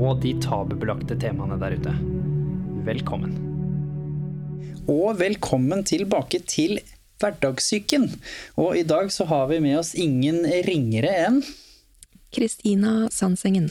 [0.00, 1.92] og de tabubelagte temaene der ute.
[2.86, 3.34] Velkommen.
[4.88, 6.78] Og velkommen tilbake til
[7.20, 8.06] Hverdagssyken.
[8.56, 11.42] Og i dag så har vi med oss ingen ringere enn
[12.32, 13.68] Kristina Sandsengen.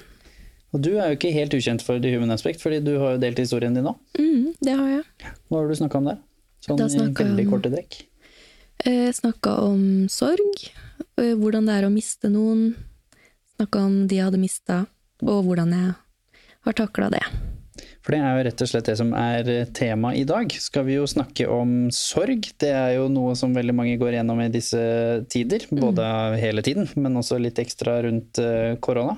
[0.69, 3.21] Og du er jo ikke helt ukjent for The Human Aspect, fordi du har jo
[3.23, 3.95] delt historien din nå.
[4.19, 5.31] Mm, det har jeg.
[5.49, 6.19] Hva har du snakka om der?
[6.61, 8.03] Sånn i veldig korte trekk.
[8.85, 10.61] Eh, Snakka om sorg,
[11.17, 12.75] eh, hvordan det er å miste noen.
[13.55, 14.83] Snakka om de jeg hadde mista,
[15.25, 15.97] og hvordan jeg
[16.65, 17.23] har takla det.
[18.03, 20.51] For det er jo rett og slett det som er tema i dag.
[20.57, 22.47] Skal vi jo snakke om sorg.
[22.59, 24.79] Det er jo noe som veldig mange går gjennom i disse
[25.31, 25.67] tider.
[25.69, 26.07] Både
[26.39, 29.17] hele tiden, men også litt ekstra rundt eh, korona.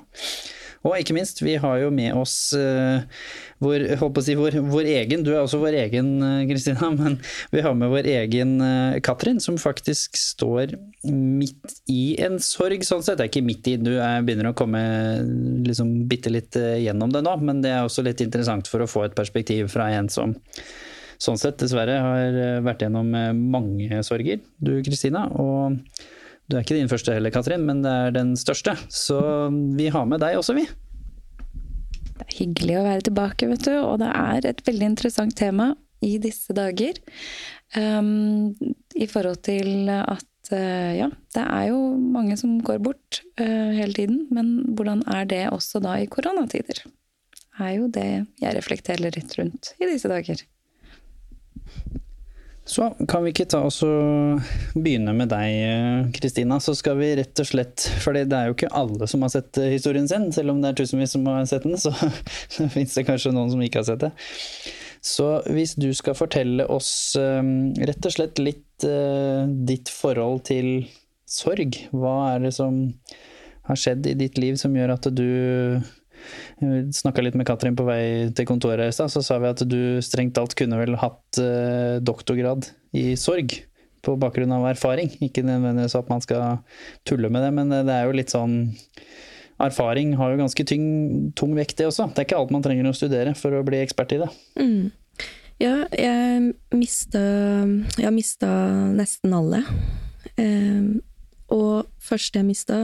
[0.82, 3.02] Og ikke minst, vi har jo med oss uh,
[3.62, 3.84] vår,
[4.24, 7.18] si, vår, vår egen Du er også vår egen, eh, Kristina, men
[7.52, 10.74] vi har med vår egen uh, Katrin, som faktisk står
[11.06, 12.82] midt i en sorg.
[12.86, 14.82] Sånn sett det er ikke midt i, du er, begynner å komme
[15.68, 18.90] liksom bitte litt uh, gjennom det nå, men det er også litt interessant for å
[18.90, 20.34] få et perspektiv fra en som
[21.22, 23.12] sånn sett dessverre har vært gjennom
[23.52, 25.28] mange sorger, du Kristina.
[25.38, 25.76] Og
[26.52, 28.74] du er ikke din første heller, Katrin, men det er den største.
[28.92, 29.18] Så
[29.78, 30.66] vi har med deg også, vi.
[32.18, 33.72] Det er hyggelig å være tilbake, vet du.
[33.80, 35.72] Og det er et veldig interessant tema
[36.04, 37.00] i disse dager.
[37.72, 38.52] Um,
[38.92, 43.96] I forhold til at uh, ja, det er jo mange som går bort uh, hele
[43.96, 44.26] tiden.
[44.34, 46.84] Men hvordan er det også da i koronatider?
[46.84, 48.08] Det er jo det
[48.42, 50.44] jeg reflekterer litt rundt i disse dager.
[52.72, 54.40] Så kan vi ikke ta oss og
[54.72, 56.56] begynne med deg, eh, Kristina.
[56.60, 59.58] Så skal vi rett og slett For det er jo ikke alle som har sett
[59.60, 60.30] eh, historien sin.
[60.32, 61.92] Selv om det er tusenvis som har sett den, så
[62.74, 64.12] fins det kanskje noen som ikke har sett det.
[65.04, 67.42] Så hvis du skal fortelle oss eh,
[67.90, 70.88] rett og slett litt ditt forhold til
[71.30, 72.80] sorg, hva er det som
[73.68, 75.28] har skjedd i ditt liv som gjør at du
[76.94, 80.00] Snakka litt med Katrin på vei til kontoret i stad, så sa vi at du
[80.04, 83.60] strengt talt kunne vel hatt eh, doktorgrad i sorg.
[84.02, 85.12] På bakgrunn av erfaring.
[85.22, 86.56] Ikke nødvendigvis at man skal
[87.06, 88.56] tulle med det, men det er jo litt sånn
[89.62, 90.86] Erfaring har jo ganske tyng,
[91.38, 92.08] tung vekt, det også.
[92.10, 94.28] Det er ikke alt man trenger å studere for å bli ekspert i det.
[94.58, 94.90] Mm.
[95.62, 97.20] Ja, jeg mista
[98.00, 98.50] Jeg mista
[98.96, 99.62] nesten alle.
[100.40, 100.98] Eh,
[101.52, 102.78] og første jeg mista,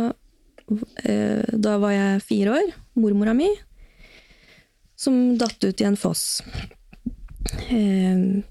[1.03, 2.75] eh, da var jeg fire år.
[3.03, 3.49] Mormora mi.
[4.99, 6.43] Som datt ut i en foss.
[7.71, 8.43] Eh,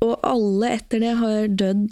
[0.00, 1.90] og alle etter det har dødd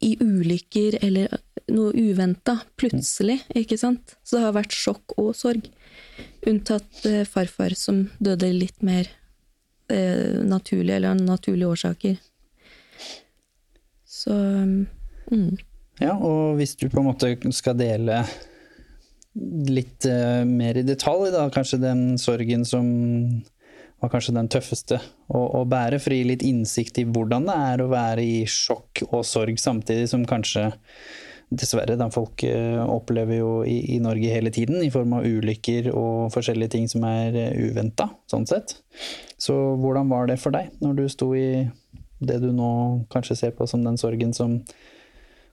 [0.00, 1.34] i ulykker eller
[1.68, 4.16] noe uventa, plutselig, ikke sant?
[4.24, 5.68] Så det har vært sjokk og sorg.
[6.48, 9.10] Unntatt eh, farfar, som døde litt mer
[9.92, 12.16] eh, naturlig, eller av naturlige årsaker.
[14.08, 15.58] Så mm.
[16.00, 18.22] Ja, og hvis du på en måte skal dele
[19.68, 22.88] litt uh, mer i detalj, da, kanskje den sorgen som
[23.98, 27.56] var kanskje den tøffeste å, å bære, for å gi litt innsikt i hvordan det
[27.72, 30.70] er å være i sjokk og sorg samtidig som kanskje
[31.48, 35.86] Dessverre, da folk eh, opplever jo i, i Norge hele tiden, i form av ulykker
[35.96, 38.74] og forskjellige ting som er uh, uventa, sånn sett.
[39.40, 41.64] Så hvordan var det for deg, når du sto i
[42.20, 42.68] det du nå
[43.14, 44.58] kanskje ser på som den sorgen som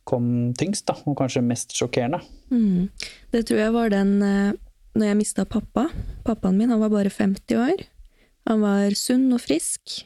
[0.07, 2.21] kom tyngst, da, og kanskje mest sjokkerende?
[2.53, 2.87] Mm.
[3.33, 4.53] Det tror jeg var den eh,
[4.95, 5.87] når jeg mista pappa.
[6.25, 7.85] Pappaen min han var bare 50 år.
[8.49, 10.03] Han var sunn og frisk.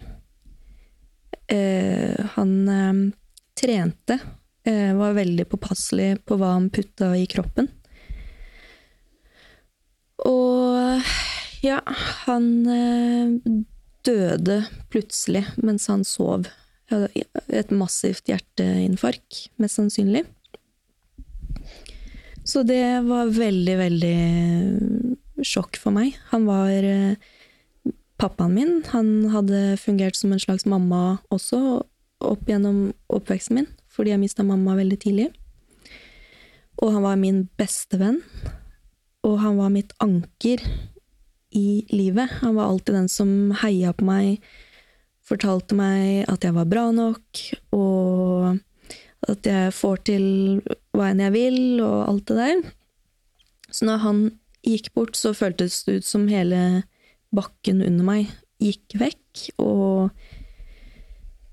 [1.51, 3.01] Eh, han eh,
[3.59, 4.19] trente,
[4.63, 7.69] eh, var veldig påpasselig på hva han putta i kroppen.
[10.27, 11.11] Og
[11.63, 11.79] ja,
[12.25, 13.53] han eh,
[14.07, 14.61] døde
[14.91, 16.47] plutselig mens han sov.
[16.89, 20.23] Et massivt hjerteinfarkt, mest sannsynlig.
[22.49, 26.15] Så det var veldig, veldig sjokk for meg.
[26.31, 27.19] Han var eh,
[28.19, 28.71] pappaen min.
[28.93, 31.83] Han hadde fungert som en slags mamma også
[32.25, 35.27] opp gjennom oppveksten min, fordi jeg mista mamma veldig tidlig.
[36.79, 38.21] Og han var min beste venn.
[39.27, 40.63] Og han var mitt anker
[41.55, 42.39] i livet.
[42.41, 44.39] Han var alltid den som heia på meg,
[45.29, 47.43] fortalte meg at jeg var bra nok,
[47.75, 48.59] og
[49.29, 50.25] at jeg får til
[50.95, 52.61] hva enn jeg vil, og alt det der.
[53.69, 54.21] Så når han
[54.65, 56.83] gikk bort, så føltes det ut som hele
[57.35, 60.09] bakken under meg gikk vekk, og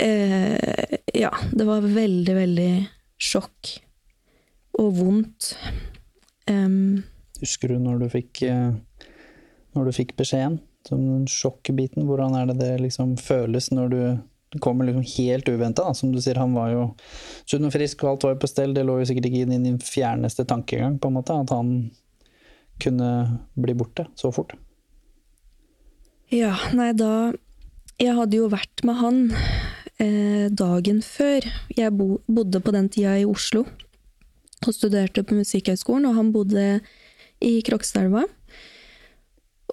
[0.02, 2.70] eh, Ja, det var veldig, veldig
[3.16, 3.76] sjokk
[4.76, 5.54] og vondt.
[6.50, 7.04] Um,
[7.40, 8.74] Husker du når du fikk, eh,
[9.76, 10.58] når du fikk beskjeden?
[10.90, 14.00] Den sjokkbiten, hvordan er det det liksom føles når du
[14.62, 15.88] kommer liksom helt uventa?
[15.94, 16.84] Som du sier, han var jo
[17.48, 18.74] sunn og frisk, og alt var jo på stell.
[18.76, 21.72] Det lå jo sikkert ikke i din fjerneste tankegang, på en måte, at han
[22.82, 23.10] kunne
[23.56, 24.54] bli borte så fort.
[26.32, 27.32] Ja, nei, da
[27.96, 29.20] Jeg hadde jo vært med han
[29.96, 31.46] eh, dagen før.
[31.72, 33.62] Jeg bo, bodde på den tida i Oslo
[34.66, 36.66] og studerte på Musikkhøgskolen, og han bodde
[37.40, 38.26] i Krokstadelva.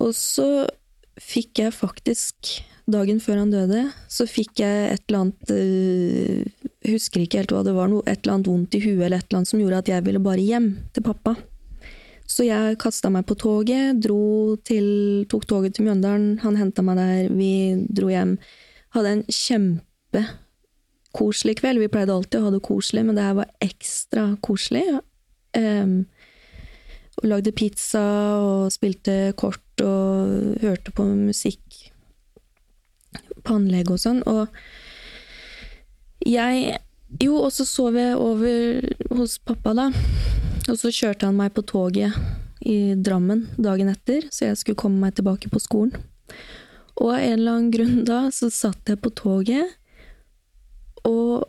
[0.04, 0.65] Og så
[1.21, 2.36] fikk jeg faktisk,
[2.89, 7.62] dagen før han døde, så fikk jeg et eller annet eh, Husker ikke helt hva
[7.63, 9.81] det var, noe, et eller annet vondt i huet eller et eller annet som gjorde
[9.86, 11.38] at jeg ville bare hjem til pappa.
[12.27, 14.88] Så jeg kasta meg på toget, dro til,
[15.31, 17.51] tok toget til Mjøndalen, han henta meg der, vi
[17.88, 18.36] dro hjem.
[18.95, 21.77] Hadde en kjempekoselig kveld.
[21.83, 24.86] Vi pleide alltid å ha det koselig, men det her var ekstra koselig.
[25.56, 25.94] Um,
[27.21, 28.04] og lagde pizza
[28.42, 31.92] og spilte kort og hørte på musikk
[33.44, 34.24] på anlegg og sånn.
[34.30, 34.48] Og
[36.25, 36.80] jeg
[37.21, 38.80] Jo, og så sov jeg over
[39.13, 39.92] hos pappa, da.
[40.65, 42.15] Og så kjørte han meg på toget
[42.65, 45.94] i Drammen dagen etter, så jeg skulle komme meg tilbake på skolen.
[46.98, 49.75] Og av en eller annen grunn da, så satt jeg på toget,
[51.06, 51.45] og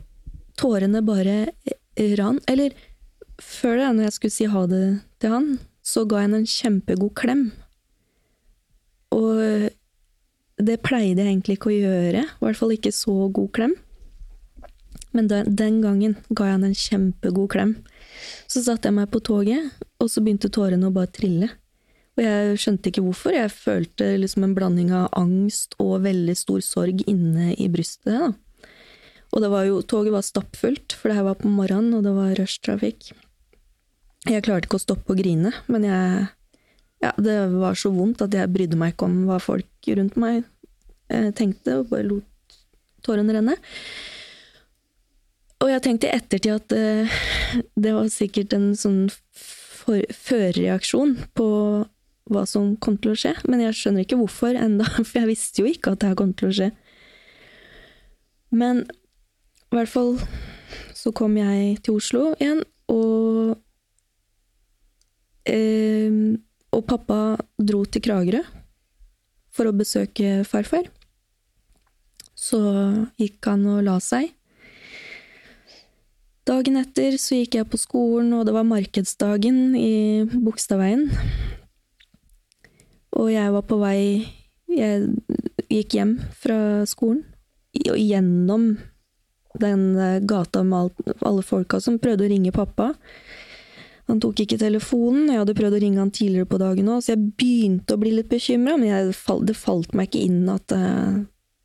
[0.61, 1.47] tårene bare
[2.19, 2.39] rann.
[2.45, 2.75] Eller
[3.41, 4.83] før det, når jeg skulle si ha det
[5.21, 5.47] til han,
[5.85, 7.47] så ga jeg han en kjempegod klem.
[9.15, 9.41] Og
[10.65, 13.75] det pleide jeg egentlig ikke å gjøre, i hvert fall ikke så god klem.
[15.15, 17.75] Men den gangen ga jeg han en kjempegod klem.
[18.51, 21.51] Så satte jeg meg på toget, og så begynte tårene å bare trille.
[22.15, 23.35] Og jeg skjønte ikke hvorfor.
[23.35, 28.15] Jeg følte liksom en blanding av angst og veldig stor sorg inne i brystet.
[28.15, 28.31] Da.
[29.35, 32.13] Og det var jo, toget var stappfullt, for det her var på morgenen, og det
[32.15, 33.11] var rushtrafikk.
[34.25, 36.25] Jeg klarte ikke å stoppe å grine, men jeg
[37.03, 40.45] Ja, det var så vondt at jeg brydde meg ikke om hva folk rundt meg
[41.11, 42.55] eh, tenkte, og bare lot
[43.05, 43.57] tårene renne.
[45.61, 47.19] Og jeg tenkte i ettertid at eh,
[47.75, 49.03] det var sikkert en sånn
[49.85, 51.49] førreaksjon på
[52.33, 55.61] hva som kom til å skje, men jeg skjønner ikke hvorfor enda, for jeg visste
[55.61, 56.71] jo ikke at det her kom til å skje.
[58.55, 60.15] Men i hvert fall
[60.95, 63.59] så kom jeg til Oslo igjen, og
[65.45, 67.19] Og pappa
[67.61, 68.41] dro til Kragerø
[69.55, 70.89] for å besøke farfar.
[72.35, 72.59] Så
[73.19, 74.33] gikk han og la seg.
[76.45, 81.07] Dagen etter så gikk jeg på skolen, og det var markedsdagen i Bogstadveien.
[83.15, 84.01] Og jeg var på vei
[84.75, 85.05] Jeg
[85.69, 86.57] gikk hjem fra
[86.89, 87.21] skolen,
[87.85, 88.63] og gjennom
[89.61, 89.83] den
[90.27, 92.89] gata med alle folka som prøvde å ringe pappa.
[94.05, 97.15] Han tok ikke telefonen, jeg hadde prøvd å ringe han tidligere på dagen òg, så
[97.15, 99.15] jeg begynte å bli litt bekymra, men jeg,
[99.49, 100.83] det falt meg ikke inn at det,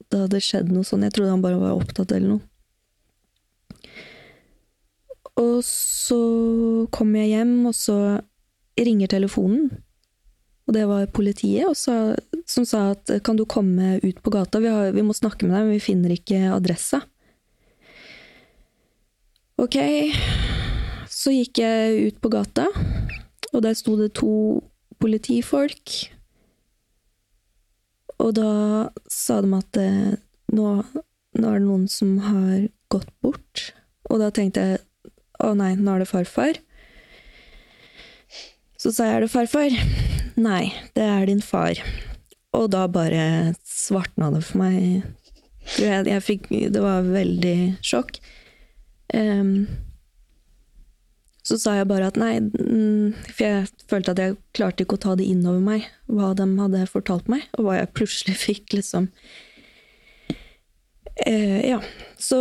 [0.08, 1.04] det hadde skjedd noe sånn.
[1.04, 2.46] Jeg trodde han bare var opptatt eller noe.
[5.40, 6.18] Og så
[6.92, 7.98] kommer jeg hjem, og så
[8.80, 9.70] ringer telefonen.
[10.68, 12.14] Og det var politiet sa,
[12.48, 15.56] som sa at kan du komme ut på gata, vi, har, vi må snakke med
[15.56, 17.02] deg, men vi finner ikke adressa.
[19.60, 19.76] Ok,
[21.20, 22.70] så gikk jeg ut på gata,
[23.52, 24.32] og der sto det to
[25.00, 25.96] politifolk.
[28.20, 28.52] Og da
[29.10, 30.16] sa de at eh,
[30.52, 30.70] nå,
[31.36, 33.70] nå er det noen som har gått bort.
[34.10, 34.80] Og da tenkte jeg
[35.40, 36.60] å nei, nå er det farfar.
[38.80, 39.76] Så sa jeg er det farfar?
[40.40, 41.80] Nei, det er din far.
[42.56, 45.04] Og da bare svartna det for meg.
[45.78, 48.18] Jeg, jeg fikk, det var veldig sjokk.
[49.12, 49.68] Um,
[51.50, 52.36] så sa jeg bare at nei,
[53.26, 56.46] for jeg følte at jeg klarte ikke å ta det inn over meg, hva de
[56.60, 59.10] hadde fortalt meg, og hva jeg plutselig fikk, liksom.
[61.26, 61.80] Eh, ja,
[62.22, 62.38] så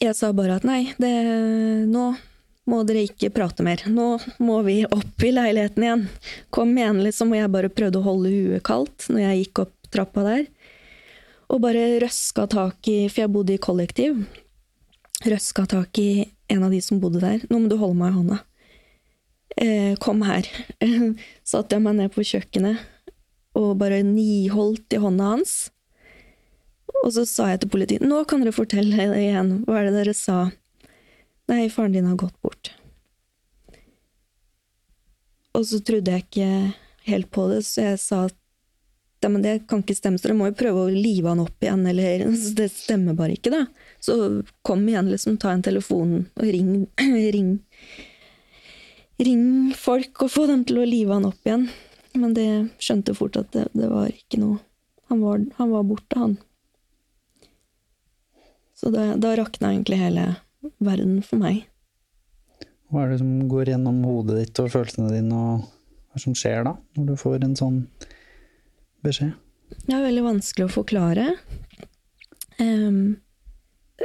[0.00, 1.12] jeg sa bare at nei, det,
[1.92, 2.08] nå
[2.68, 3.82] må dere ikke prate mer.
[3.88, 6.04] Nå må vi opp i leiligheten igjen.
[6.54, 7.32] Kom igjen, liksom.
[7.32, 10.42] Og jeg bare prøvde å holde huet kaldt når jeg gikk opp trappa der.
[11.48, 14.20] Og bare røska tak i For jeg bodde i kollektiv.
[15.24, 16.10] Røska tak i
[16.48, 17.42] en av de som bodde der.
[17.50, 18.38] Nå må du holde meg i hånda.
[19.58, 20.48] Eh, kom her.
[21.48, 22.84] Satte jeg meg ned på kjøkkenet
[23.58, 25.54] og bare niholdt i hånda hans.
[27.04, 30.16] Og så sa jeg til politiet nå kan dere fortelle igjen, hva er det dere
[30.16, 30.48] sa?
[31.48, 32.72] Nei, faren din har gått bort.
[35.56, 36.50] Og så trodde jeg ikke
[37.08, 38.36] helt på det, så jeg sa at
[39.26, 41.80] men det kan ikke stemme, så dere må jo prøve å live han opp igjen,
[41.90, 42.28] eller
[42.60, 43.64] Det stemmer bare ikke, da.
[44.00, 46.86] Så kom igjen, liksom, ta en telefon og ring,
[47.36, 47.58] ring
[49.18, 51.64] Ring folk og få dem til å live han opp igjen.
[52.14, 52.50] Men det
[52.82, 54.60] skjønte fort at det, det var ikke noe
[55.10, 56.36] Han var, han var borte, han.
[58.76, 60.26] Så da, da rakna egentlig hele
[60.84, 61.62] verden for meg.
[62.92, 65.64] Hva er det som går gjennom hodet ditt og følelsene dine, og
[66.12, 67.78] hva som skjer da, når du får en sånn
[69.06, 69.32] beskjed?
[69.88, 71.26] Det er veldig vanskelig å forklare.
[72.60, 73.00] Em,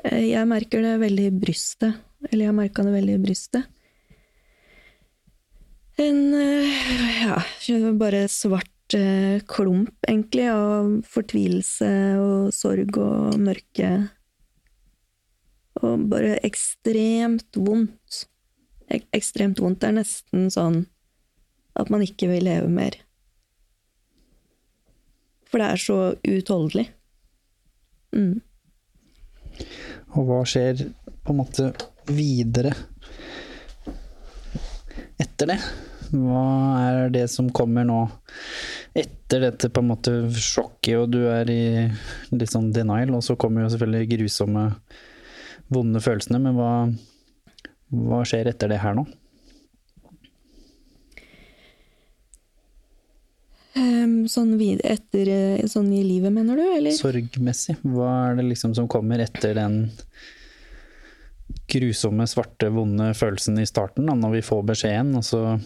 [0.01, 2.01] jeg merker det veldig i brystet.
[2.31, 3.69] Eller jeg merka det veldig i brystet.
[6.01, 7.37] En eh, ja,
[7.99, 13.91] bare svart eh, klump, egentlig, av fortvilelse og sorg og mørke.
[15.83, 18.23] Og bare ekstremt vondt.
[18.93, 19.83] Ek ekstremt vondt.
[19.83, 20.83] Det er nesten sånn
[21.77, 22.97] at man ikke vil leve mer.
[25.49, 26.87] For det er så uutholdelig.
[28.13, 28.41] Mm.
[30.13, 30.85] Og hva skjer
[31.23, 31.69] på en måte
[32.09, 32.73] videre
[35.21, 35.59] etter det?
[36.13, 36.43] Hva
[36.83, 38.01] er det som kommer nå
[38.93, 41.63] etter dette på en måte sjokket, og du er i
[42.35, 44.67] litt sånn denial, og så kommer jo selvfølgelig grusomme,
[45.73, 46.73] vonde følelsene, men hva,
[47.89, 49.07] hva skjer etter det her nå?
[54.29, 56.93] Sånn vid etter eh, Sånn i livet, mener du, eller?
[56.95, 59.87] Sorgmessig, hva er det liksom som kommer etter den
[61.73, 65.15] grusomme, svarte, vonde følelsen i starten, da, når vi får beskjeden?
[65.17, 65.57] Altså,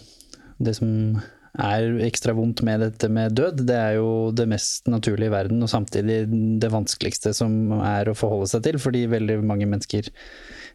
[0.62, 1.18] det som
[1.58, 5.62] er ekstra vondt med dette med død, det er jo det mest naturlige i verden,
[5.64, 6.20] og samtidig
[6.62, 10.10] det vanskeligste som er å forholde seg til, fordi veldig mange mennesker,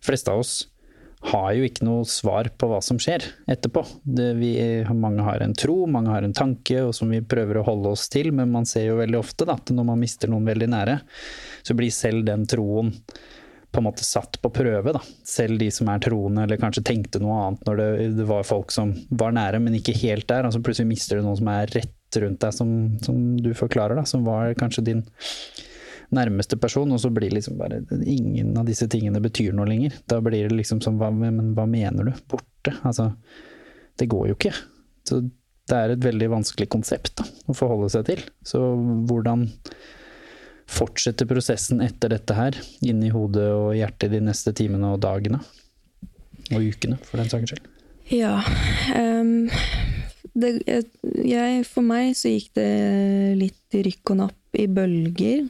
[0.03, 0.55] fleste av oss,
[1.23, 3.85] har jo ikke noe svar på hva som skjer etterpå.
[4.03, 4.53] Det, vi,
[4.91, 8.09] mange har en tro, mange har en tanke, og som vi prøver å holde oss
[8.11, 10.97] til, men man ser jo veldig ofte da, at når man mister noen veldig nære,
[11.63, 12.91] så blir selv den troen
[13.73, 14.93] på en måte satt på prøve.
[14.93, 15.01] Da.
[15.25, 17.89] Selv de som er troende, eller kanskje tenkte noe annet når det,
[18.19, 20.45] det var folk som var nære, men ikke helt der.
[20.45, 24.05] Altså plutselig mister du noen som er rett rundt deg, som, som du forklarer, da,
[24.05, 25.05] som var kanskje din
[26.13, 29.95] nærmeste person, og så blir liksom bare ingen av disse tingene betyr noe lenger.
[30.09, 32.13] Da blir det liksom som hva, Men hva mener du?
[32.29, 32.75] Borte?
[32.83, 33.11] Altså,
[33.99, 34.53] det går jo ikke.
[35.07, 35.23] Så
[35.69, 38.23] det er et veldig vanskelig konsept da, å forholde seg til.
[38.45, 38.59] Så
[39.09, 39.47] hvordan
[40.73, 45.39] fortsetter prosessen etter dette her, inni hodet og hjertet de neste timene og dagene?
[46.51, 47.69] Og ukene, for den saks skyld.
[48.11, 48.41] Ja.
[48.97, 49.47] Um,
[50.35, 52.69] det, jeg, for meg så gikk det
[53.39, 55.45] litt i rykk og napp i bølger.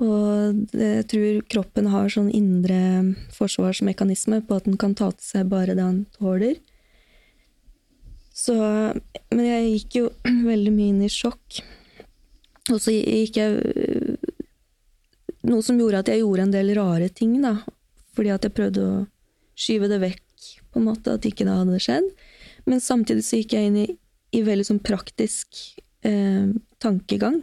[0.00, 2.78] Og jeg tror kroppen har sånn indre
[3.36, 6.56] forsvarsmekanisme på at den kan ta til seg bare det han tåler.
[8.32, 8.56] Så
[9.30, 10.06] Men jeg gikk jo
[10.50, 11.60] veldig mye inn i sjokk.
[12.70, 14.16] Og så gikk jeg
[15.48, 17.54] Noe som gjorde at jeg gjorde en del rare ting, da.
[18.12, 18.96] Fordi at jeg prøvde å
[19.56, 22.10] skyve det vekk, på en måte, at ikke det hadde skjedd.
[22.68, 23.86] Men samtidig så gikk jeg inn i,
[24.36, 25.62] i veldig sånn praktisk
[26.04, 26.52] eh,
[26.84, 27.40] tankegang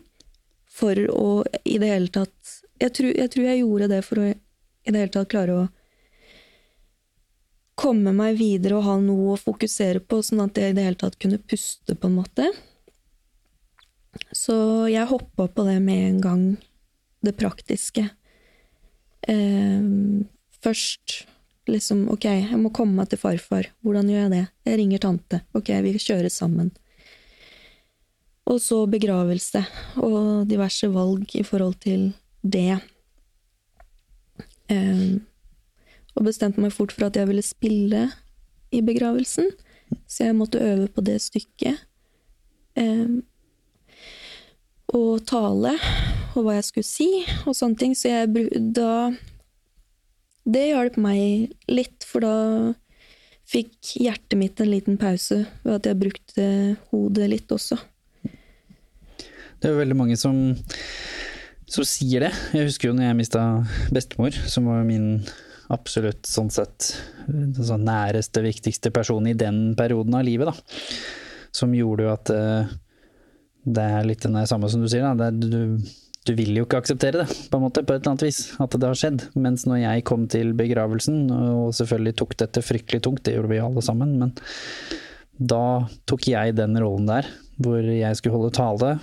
[0.77, 1.29] for å
[1.65, 5.01] i det hele tatt jeg tror, jeg tror, jeg gjorde det for å i det
[5.01, 5.65] hele tatt klare å
[7.77, 11.00] komme meg videre og ha noe å fokusere på, sånn at jeg i det hele
[11.00, 12.48] tatt kunne puste, på en måte.
[14.34, 14.55] Så
[14.89, 16.46] jeg hoppa på det med en gang,
[17.25, 18.07] det praktiske.
[19.27, 19.86] Eh,
[20.63, 21.19] først
[21.69, 23.69] liksom ok, jeg må komme meg til farfar.
[23.86, 24.43] Hvordan gjør jeg det?
[24.69, 25.41] Jeg ringer tante.
[25.57, 26.72] Ok, vi kjører sammen.
[28.47, 29.63] Og så begravelse
[29.99, 32.11] og diverse valg i forhold til
[32.43, 32.77] det.
[34.71, 35.23] Um,
[36.15, 38.07] og bestemte meg fort for at jeg ville spille
[38.73, 39.49] i begravelsen,
[40.07, 41.83] så jeg måtte øve på det stykket.
[42.77, 43.21] Um,
[44.95, 45.75] og tale,
[46.35, 47.09] og hva jeg skulle si,
[47.45, 47.95] og sånne ting.
[47.97, 49.11] Så jeg da
[50.47, 52.35] Det hjalp meg litt, for da
[53.47, 56.45] fikk hjertet mitt en liten pause ved at jeg brukte
[56.91, 57.75] hodet litt også.
[59.57, 60.55] Det er jo veldig mange som
[61.67, 62.31] som sier det.
[62.55, 63.43] Jeg husker jo når jeg mista
[63.93, 65.19] bestemor, som var min
[65.73, 66.93] absolutt sånn sett
[67.27, 70.83] sånn næreste, viktigste person i den perioden av livet, da.
[71.55, 72.75] Som gjorde jo at uh,
[73.67, 75.27] det er litt det samme som du sier, da.
[75.27, 75.83] Er, du,
[76.23, 78.79] du, vil jo ikke akseptere det, på en måte, på et eller annet vis, at
[78.79, 79.27] det har skjedd.
[79.35, 83.59] Mens når jeg kom til begravelsen, og selvfølgelig tok dette fryktelig tungt, det gjorde vi
[83.65, 84.31] alle sammen, men
[85.37, 87.27] da tok jeg den rollen der,
[87.59, 88.95] hvor jeg skulle holde tale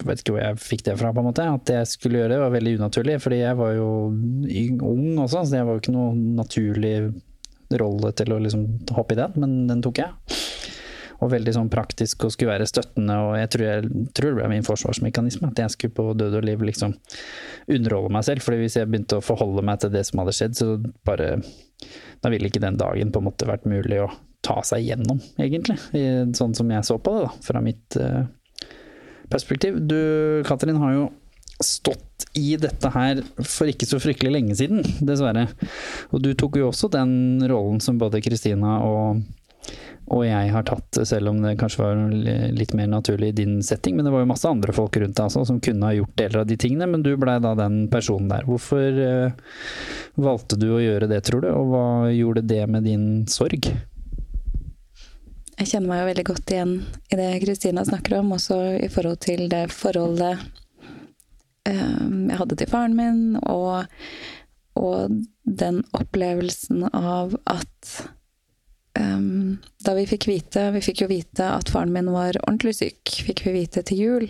[0.00, 1.44] jeg vet ikke hvor jeg fikk det fra, på en måte.
[1.46, 3.90] At jeg skulle gjøre det var veldig unaturlig, fordi jeg var jo
[4.88, 6.94] ung også, så det var jo ikke noe naturlig
[7.80, 8.64] rolle til å liksom
[8.96, 10.38] hoppe i den, men den tok jeg.
[11.22, 13.14] og veldig sånn praktisk og skulle være støttende.
[13.22, 16.48] Og jeg tror, jeg, tror det ble min forsvarsmekanisme, at jeg skulle på død og
[16.48, 16.96] liv liksom
[17.70, 18.42] underholde meg selv.
[18.42, 20.74] fordi hvis jeg begynte å forholde meg til det som hadde skjedd, så
[21.06, 21.36] bare
[22.22, 24.10] Da ville ikke den dagen på en måte vært mulig å
[24.42, 25.78] ta seg gjennom, egentlig.
[26.34, 28.22] Sånn som jeg så på det, da, fra mitt uh,
[29.32, 29.80] perspektiv.
[29.88, 29.98] Du,
[30.46, 31.10] Katrin, har jo
[31.62, 35.48] stått i dette her for ikke så fryktelig lenge siden, dessverre.
[36.12, 39.22] Og du tok jo også den rollen som både Kristina og,
[40.12, 42.00] og jeg har tatt, selv om det kanskje var
[42.56, 43.96] litt mer naturlig i din setting.
[43.96, 46.42] Men det var jo masse andre folk rundt deg altså, som kunne ha gjort deler
[46.42, 48.48] av de tingene, men du blei da den personen der.
[48.48, 49.54] Hvorfor uh,
[50.20, 53.70] valgte du å gjøre det, tror du, og hva gjorde det med din sorg?
[55.62, 56.72] Jeg kjenner meg jo veldig godt igjen
[57.14, 60.40] i det Kristina snakker om, også i forhold til det forholdet
[61.70, 63.86] um, jeg hadde til faren min, og,
[64.74, 67.92] og den opplevelsen av at
[68.98, 73.14] um, Da vi fikk vite Vi fikk jo vite at faren min var ordentlig syk,
[73.30, 74.28] fikk vi vite til jul.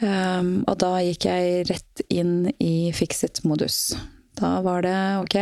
[0.00, 3.98] Um, og da gikk jeg rett inn i fix-it-modus.
[4.40, 5.40] Da var det ok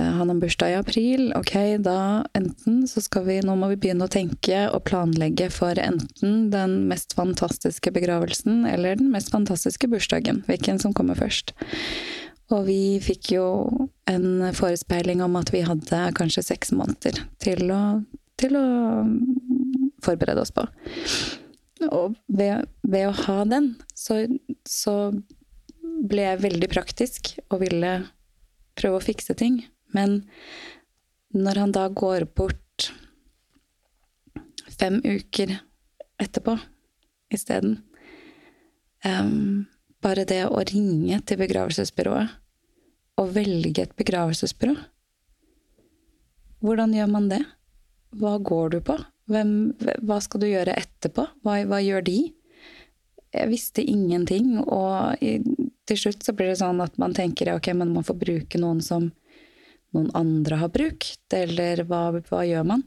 [0.00, 1.32] han har bursdag i april.
[1.36, 1.52] Ok,
[1.84, 6.48] da enten så skal vi Nå må vi begynne å tenke og planlegge for enten
[6.52, 10.42] den mest fantastiske begravelsen eller den mest fantastiske bursdagen.
[10.48, 11.52] Hvilken som kommer først.
[12.52, 13.46] Og vi fikk jo
[14.10, 17.82] en forespeiling om at vi hadde kanskje seks måneder til å,
[18.40, 18.66] til å
[20.04, 20.66] forberede oss på.
[21.88, 24.22] Og ved, ved å ha den, så,
[24.68, 25.12] så
[25.82, 27.92] ble jeg veldig praktisk og ville
[28.78, 29.62] prøve å fikse ting.
[29.96, 30.22] Men
[31.32, 32.90] når han da går bort
[34.78, 35.56] fem uker
[36.20, 36.58] etterpå
[37.32, 37.78] isteden
[39.04, 39.64] um,
[40.02, 42.38] Bare det å ringe til begravelsesbyrået
[43.22, 44.74] og velge et begravelsesbyrå
[46.62, 47.40] Hvordan gjør man det?
[48.18, 48.96] Hva går du på?
[49.32, 49.50] Hvem,
[50.06, 51.24] hva skal du gjøre etterpå?
[51.42, 52.18] Hva, hva, gjør de?
[53.32, 55.40] Jeg visste ingenting, og i,
[55.88, 58.82] til slutt så blir det sånn at man tenker ok, men man får bruke noen
[58.84, 59.08] som
[59.96, 62.84] noen andre har brukt, eller hva, hva gjør man?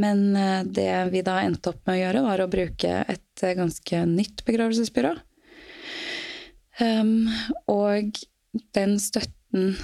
[0.00, 3.56] Men eh, det vi da endte opp med å gjøre, var å bruke et eh,
[3.58, 5.14] ganske nytt begravelsesbyrå.
[6.82, 7.28] Um,
[7.70, 8.18] og
[8.74, 9.76] den støtten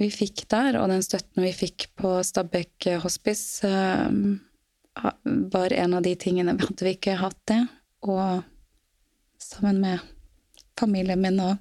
[0.00, 4.38] vi fikk der, og den støtten vi fikk på Stabekk hospice, um,
[5.50, 7.60] var en av de tingene Hadde vi ikke hatt det,
[8.06, 8.42] og
[9.40, 10.06] sammen med
[10.78, 11.58] familien min og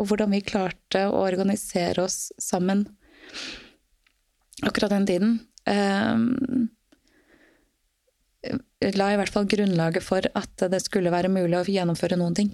[0.00, 2.86] og hvordan vi klarte å organisere oss sammen
[4.66, 5.38] akkurat den tiden.
[5.68, 6.16] eh,
[8.96, 12.50] la i hvert fall grunnlaget for at det skulle være mulig å gjennomføre noen ting.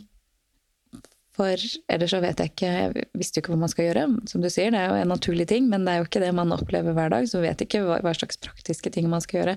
[1.37, 1.61] For
[1.93, 4.05] ellers så vet jeg ikke Jeg visste jo ikke hva man skal gjøre.
[4.31, 6.33] Som du sier, det er jo en naturlig ting, men det er jo ikke det
[6.35, 7.29] man opplever hver dag.
[7.29, 9.57] Så vet ikke hva, hva slags praktiske ting man skal gjøre.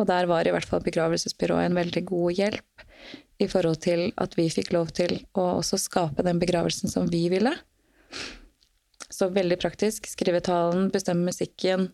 [0.00, 2.86] Og der var i hvert fall begravelsesbyrået en veldig god hjelp
[3.40, 7.24] i forhold til at vi fikk lov til å også skape den begravelsen som vi
[7.32, 7.54] ville.
[9.10, 10.08] Så veldig praktisk.
[10.10, 11.88] Skrive talen, bestemme musikken,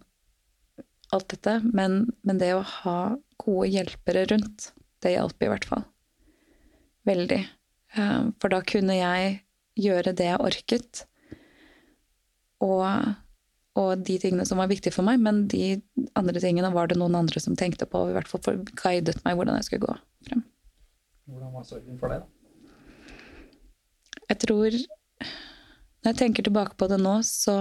[1.15, 1.61] alt dette.
[1.71, 2.99] Men, men, det å ha
[3.43, 4.73] gode hjelpere rundt,
[5.05, 5.85] det hjalp i hvert fall.
[7.07, 7.43] Veldig.
[7.95, 9.39] Eh, for da kunne jeg
[9.79, 11.05] gjøre det jeg orket.
[12.65, 12.83] Og,
[13.79, 15.77] og de tingene som var viktige for meg, men de
[16.19, 19.39] andre tingene var det noen andre som tenkte på, og i hvert fall guidet meg
[19.39, 20.45] hvordan jeg skulle gå frem.
[21.27, 22.33] Hvordan var sorgen for deg, da?
[24.27, 27.57] Jeg tror Når jeg tenker tilbake på det nå, så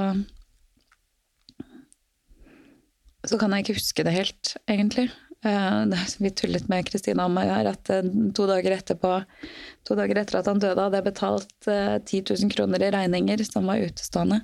[3.26, 5.08] Så kan jeg ikke huske det helt, egentlig.
[5.46, 8.06] Eh, det er vi tullet med Kristina og meg her, at eh,
[8.38, 9.16] to dager etterpå
[9.90, 13.42] To dager etter at han døde, hadde jeg betalt 10 eh, 000 kroner i regninger
[13.46, 14.44] som var utestående.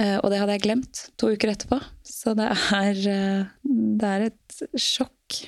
[0.00, 1.76] Og det hadde jeg glemt to uker etterpå.
[2.08, 3.00] Så det er,
[4.00, 5.42] det er et sjokk.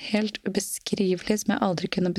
[0.00, 2.12] Helt ubeskrivelig som jeg aldri kunne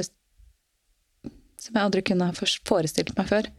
[1.58, 3.50] som jeg aldri kunne ha forestilt meg før.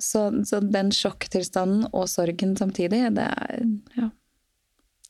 [0.00, 3.64] Så, så, den sjokktilstanden og sorgen samtidig, det er
[3.96, 4.10] Ja.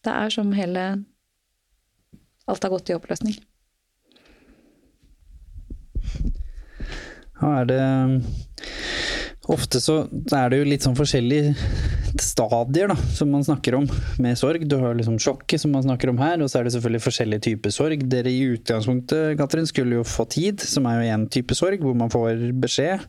[0.04, 1.04] Det er som hele
[2.46, 3.38] Alt har gått i oppløsning.
[7.40, 7.80] Ja, er det
[9.48, 11.54] Ofte så er det jo litt sånn forskjellig
[12.20, 13.86] stadier da, som man snakker om
[14.22, 14.66] med sorg.
[14.68, 17.44] Du har liksom sjokket som man snakker om her, og så er det selvfølgelig forskjellige
[17.48, 18.04] typer sorg.
[18.10, 21.96] Dere i utgangspunktet Katrin, skulle jo få tid, som er jo én type sorg, hvor
[21.98, 23.04] man får beskjed.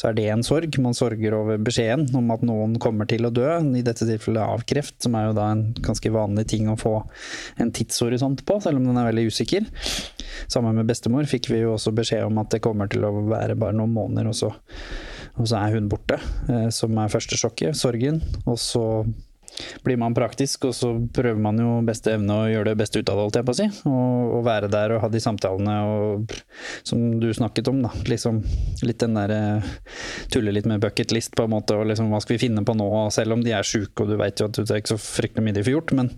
[0.00, 0.78] Så er det en sorg.
[0.82, 4.64] Man sorger over beskjeden om at noen kommer til å dø, i dette tilfellet av
[4.68, 6.96] kreft, som er jo da en ganske vanlig ting å få
[7.62, 9.68] en tidshorisont på, selv om den er veldig usikker.
[10.50, 13.58] Sammen med bestemor fikk vi jo også beskjed om at det kommer til å være
[13.58, 14.52] bare noen måneder, og så
[15.38, 16.18] og så er hun borte,
[16.50, 18.20] eh, som er første sjokket, sorgen.
[18.46, 18.84] Og så
[19.82, 23.10] blir man praktisk, og så prøver man jo beste evne å gjøre det beste ut
[23.10, 23.66] av det, holdt jeg på å si.
[23.90, 26.34] Og, og være der og ha de samtalene og,
[26.86, 27.92] som du snakket om, da.
[28.10, 28.40] Liksom
[28.86, 29.40] litt den derre
[30.32, 32.88] Tulle litt med bucketlist, på en måte, og liksom hva skal vi finne på nå,
[33.14, 35.46] selv om de er sjuke, og du veit jo at det er ikke så fryktelig
[35.46, 36.12] mye de får gjort, men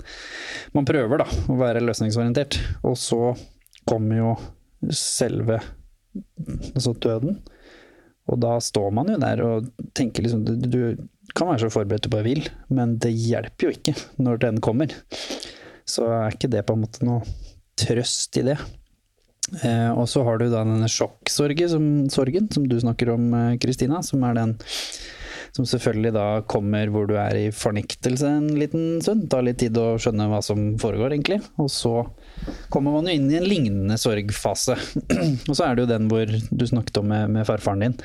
[0.77, 2.61] man prøver, da, å være løsningsorientert.
[2.89, 3.35] Og så
[3.89, 4.35] kommer jo
[4.97, 5.61] selve
[6.75, 7.39] altså døden.
[8.29, 10.81] Og da står man jo der og tenker liksom Du, du
[11.37, 12.43] kan være så forberedt du bare vil,
[12.75, 14.93] men det hjelper jo ikke når den kommer.
[15.89, 17.23] Så er ikke det på en måte noe
[17.81, 18.59] trøst i det.
[19.63, 21.87] Eh, og så har du da denne sjokksorgen som,
[22.53, 24.57] som du snakker om, eh, Kristina, som er den
[25.57, 29.27] som selvfølgelig da kommer hvor du er i fornektelse en liten stund.
[29.31, 31.41] Tar litt tid å skjønne hva som foregår, egentlig.
[31.59, 31.95] Og så
[32.73, 34.77] kommer man jo inn i en lignende sorgfase.
[35.49, 37.97] og så er det jo den hvor du snakket om med, med farfaren din,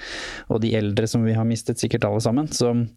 [0.50, 2.52] og de eldre som vi har mistet, sikkert alle sammen.
[2.52, 2.88] som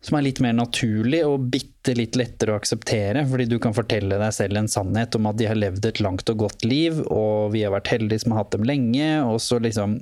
[0.00, 4.20] som er litt mer naturlig og bitte litt lettere å akseptere, fordi du kan fortelle
[4.20, 7.50] deg selv en sannhet om at de har levd et langt og godt liv, og
[7.54, 9.98] vi har vært heldige som har hatt dem lenge, og så liksom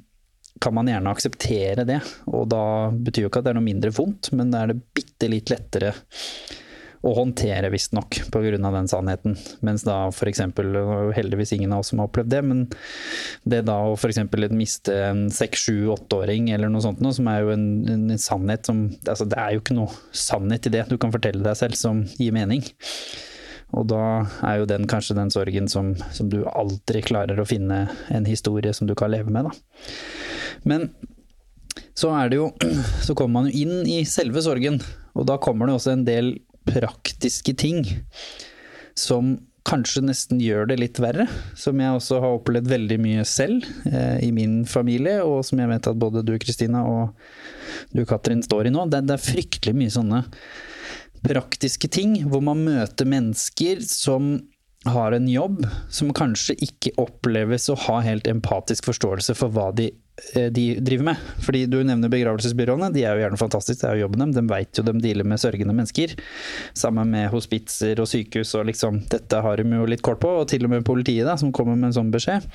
[0.61, 1.99] kan man gjerne akseptere det.
[2.33, 4.83] Og da betyr jo ikke at det er noe mindre vondt, men da er det
[4.97, 5.95] bitte litt lettere
[7.07, 8.57] å håndtere, visstnok, pga.
[8.59, 9.37] den sannheten.
[9.67, 10.43] Mens da f.eks.,
[11.17, 12.65] heldigvis ingen av oss som har opplevd det, men
[13.45, 14.21] det da å f.eks.
[14.51, 18.67] miste en seks, sju, åtteåring eller noe sånt noe, som er jo en, en, sannhet
[18.67, 21.79] som altså Det er jo ikke noe sannhet i det du kan fortelle deg selv
[21.79, 22.65] som gir mening.
[23.77, 24.03] Og da
[24.47, 28.73] er jo den kanskje den sorgen som, som, du aldri klarer å finne en historie
[28.75, 29.87] som du kan leve med, da.
[30.67, 30.91] Men
[31.97, 32.47] så er det jo
[33.05, 34.79] Så kommer man jo inn i selve sorgen,
[35.17, 36.35] og da kommer det også en del
[36.67, 37.85] praktiske ting
[38.97, 41.27] som kanskje nesten gjør det litt verre.
[41.59, 45.73] Som jeg også har opplevd veldig mye selv eh, i min familie, og som jeg
[45.73, 48.87] vet at både du Kristina og du Katrin står i nå.
[48.93, 50.25] Det, det er fryktelig mye sånne
[51.27, 54.37] praktiske ting, hvor man møter mennesker som
[54.93, 59.91] har en jobb som kanskje ikke oppleves å ha helt empatisk forståelse for hva de,
[60.35, 61.25] eh, de driver med.
[61.45, 64.35] Fordi du nevner begravelsesbyråene, de er jo gjerne fantastiske, det er jo jobben dem.
[64.37, 66.17] De veit jo de dealer med sørgende mennesker.
[66.75, 70.49] Sammen med hospitser og sykehus og liksom Dette har de jo litt kort på, og
[70.49, 72.47] til og med politiet, da, som kommer med en sånn beskjed.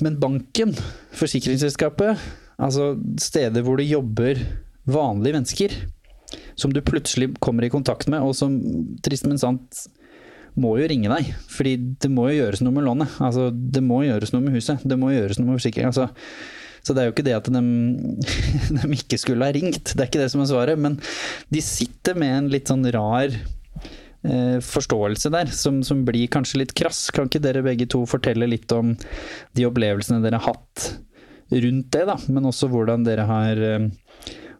[0.00, 0.74] Men banken,
[1.16, 2.18] forsikringsselskapet,
[2.58, 4.40] altså steder hvor det jobber
[4.88, 5.74] vanlige mennesker,
[6.58, 8.58] som du plutselig kommer i kontakt med, og som
[9.04, 9.86] trist, men sant
[10.56, 11.32] må jo ringe deg.
[11.52, 13.18] Fordi det må jo gjøres noe med lånet.
[13.24, 14.84] Altså, det må gjøres noe med huset.
[14.86, 15.90] Det må gjøres noe med forsikring.
[15.90, 16.08] Altså,
[16.86, 17.62] så det er jo ikke det at de,
[18.78, 20.80] de, ikke skulle ha ringt, det er ikke det som er svaret.
[20.80, 20.98] Men
[21.52, 26.74] de sitter med en litt sånn rar eh, forståelse der, som, som, blir kanskje litt
[26.78, 27.08] krass.
[27.14, 28.94] Kan ikke dere begge to fortelle litt om
[29.58, 30.88] de opplevelsene dere har hatt
[31.48, 32.16] rundt det, da?
[32.28, 33.88] Men også hvordan dere har eh,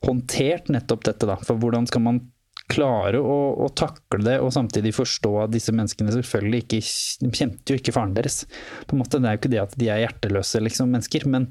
[0.07, 1.39] håndtert nettopp dette, da.
[1.45, 2.23] For hvordan skal man
[2.69, 6.81] klare å, å, takle det og samtidig forstå at disse menneskene selvfølgelig ikke
[7.25, 8.43] De kjente jo ikke faren deres.
[8.87, 11.49] På en måte, Det er jo ikke det at de er hjerteløse liksom, mennesker, men,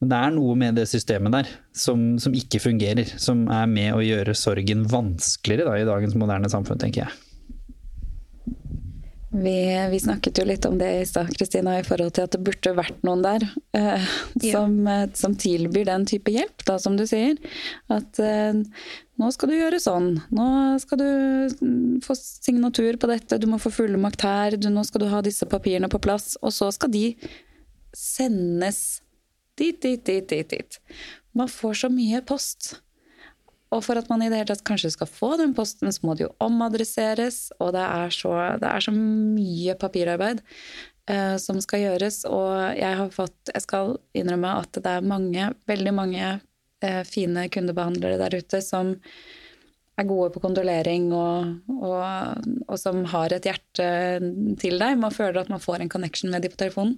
[0.00, 3.16] men det er noe med det systemet der som, som, ikke fungerer.
[3.16, 7.20] Som er med å gjøre sorgen vanskeligere da, i dagens moderne samfunn, tenker jeg.
[9.32, 12.42] Vi, vi, snakket jo litt om det i stad, Kristina, i forhold til at det
[12.44, 14.10] burde vært noen der eh,
[14.44, 17.38] som, eh, som, tilbyr den type hjelp, da, som du sier.
[17.88, 20.48] At eh, nå skal du gjøre sånn, nå
[20.84, 21.08] skal du
[21.48, 25.24] mm, få signatur på dette, du må få fullmakt her, du, nå skal du ha
[25.24, 26.34] disse papirene på plass.
[26.44, 27.06] Og så skal de
[27.96, 29.00] sendes
[29.56, 30.52] dit, dit, dit, dit.
[30.52, 30.80] dit.
[31.32, 32.74] Man får så mye post.
[33.72, 36.16] Og for at man i det hele tatt kanskje skal få den posten, så må
[36.16, 40.42] det jo omadresseres, og det er så, det er så mye papirarbeid
[41.10, 42.22] uh, som skal gjøres.
[42.28, 47.46] Og jeg har fått Jeg skal innrømme at det er mange, veldig mange uh, fine
[47.52, 48.96] kundebehandlere der ute som
[50.00, 53.88] er gode på kondolering og, og, og, som har et hjerte
[54.60, 54.96] til deg.
[55.00, 56.96] Man føler at man får en connection med dem på telefonen.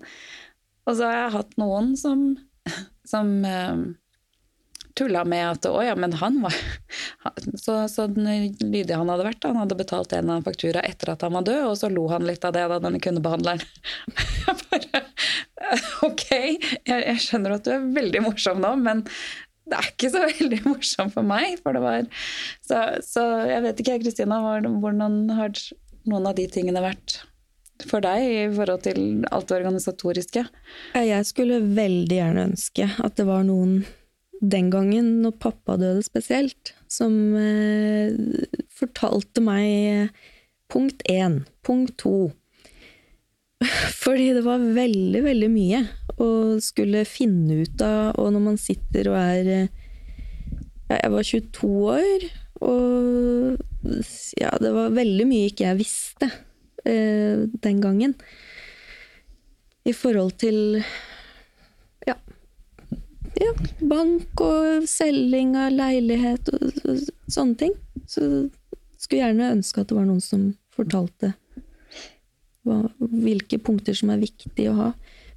[0.86, 2.26] Og så har jeg hatt noen som,
[3.12, 3.82] som eh,
[4.98, 6.54] tulla med at å ja, men han var
[7.64, 9.46] Så, så lydig han hadde vært.
[9.48, 12.26] Han hadde betalt en av faktura etter at han var død, og så lo han
[12.28, 13.64] litt av det da, denne kundebehandleren.
[14.70, 15.04] Bare
[16.06, 19.04] Ok, jeg, jeg, skjønner at du er veldig morsom nå, men
[19.64, 21.58] det er ikke så veldig morsomt for meg.
[21.64, 22.08] For det var
[22.64, 25.54] Så, så jeg vet ikke, Kristina, hvordan har
[26.04, 27.22] noen av de tingene vært?
[27.82, 28.98] for deg i forhold til
[29.34, 30.44] alt det organisatoriske?
[30.94, 33.80] Jeg skulle veldig gjerne ønske at det var noen
[34.50, 38.14] den gangen, når pappa døde spesielt, som eh,
[38.74, 40.30] fortalte meg eh,
[40.72, 42.32] punkt én, punkt to.
[44.02, 45.84] Fordi det var veldig, veldig mye
[46.20, 46.28] å
[46.62, 49.82] skulle finne ut av, og når man sitter og er eh,
[50.90, 52.26] ja, Jeg var 22 år,
[52.64, 53.62] og
[54.40, 56.28] Ja, det var veldig mye ikke jeg visste
[56.88, 58.14] eh, den gangen.
[59.84, 60.80] I forhold til
[63.40, 67.00] ja, bank og selging av leilighet og, og
[67.32, 67.74] sånne ting.
[68.06, 68.26] Så
[68.98, 71.34] skulle gjerne ønske at det var noen som fortalte
[72.64, 74.90] hva, hvilke punkter som er viktig å ha.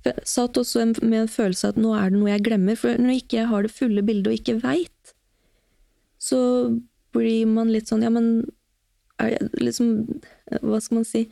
[0.03, 2.79] For jeg satt også med en følelse av at nå er det noe jeg glemmer.
[2.79, 5.13] For når jeg ikke har det fulle bildet og ikke veit,
[6.21, 6.39] så
[7.15, 8.47] blir man litt sånn Ja, men
[9.57, 10.21] liksom
[10.61, 11.27] Hva skal man si?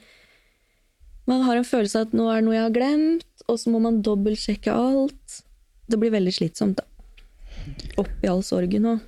[1.30, 3.72] Man har en følelse av at nå er det noe jeg har glemt, og så
[3.74, 5.40] må man dobbeltsjekke alt.
[5.86, 6.88] Det blir veldig slitsomt, da.
[8.02, 9.00] Oppi all sorgen og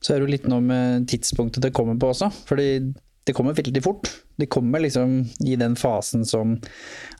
[0.00, 2.30] Så er det jo litt noe med tidspunktet det kommer på også.
[2.48, 2.68] Fordi
[3.28, 4.08] det kommer veldig fort.
[4.36, 6.54] Det kommer liksom i den fasen som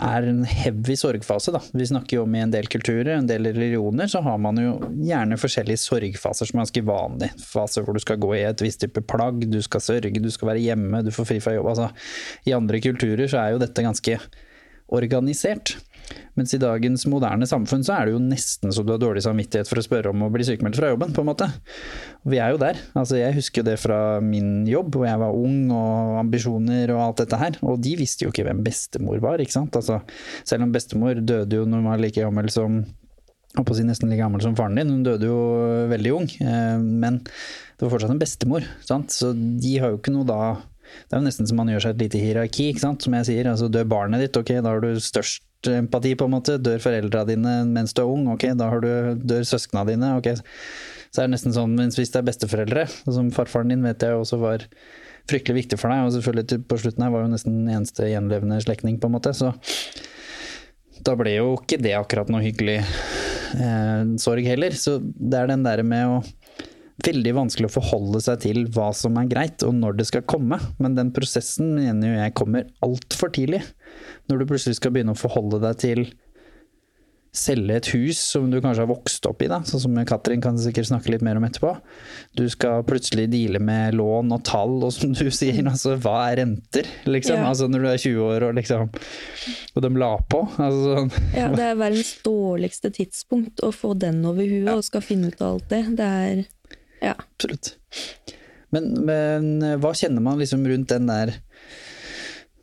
[0.01, 1.53] er en heavy sorgfase.
[1.53, 1.61] Da.
[1.77, 4.73] Vi snakker jo om i en del kulturer, en del religioner, så har man jo
[4.97, 7.37] gjerne forskjellige sorgfaser som er ganske vanlige.
[7.45, 10.55] Faser hvor du skal gå i et visst type plagg, du skal sørge, du skal
[10.55, 11.69] være hjemme, du får fri fra jobb.
[11.75, 11.91] Altså,
[12.49, 14.17] I andre kulturer så er jo dette ganske
[14.91, 15.77] organisert.
[16.39, 19.69] Mens i dagens moderne samfunn så er det jo nesten så du har dårlig samvittighet
[19.71, 21.49] for å spørre om å bli sykemeldt fra jobben, på en måte.
[22.25, 22.81] Og vi er jo der.
[22.99, 27.25] Altså jeg husker det fra min jobb, hvor jeg var ung og ambisjoner og alt
[27.25, 27.61] dette her.
[27.65, 29.77] Og de visste jo ikke hvem bestemor var, ikke sant.
[29.77, 30.01] Altså,
[30.49, 32.83] selv om bestemor døde jo når hun var like gammel som
[33.57, 35.39] holdt på å si nesten like gammel som faren din, hun døde jo
[35.91, 36.29] veldig ung.
[36.39, 39.11] Eh, men det var fortsatt en bestemor, sant.
[39.15, 40.41] Så de har jo ikke noe da
[41.09, 43.05] det er jo nesten som man gjør seg et lite hierarki, ikke sant?
[43.07, 43.51] som jeg sier.
[43.51, 46.59] altså Dør barnet ditt, ok, da har du størst empati, på en måte.
[46.63, 50.15] Dør foreldra dine mens du er ung, ok, da har du, dør søskna dine.
[50.21, 50.33] ok.
[51.11, 54.15] Så er det nesten sånn, mens hvis det er besteforeldre, som farfaren din vet jeg
[54.15, 54.69] også var
[55.31, 58.99] fryktelig viktig for deg, og selvfølgelig på slutten her var jo nesten eneste gjenlevende slektning,
[59.03, 59.35] på en måte.
[59.37, 59.53] så
[61.07, 64.75] da ble jo ikke det akkurat noe hyggelig eh, sorg heller.
[64.77, 66.19] Så det er den derre med å
[67.07, 70.59] veldig vanskelig å forholde seg til hva som er greit, og når det skal komme.
[70.83, 73.63] Men den prosessen mener jo jeg kommer altfor tidlig.
[74.31, 76.05] Når du plutselig skal begynne å forholde deg til
[77.31, 80.57] selge et hus som du kanskje har vokst opp i, da, sånn som Katrin kan
[80.59, 81.77] sikkert snakke litt mer om etterpå.
[82.35, 86.41] Du skal plutselig deale med lån og tall, og som du sier, altså hva er
[86.43, 87.39] renter, liksom?
[87.39, 87.49] Ja.
[87.53, 90.43] Altså når du er 20 år og liksom Og de la på.
[90.59, 91.13] Altså, sånn.
[91.37, 94.79] ja, det er verdens dårligste tidspunkt å få den over huet ja.
[94.79, 95.85] og skal finne ut av alt det.
[96.01, 96.43] Det er
[97.03, 97.15] ja.
[97.17, 97.75] Absolutt.
[98.75, 99.49] Men, men,
[99.83, 101.35] hva kjenner man liksom rundt den der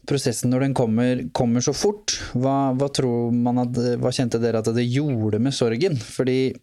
[0.07, 2.15] prosessen når den kommer, kommer så fort?
[2.37, 5.99] Hva, hva, at, hva kjente dere at det gjorde med sorgen?
[5.99, 6.55] Fordi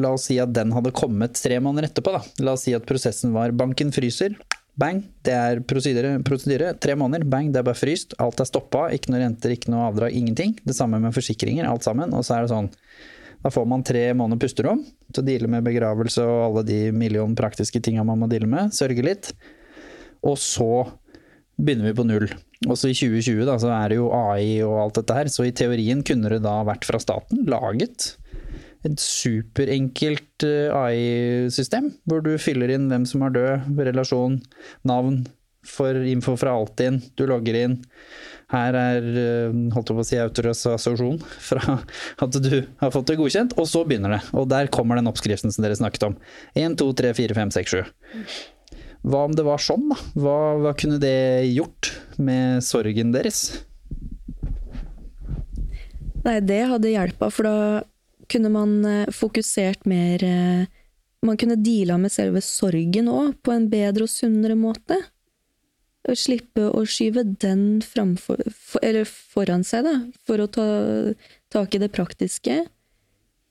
[0.00, 2.14] la oss si at den hadde kommet tre måneder etterpå.
[2.14, 2.22] Da.
[2.46, 4.38] La oss si at prosessen var banken fryser.
[4.80, 6.70] Bang, det er prosedyre, prosedyre.
[6.80, 8.14] Tre måneder, bang, det er bare fryst.
[8.22, 8.86] Alt er stoppa.
[8.94, 10.54] Ikke noe renter, ikke noe avdrag, ingenting.
[10.64, 12.14] Det samme med forsikringer, alt sammen.
[12.16, 12.70] Og så er det sånn
[13.40, 17.32] da får man tre måneder pusterom til å deale med begravelse og alle de million
[17.38, 18.74] praktiske tinga man må deale med.
[18.76, 19.32] Sørge litt.
[20.26, 20.84] Og så
[21.60, 22.28] begynner vi på null.
[22.68, 25.54] Også i 2020 da, så er det jo AI og alt dette her, så i
[25.56, 28.12] teorien kunne det da vært fra staten laget
[28.86, 34.38] et superenkelt eh, AI-system, hvor du fyller inn hvem som er død, relasjon,
[34.88, 35.22] navn,
[35.66, 37.74] for info fra Altinn, du logger inn.
[38.50, 39.04] Her er
[39.74, 41.76] holdt jeg på å si, autorisasjon fra
[42.24, 44.22] at du har fått det godkjent, og så begynner det.
[44.34, 46.16] Og der kommer den oppskriften som dere snakket om.
[46.58, 48.40] 1, 2, 3, 4, 5, 6, 7.
[49.10, 49.96] Hva om det var sånn, da?
[50.20, 53.44] Hva, hva kunne det gjort med sorgen deres?
[56.26, 57.56] Nei, det hadde hjelpa, for da
[58.30, 60.68] kunne man eh, fokusert mer eh,
[61.20, 64.96] Man kunne deala med selve sorgen òg, på en bedre og sunnere måte.
[66.18, 69.94] Slippe å skyve den framfor, for, foran seg, da,
[70.26, 70.66] for å ta
[71.52, 72.62] tak i det praktiske.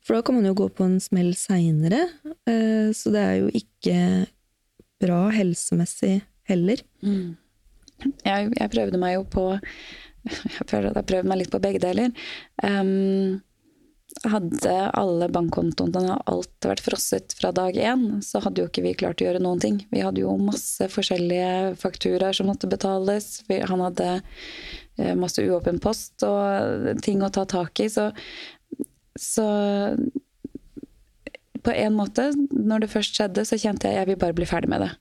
[0.06, 2.06] For da kan man jo gå på en smell seinere,
[2.50, 3.98] eh, så det er jo ikke
[5.00, 6.20] bra helsemessig
[6.50, 6.82] heller.
[7.06, 7.36] Mm.
[8.24, 9.46] Jeg, jeg, prøvde meg jo på
[10.30, 12.12] Jeg føler at jeg prøvde meg litt på begge deler.
[12.64, 13.40] Um,
[14.28, 18.96] hadde alle bankkontoene og alt vært frosset fra dag én, så hadde jo ikke vi
[19.00, 19.82] klart å gjøre noen ting.
[19.94, 23.44] Vi hadde jo masse forskjellige fakturaer som måtte betales.
[23.48, 27.90] Han hadde eh, masse uåpen post og ting å ta tak i.
[27.94, 28.10] Så,
[29.16, 29.48] så
[31.64, 34.50] på en måte, når det først skjedde, så kjente jeg at jeg vil bare bli
[34.50, 34.94] ferdig med det.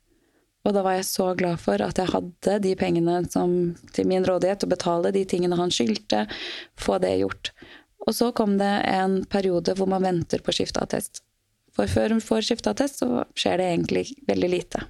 [0.67, 3.53] Og da var jeg så glad for at jeg hadde de pengene som,
[3.95, 6.27] til min rådighet, å betale de tingene han skyldte,
[6.79, 7.53] få det gjort.
[8.09, 11.21] Og så kom det en periode hvor man venter på skifteattest.
[11.77, 14.87] For før hun får skifteattest, så skjer det egentlig veldig lite.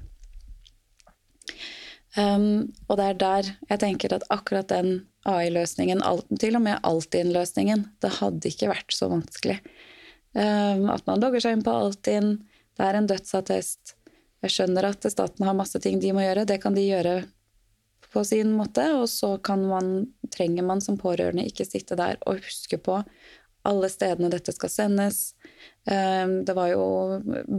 [2.17, 6.01] Um, og det er der jeg tenker at akkurat den AI-løsningen,
[6.41, 9.59] til og med Altinn-løsningen, det hadde ikke vært så vanskelig.
[10.33, 12.37] Um, at man logger seg inn på Altinn,
[12.79, 13.97] det er en dødsattest.
[14.47, 17.19] Jeg skjønner at staten har masse ting de må gjøre, det kan de gjøre
[18.13, 18.85] på sin måte.
[18.99, 23.03] Og så man, trenger man som pårørende ikke sitte der og huske på
[23.69, 25.35] alle stedene dette skal sendes.
[25.91, 26.85] Ehm, det var jo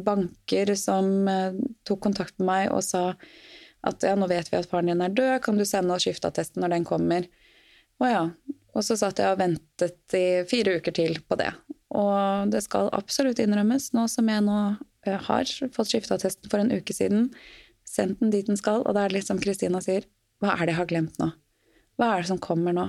[0.06, 1.58] banker som eh,
[1.88, 3.04] tok kontakt med meg og sa
[3.88, 6.64] at ja, nå vet vi at faren din er død, kan du sende oss skifteattesten
[6.64, 7.28] når den kommer?
[8.00, 8.24] Å ja.
[8.78, 11.50] Og så satt jeg og ventet i fire uker til på det.
[11.96, 14.60] Og det skal absolutt innrømmes, nå som jeg nå
[15.08, 17.30] eh, har fått skifteattesten for en uke siden,
[17.88, 20.06] sendt den dit den skal, og det er litt som Kristina sier,
[20.39, 21.32] hva er det jeg har glemt nå?
[21.99, 22.88] Hva er det som kommer nå?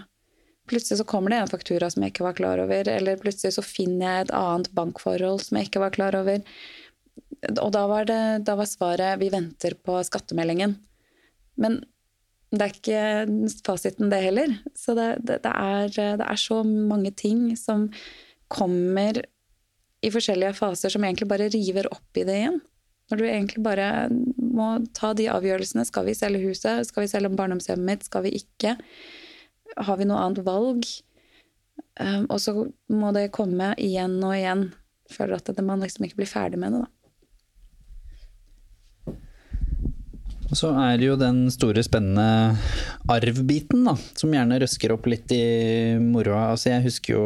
[0.70, 3.64] Plutselig så kommer det en faktura som jeg ikke var klar over, eller plutselig så
[3.66, 6.44] finner jeg et annet bankforhold som jeg ikke var klar over.
[7.56, 10.76] Og da var, det, da var svaret 'vi venter på skattemeldingen'.
[11.56, 11.80] Men
[12.50, 14.56] det er ikke fasiten, det heller.
[14.74, 17.88] Så det, det, det, er, det er så mange ting som
[18.50, 19.22] kommer
[20.02, 22.60] i forskjellige faser som egentlig bare river opp i det igjen.
[23.10, 23.86] Når du egentlig bare
[24.38, 25.84] må ta de avgjørelsene.
[25.88, 26.86] Skal vi selge huset?
[26.88, 28.06] Skal vi selge barndomshjemmet mitt?
[28.06, 28.76] Skal vi ikke?
[29.76, 30.86] Har vi noe annet valg?
[32.00, 32.54] Um, og så
[32.92, 34.64] må det komme igjen og igjen.
[35.10, 36.99] Føler at man liksom ikke blir ferdig med det, da.
[40.56, 42.56] Så er det jo den store, spennende
[43.10, 45.44] arvbiten, da, som gjerne røsker opp litt i
[46.02, 46.50] moroa.
[46.54, 47.24] Altså, jeg husker jo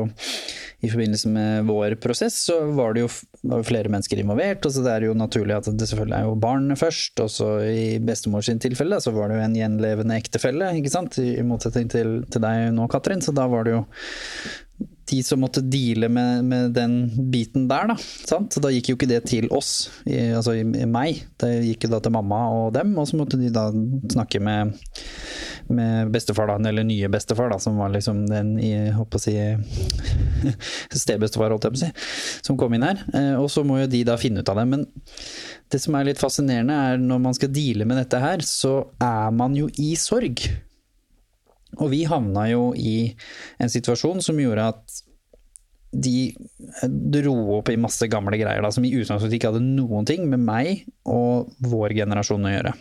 [0.84, 3.10] i forbindelse med vår prosess, så var det jo
[3.44, 4.64] var flere mennesker involvert.
[4.66, 7.20] og så Det er jo naturlig at det selvfølgelig er jo barn først.
[7.24, 11.18] Og så i bestemors tilfelle så var det jo en gjenlevende ektefelle, ikke sant?
[11.18, 13.24] I motsetning til, til deg nå, Katrin.
[13.24, 13.82] Så da var det jo
[15.10, 16.94] de som måtte deale med, med, den
[17.30, 17.96] biten der, da.
[17.98, 18.54] Sant?
[18.54, 21.24] Så da gikk jo ikke det til oss, i, altså i, i meg.
[21.40, 23.66] Det gikk jo da til mamma og dem, og så måtte de da
[24.14, 24.74] snakke med,
[25.68, 29.36] med bestefar, da, eller nye bestefar, da, som var liksom den i håper å si
[31.04, 31.92] stebestefar, holdt jeg på å si,
[32.48, 33.04] som kom inn her.
[33.12, 34.68] Eh, og så må jo de da finne ut av det.
[34.72, 34.86] Men
[35.72, 39.34] det som er litt fascinerende, er når man skal deale med dette her, så er
[39.36, 40.46] man jo i sorg.
[41.78, 43.14] Og vi havna jo i
[43.62, 45.02] en situasjon som gjorde at
[45.94, 46.34] de
[47.20, 50.42] dro opp i masse gamle greier da, som i utgangspunktet ikke hadde noen ting med
[50.42, 52.74] meg og vår generasjon å gjøre.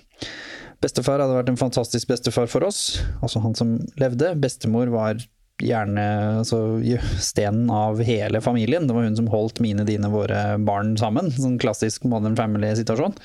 [0.84, 4.34] Bestefar hadde vært en fantastisk bestefar for oss, altså han som levde.
[4.42, 5.22] Bestemor var
[5.64, 6.04] gjerne
[6.42, 6.60] altså,
[7.22, 8.88] stenen av hele familien.
[8.88, 11.32] Det var hun som holdt mine, dine, våre barn sammen.
[11.32, 13.16] Sånn klassisk modern family-situasjon.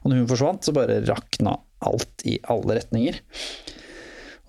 [0.00, 3.20] Og når hun forsvant, så bare rakna alt i alle retninger.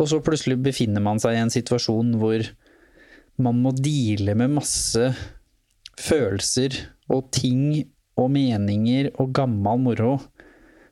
[0.01, 2.43] Og så plutselig befinner man seg i en situasjon hvor
[3.41, 5.11] man må deale med masse
[6.01, 6.77] følelser
[7.11, 7.83] og ting
[8.19, 10.15] og meninger og gammel moro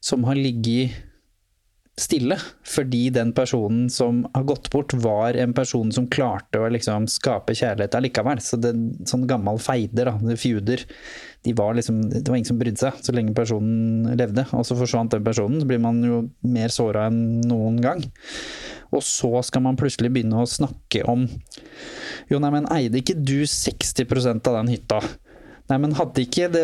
[0.05, 0.95] som har ligget
[1.99, 7.09] stille, fordi den personen som har gått bort, var en person som klarte å liksom
[7.11, 8.41] skape kjærlighet allikevel.
[8.43, 8.71] Så det,
[9.09, 10.85] sånn gammel feider, da, feuder,
[11.43, 14.45] de var liksom, det var ingen som brydde seg så lenge personen levde.
[14.55, 18.03] Og så forsvant den personen, så blir man jo mer såra enn noen gang.
[18.95, 21.27] Og så skal man plutselig begynne å snakke om
[22.29, 25.01] Jo, nei, men eide ikke du 60% av den hytta?
[25.69, 26.63] Nei, men hadde ikke, det,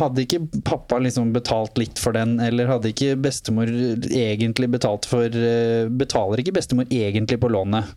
[0.00, 5.28] hadde ikke, pappa liksom betalt litt for den, eller hadde ikke bestemor egentlig betalt for
[5.28, 7.92] eh, Betaler ikke bestemor egentlig på lånet?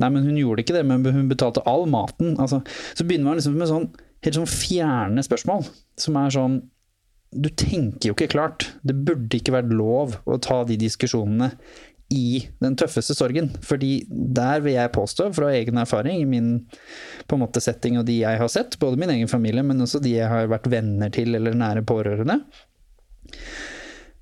[0.00, 2.38] Nei, men hun gjorde ikke det, men hun betalte all maten.
[2.40, 2.62] Altså,
[2.96, 3.90] så begynner man liksom med sånn
[4.24, 5.68] helt sånn fjerne spørsmål,
[6.00, 6.58] som er sånn
[7.28, 8.70] Du tenker jo ikke klart.
[8.80, 11.50] Det burde ikke vært lov å ta de diskusjonene
[12.14, 13.50] i den tøffeste sorgen.
[13.64, 16.52] Fordi der vil jeg påstå, fra egen erfaring, i min
[17.28, 20.00] på en måte setting og de jeg har sett, både min egen familie, men også
[20.04, 22.40] de jeg har vært venner til eller nære pårørende,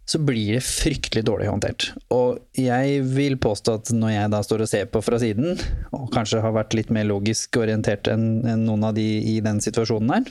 [0.07, 1.89] så blir det fryktelig dårlig håndtert.
[2.15, 5.59] Og jeg vil påstå at når jeg da står og ser på fra siden,
[5.95, 8.27] og kanskje har vært litt mer logisk orientert enn
[8.63, 10.29] noen av de i den situasjonen her,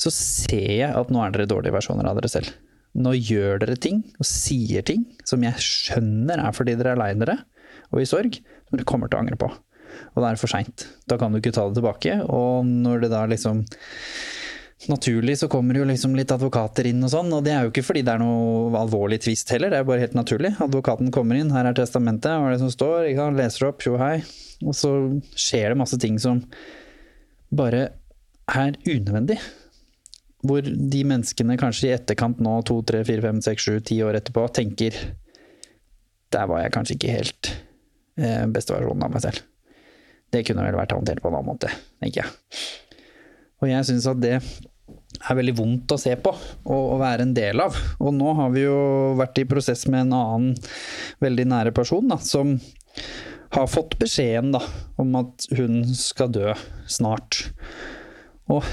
[0.00, 2.54] så ser jeg at nå er dere dårlige versjoner av dere selv.
[2.94, 7.10] Nå gjør dere ting og sier ting som jeg skjønner er fordi dere er lei
[7.18, 7.40] dere
[7.90, 9.48] og i sorg, som dere kommer til å angre på.
[10.14, 10.86] Og da er det for seint.
[11.10, 12.16] Da kan du ikke ta det tilbake.
[12.26, 13.64] Og når det da liksom
[14.90, 17.84] Naturlig så kommer jo liksom litt advokater inn og sånn, og det er jo ikke
[17.86, 20.50] fordi det er noe alvorlig tvist heller, det er bare helt naturlig.
[20.60, 23.38] Advokaten kommer inn, her er testamentet, hva er det som står, ikke sant?
[23.38, 24.18] leser opp, tjo hei.
[24.66, 24.90] Og så
[25.40, 26.42] skjer det masse ting som
[27.54, 27.86] bare
[28.50, 29.38] er unødvendig
[30.44, 34.20] hvor de menneskene kanskje i etterkant nå, to, tre, fire, fem, seks, sju, ti år
[34.20, 34.96] etterpå, tenker
[36.34, 37.50] Der var jeg kanskje ikke helt
[38.18, 39.42] eh, beste versjonen av meg selv.
[40.34, 41.70] Det kunne vel vært håndtert på en annen måte,
[42.02, 42.62] tenker jeg.
[43.62, 47.36] Og jeg syns at det er veldig vondt å se på og, å være en
[47.36, 47.76] del av.
[48.02, 48.78] Og nå har vi jo
[49.20, 50.58] vært i prosess med en annen
[51.24, 52.56] veldig nære person da, som
[53.54, 54.62] har fått beskjeden da,
[55.00, 56.50] om at hun skal dø
[56.90, 57.44] snart.
[58.52, 58.64] Og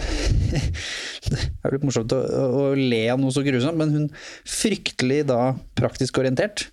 [1.32, 4.08] det er litt morsomt å, å le av noe så grusomt, men hun
[4.48, 6.68] fryktelig da praktisk orientert.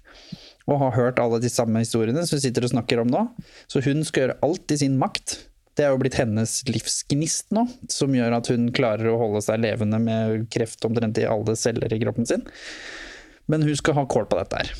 [0.68, 3.22] Og har hørt alle de samme historiene som vi sitter og snakker om nå.
[3.70, 5.38] Så hun skal gjøre alt i sin makt.
[5.78, 9.62] Det er jo blitt hennes livsgnist nå, som gjør at hun klarer å holde seg
[9.62, 12.42] levende med kreft omtrent i alle celler i kroppen sin.
[13.48, 14.74] Men hun skal ha kål på dette her.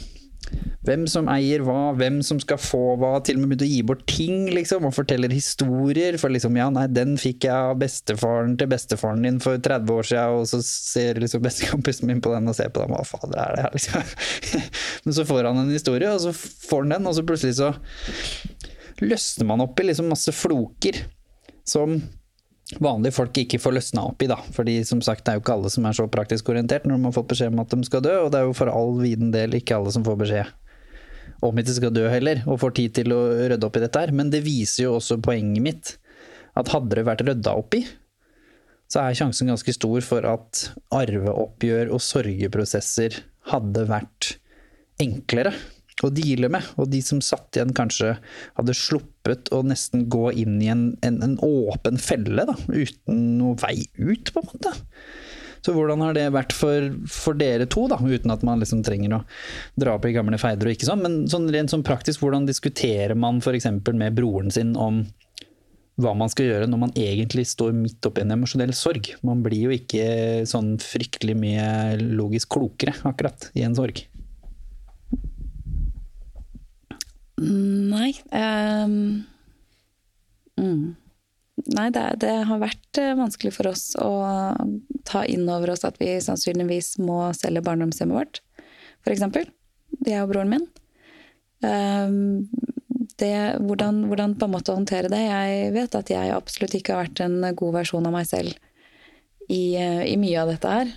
[0.89, 3.11] Hvem som eier hva, hvem som skal få hva.
[3.25, 6.17] Til og med begynte å gi bort ting, liksom, og forteller historier.
[6.21, 10.09] For liksom, ja, nei, den fikk jeg av bestefaren til bestefaren din for 30 år
[10.09, 13.41] siden, og så ser liksom bestekompisen min på den og ser på den, hva fader
[13.43, 14.15] er det her, liksom.
[15.05, 17.73] Men så får han en historie, og så får han den, og så plutselig så
[19.05, 21.05] løsner man opp i liksom masse floker
[21.69, 21.99] som
[22.77, 24.39] vanlige folk ikke får løsna opp i, da.
[24.55, 27.09] Fordi som sagt, det er jo ikke alle som er så praktisk orientert når de
[27.09, 29.31] har fått beskjed om at de skal dø, og det er jo for all viden
[29.35, 30.57] del ikke alle som får beskjed
[31.49, 33.21] om at de skal dø heller, og får tid til å
[33.53, 34.13] rydde opp i dette her.
[34.17, 35.95] Men det viser jo også poenget mitt,
[36.59, 37.85] at hadde det vært rydda opp i,
[38.89, 40.65] så er sjansen ganske stor for at
[40.97, 43.21] arveoppgjør og sorgeprosesser
[43.53, 44.35] hadde vært
[44.99, 45.53] enklere
[46.07, 46.67] å deale med.
[46.79, 48.15] Og de som satt igjen, kanskje
[48.59, 53.59] hadde sluppet å nesten gå inn i en, en, en åpen felle, da, uten noe
[53.63, 54.75] vei ut, på en måte.
[55.65, 59.17] Så hvordan har det vært for, for dere to, da, uten at man liksom trenger
[59.19, 59.23] å
[59.81, 63.19] dra opp i gamle feider og ikke sånn, men sånn rent sånn praktisk, hvordan diskuterer
[63.19, 63.67] man f.eks.
[63.91, 65.03] med broren sin om
[65.99, 69.11] hva man skal gjøre når man egentlig står midt oppi en emosjonell sorg?
[69.27, 74.05] Man blir jo ikke sånn fryktelig mye logisk klokere akkurat i en sorg.
[77.39, 78.95] Nei um,
[80.59, 80.97] mm.
[81.75, 84.11] Nei, det, det, har vært eh, vanskelig for oss å
[85.09, 88.41] ta inn over oss at vi sannsynligvis må selge barndomshjemmet vårt,
[89.03, 89.25] f.eks.
[90.07, 90.69] Jeg og broren min.
[91.67, 92.47] Um,
[93.19, 97.09] det, hvordan, hvordan, på en måte håndtere det Jeg vet at jeg absolutt ikke har
[97.09, 98.55] vært en god versjon av meg selv
[99.49, 100.95] i, eh, i mye av dette her.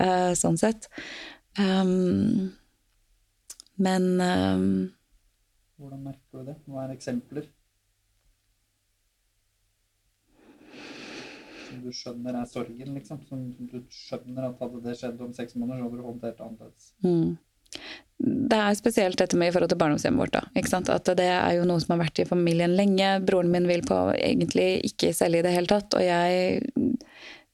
[0.00, 0.90] uh, sånn sett.
[1.60, 2.50] Um,
[3.78, 4.68] men um,
[5.76, 6.56] Hvordan merker du det?
[6.64, 7.48] Hva er eksempler?
[11.66, 13.20] Som du skjønner er sorgen, liksom?
[13.28, 16.46] Som, du skjønner at hadde det skjedd om seks måneder, så hadde du håndtert det
[16.46, 16.88] annerledes?
[17.04, 17.36] Mm.
[18.16, 20.38] Det er spesielt dette med i forhold til barndomshjemmet vårt.
[20.38, 20.94] da?
[20.94, 23.10] At Det er jo noe som har vært i familien lenge.
[23.28, 25.92] Broren min vil på egentlig ikke selge i det hele tatt.
[25.98, 26.62] Og jeg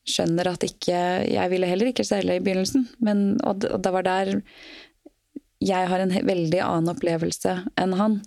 [0.07, 1.01] skjønner at ikke
[1.31, 2.87] Jeg ville heller ikke selge i begynnelsen.
[3.01, 4.37] Men, og det var der
[5.63, 8.21] jeg har en veldig annen opplevelse enn han.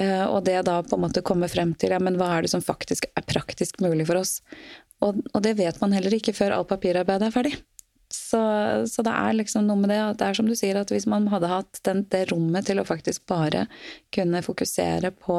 [0.00, 2.52] Uh, og det da på en måte komme frem til ja, men hva er det
[2.54, 4.38] som faktisk er praktisk mulig for oss.
[5.04, 7.54] Og, og det vet man heller ikke før alt papirarbeidet er ferdig.
[8.12, 8.40] Så,
[8.92, 11.08] så, det er liksom noe med det at det er som du sier, at hvis
[11.08, 13.64] man hadde hatt den, det rommet til å faktisk bare
[14.12, 15.38] kunne fokusere på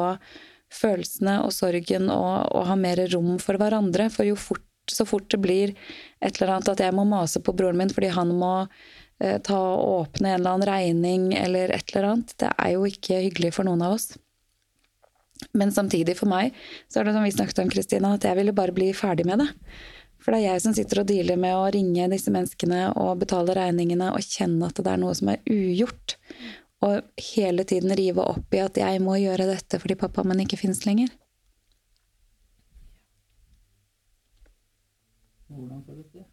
[0.74, 5.28] følelsene og sorgen og, og ha mer rom for hverandre For jo fort, så fort
[5.30, 5.74] det blir
[6.18, 8.72] et eller annet at jeg må mase på broren min fordi han må eh,
[9.18, 13.22] ta og åpne en eller annen regning eller et eller annet, det er jo ikke
[13.28, 14.12] hyggelig for noen av oss.
[15.52, 16.54] Men samtidig for meg
[16.88, 19.42] så er det som vi snakket om, Kristina, at jeg ville bare bli ferdig med
[19.42, 19.48] det.
[20.22, 23.56] For det er jeg som sitter og dealer med å ringe disse menneskene og betale
[23.58, 26.16] regningene og kjenne at det er noe som er ugjort.
[26.84, 30.60] Og hele tiden rive opp i at jeg må gjøre dette fordi pappaen min ikke
[30.60, 31.12] fins lenger.
[35.48, 36.24] Hvordan føles det?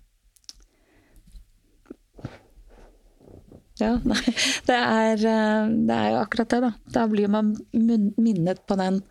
[3.82, 4.34] Ja, nei,
[4.68, 6.72] det er, eh, det er, jo akkurat det, da.
[7.00, 9.02] Da blir man minnet på den,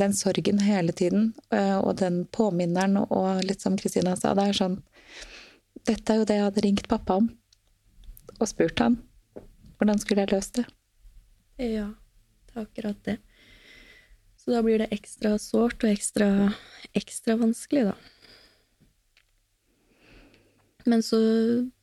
[0.00, 1.34] den sorgen hele tiden.
[1.52, 4.80] Eh, og den påminneren, og litt som Kristina sa, det er sånn
[5.88, 7.28] Dette er jo det jeg hadde ringt pappa om
[8.38, 8.98] og spurt han.
[9.78, 10.64] Hvordan skulle jeg løst det?
[11.58, 11.88] Ja,
[12.48, 13.16] det er akkurat det.
[14.38, 16.28] Så da blir det ekstra sårt og ekstra,
[16.98, 17.96] ekstra vanskelig, da.
[20.88, 21.18] Men så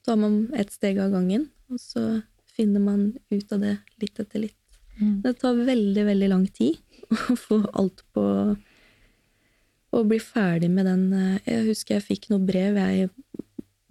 [0.06, 2.06] tar man ett steg av gangen, og så
[2.56, 4.62] finner man ut av det litt etter litt.
[4.98, 5.20] Mm.
[5.22, 6.80] Det tar veldig, veldig lang tid
[7.34, 8.24] å få alt på
[9.96, 13.10] Å bli ferdig med den eh, Jeg husker jeg fikk noe brev jeg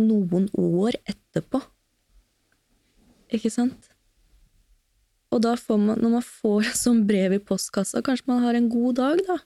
[0.01, 1.61] noen år etterpå.
[3.37, 3.91] Ikke sant?
[5.31, 8.71] Og da får man, når man får sånn brev i postkassa, kanskje man har en
[8.73, 9.39] god dag, da.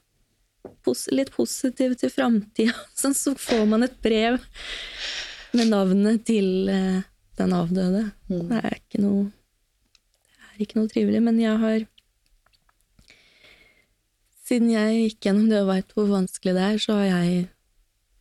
[0.83, 2.75] Pos litt positiv til framtida.
[2.99, 4.41] Sånn, så får man et brev
[5.55, 7.05] med navnet til eh,
[7.39, 8.09] den avdøde.
[8.29, 8.49] Mm.
[8.49, 11.87] Det er ikke noe Det er ikke noe trivelig, men jeg har
[14.49, 17.43] Siden jeg gikk gjennom det og veit hvor vanskelig det er, så har jeg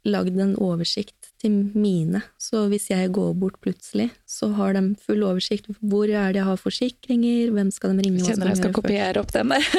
[0.08, 2.20] lagd en oversikt til mine.
[2.36, 5.70] Så hvis jeg går bort plutselig, så har de full oversikt.
[5.80, 8.24] Hvor er det jeg har forsikringer, hvem skal de ringe?
[8.26, 9.64] Kjenner jeg skal kopiere opp den der.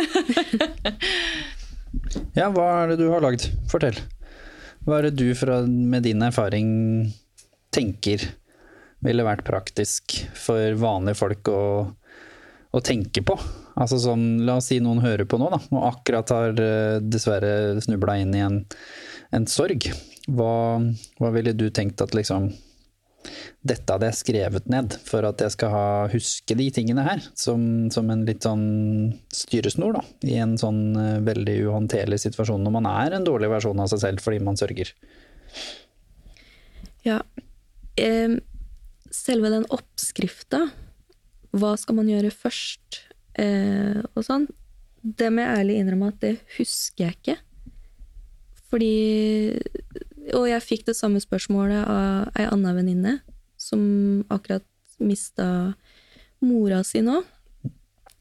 [2.38, 3.48] Ja, hva er det du har lagd?
[3.70, 3.98] Fortell.
[4.86, 6.70] Hva er det du fra, med din erfaring
[7.74, 8.24] tenker
[9.06, 11.64] ville vært praktisk for vanlige folk å,
[12.76, 13.38] å tenke på?
[13.80, 17.80] Altså sånn, la oss si noen hører på nå, da, og akkurat har eh, dessverre
[17.84, 18.64] snubla inn i en,
[19.36, 19.88] en sorg.
[20.30, 20.82] Hva,
[21.22, 22.52] hva ville du tenkt at liksom
[23.60, 27.62] dette hadde jeg skrevet ned for at jeg skal ha, huske de tingene her, som,
[27.92, 28.64] som en litt sånn
[29.36, 33.84] styresnor, da, i en sånn uh, veldig uhåndterlig situasjon når man er en dårlig versjon
[33.84, 34.94] av seg selv fordi man sørger.
[37.04, 37.20] Ja.
[39.10, 40.68] Selve den oppskrifta,
[41.58, 43.00] hva skal man gjøre først,
[43.42, 44.46] eh, og sånn,
[45.02, 47.38] det må jeg ærlig innrømme at det husker jeg ikke.
[48.70, 49.58] Fordi
[50.30, 53.16] Og jeg fikk det samme spørsmålet av ei anna venninne
[53.58, 53.82] som
[54.30, 54.66] akkurat
[55.02, 55.74] mista
[56.46, 57.24] mora si nå.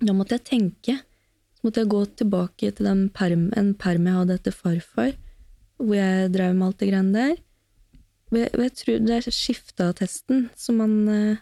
[0.00, 0.94] Da måtte jeg tenke.
[1.58, 5.12] Så måtte jeg gå tilbake til perm, en perm jeg hadde etter farfar,
[5.76, 7.36] hvor jeg drev med alt det greiene der.
[8.34, 11.40] Jeg, tror det er skifteattesten som man uh,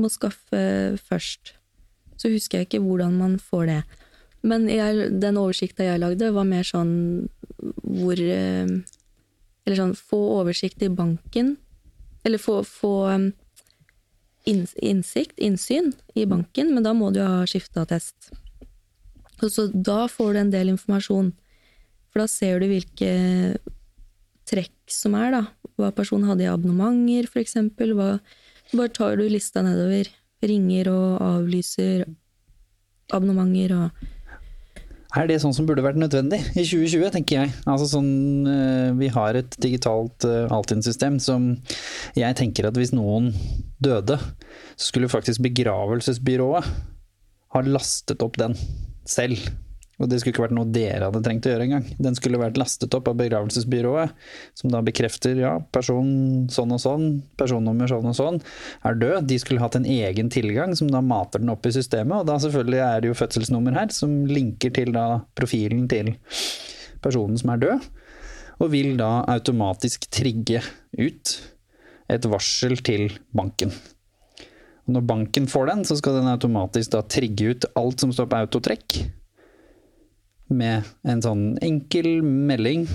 [0.00, 0.60] må skaffe
[1.08, 1.54] først.
[2.20, 3.80] Så husker jeg ikke hvordan man får det.
[4.44, 6.92] Men jeg, den oversikta jeg lagde, var mer sånn
[7.60, 8.80] hvor uh,
[9.64, 11.54] eller sånn få oversikt i banken,
[12.24, 13.26] eller få, få um,
[14.48, 18.32] innsikt, innsyn, i banken, men da må du ha skifteattest.
[19.40, 21.30] Så da får du en del informasjon,
[22.10, 23.12] for da ser du hvilke
[24.50, 25.42] trekk som er, da.
[25.78, 27.94] Hva personen hadde i abonnementer, eksempel.
[27.98, 28.14] Hva,
[28.72, 30.10] bare tar du lista nedover.
[30.40, 32.06] Ringer og avlyser
[33.12, 34.08] abonnementer og
[35.18, 37.54] er det sånn som burde vært nødvendig i 2020, tenker jeg.
[37.66, 38.10] Altså sånn,
[38.46, 41.50] eh, vi har et digitalt eh, Altinn-system som
[42.18, 43.32] jeg tenker at hvis noen
[43.82, 44.20] døde,
[44.76, 46.70] så skulle faktisk begravelsesbyrået
[47.50, 48.54] ha lastet opp den
[49.08, 49.42] selv.
[50.00, 51.84] Og det skulle ikke vært noe dere hadde trengt å gjøre engang.
[52.00, 54.14] Den skulle vært lastet opp av begravelsesbyrået,
[54.56, 57.04] som da bekrefter ja, person sånn og sånn,
[57.40, 58.40] personnummer sånn og sånn,
[58.88, 59.28] er død.
[59.28, 62.38] De skulle hatt en egen tilgang som da mater den opp i systemet, og da
[62.40, 66.14] selvfølgelig er det jo fødselsnummer her, som linker til da profilen til
[67.04, 67.86] personen som er død,
[68.60, 70.64] og vil da automatisk trigge
[70.96, 71.36] ut
[72.10, 73.72] et varsel til banken.
[74.88, 78.32] Og når banken får den, så skal den automatisk da trigge ut alt som står
[78.32, 79.02] på autotrekk
[80.50, 82.86] med en sånn enkel melding.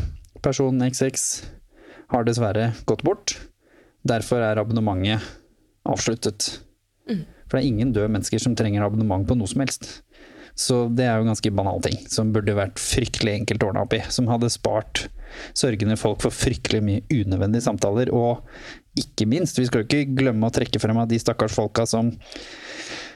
[0.46, 1.26] Person XX
[2.14, 3.38] har dessverre gått bort.
[4.06, 5.24] Derfor er abonnementet
[5.86, 6.60] avsluttet.
[7.10, 7.26] Mm.
[7.46, 9.88] For det er ingen døde mennesker som trenger abonnement på noe som helst.
[10.56, 13.96] Så det er jo en ganske banal ting, som burde vært fryktelig enkelt ordna opp
[13.98, 14.02] i.
[14.14, 15.08] Som hadde spart
[15.58, 18.12] sørgende folk for fryktelig mye unødvendige samtaler.
[18.16, 18.46] Og
[19.00, 22.14] ikke minst, vi skal jo ikke glemme å trekke frem av de stakkars folka som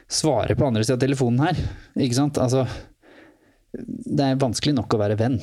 [0.09, 1.63] svarer på andre sida av telefonen her.
[2.01, 2.41] Ikke sant?
[2.41, 2.65] Altså,
[3.73, 5.39] det er vanskelig nok å være venn,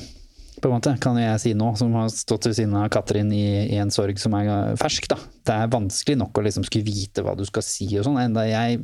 [0.57, 3.45] på en måte, kan jeg si nå, som har stått ved siden av Katrin i,
[3.67, 5.05] i, en sorg som er fersk.
[5.11, 5.19] da.
[5.45, 8.47] Det er vanskelig nok å liksom skulle vite hva du skal si og sånn, enda
[8.47, 8.81] jeg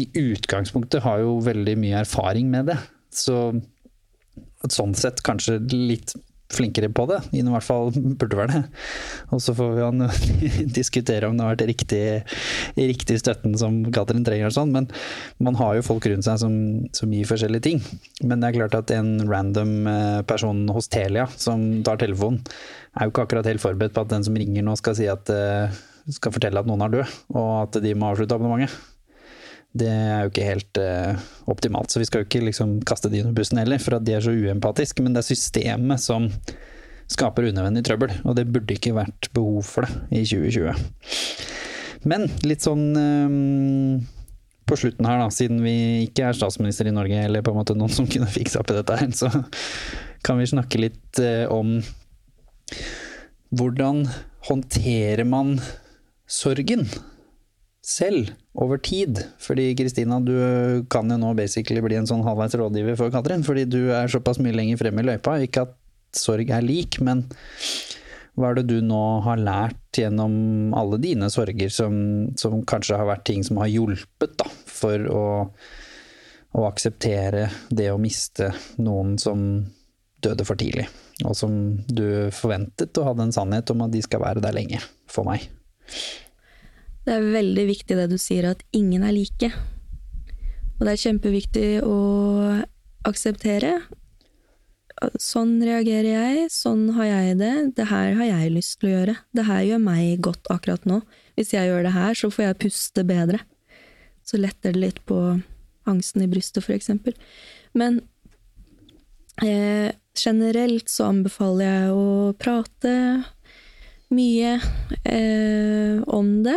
[0.00, 2.78] i utgangspunktet har jo veldig mye erfaring med det.
[3.12, 3.36] Så
[4.72, 6.14] sånn sett kanskje litt
[6.52, 7.20] flinkere på det.
[7.32, 8.62] I hvert fall burde være det.
[9.34, 12.02] Og så får vi diskutere om det har vært riktig,
[12.76, 14.74] riktig støtten som Katrin trenger og sånn.
[14.74, 14.88] Men
[15.42, 16.54] man har jo folk rundt seg som,
[16.96, 17.82] som, gir forskjellige ting.
[18.22, 22.42] Men det er klart at en random eh, person hos Telia som tar telefonen,
[22.94, 25.30] er jo ikke akkurat helt forberedt på at den som ringer nå skal si at
[25.32, 25.82] eh,
[26.14, 28.93] skal fortelle at noen er død, og at de må avslutte abonnementet.
[29.74, 33.24] Det er jo ikke helt uh, optimalt, så vi skal jo ikke liksom kaste de
[33.24, 35.02] under bussen heller, for at de er så uempatiske.
[35.02, 36.28] Men det er systemet som
[37.10, 42.06] skaper unødvendig trøbbel, og det burde ikke vært behov for det i 2020.
[42.08, 44.04] Men litt sånn um,
[44.68, 45.74] på slutten her, da, siden vi
[46.06, 48.78] ikke er statsminister i Norge, eller på en måte noen som kunne fiksa opp i
[48.78, 49.30] dette her, så
[50.24, 51.80] kan vi snakke litt uh, om
[53.54, 54.04] hvordan
[54.48, 55.58] håndterer man
[56.30, 56.86] sorgen?
[57.84, 59.18] selv, over tid.
[59.42, 63.66] Fordi Kristina, du kan jo nå basically bli en sånn halvveis rådgiver for Katrin, fordi
[63.70, 65.38] du er såpass mye lenger fremme i løypa.
[65.42, 65.76] Ikke at
[66.14, 67.26] sorg er lik, men
[68.34, 71.94] hva er det du nå har lært gjennom alle dine sorger, som,
[72.38, 75.24] som kanskje har vært ting som har hjulpet da, for å,
[76.58, 78.50] å akseptere det å miste
[78.82, 79.46] noen som
[80.24, 80.88] døde for tidlig,
[81.22, 81.54] og som
[81.86, 85.46] du forventet og hadde en sannhet om at de skal være der lenge, for meg?
[87.04, 89.50] Det er veldig viktig det du sier, at ingen er like.
[90.78, 91.98] Og det er kjempeviktig å
[93.04, 93.76] akseptere.
[95.20, 99.16] Sånn reagerer jeg, sånn har jeg det, det her har jeg lyst til å gjøre.
[99.36, 101.02] Det her gjør meg godt akkurat nå.
[101.36, 103.42] Hvis jeg gjør det her, så får jeg puste bedre.
[104.24, 105.18] Så letter det litt på
[105.90, 107.12] angsten i brystet, for eksempel.
[107.76, 108.00] Men
[109.44, 112.06] eh, generelt så anbefaler jeg å
[112.40, 112.94] prate
[114.14, 114.54] mye
[115.04, 116.56] eh, om det,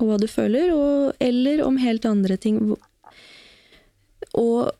[0.00, 2.60] og hva du føler, og, eller om helt andre ting.
[4.38, 4.70] Og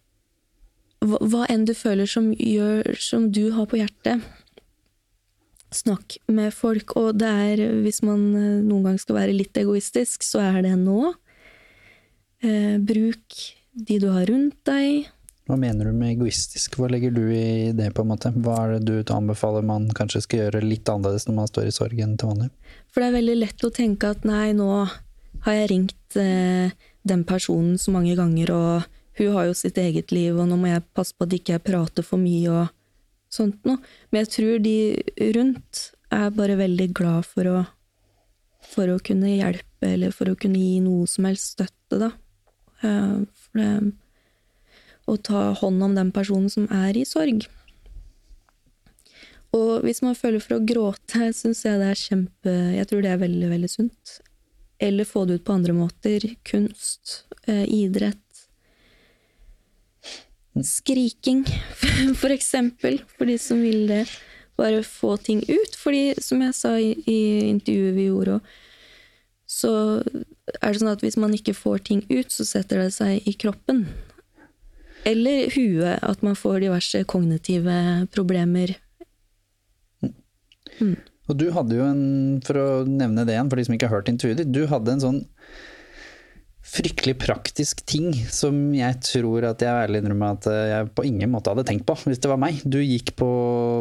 [1.00, 4.24] hva, enn du føler som gjør som du har på hjertet.
[5.70, 10.26] Snakk med folk, og det er, hvis man eh, noen gang skal være litt egoistisk,
[10.26, 11.12] så er det nå.
[12.42, 13.38] Eh, bruk
[13.72, 15.06] de du har rundt deg.
[15.50, 16.76] Hva mener du med egoistisk?
[16.78, 18.32] Hva legger du i det, på en måte?
[18.34, 21.74] Hva er det du anbefaler man kanskje skal gjøre litt annerledes når man står i
[21.74, 22.50] sorgen til vanlig?
[22.90, 24.68] For det er veldig lett å tenke at nei, nå
[25.46, 26.72] har jeg ringt eh,
[27.06, 30.70] den personen så mange ganger, og hun har jo sitt eget liv, og nå må
[30.70, 32.68] jeg passe på at ikke jeg prater for mye og
[33.32, 33.80] sånt noe.
[34.10, 34.76] Men jeg tror de
[35.36, 37.58] rundt er bare veldig glad for å,
[38.72, 42.12] for å kunne hjelpe, eller for å kunne gi noe som helst støtte, da.
[42.84, 43.72] Eh, for det
[45.10, 47.48] Å ta hånd om den personen som er i sorg.
[49.56, 53.10] Og hvis man føler for å gråte, syns jeg det er kjempe Jeg tror det
[53.10, 54.20] er veldig, veldig sunt.
[54.80, 56.24] Eller få det ut på andre måter.
[56.42, 58.16] Kunst, eh, idrett.
[60.64, 61.44] Skriking,
[62.20, 64.06] for eksempel, for de som vil det.
[64.56, 65.76] Bare få ting ut.
[65.76, 67.20] Fordi, som jeg sa i, i
[67.50, 68.40] intervjuet vi gjorde,
[69.50, 73.28] så er det sånn at hvis man ikke får ting ut, så setter det seg
[73.28, 73.84] i kroppen.
[75.04, 77.76] Eller huet, at man får diverse kognitive
[78.14, 78.76] problemer.
[80.80, 80.96] Mm.
[81.30, 82.04] Og du hadde jo en,
[82.46, 84.96] for å nevne det igjen, for de som ikke har hørt intervjuet ditt, du hadde
[84.96, 85.20] en sånn
[86.70, 91.50] fryktelig praktisk ting som jeg tror at jeg ærlig innrømmer at jeg på ingen måte
[91.50, 92.60] hadde tenkt på hvis det var meg.
[92.62, 93.30] Du gikk på,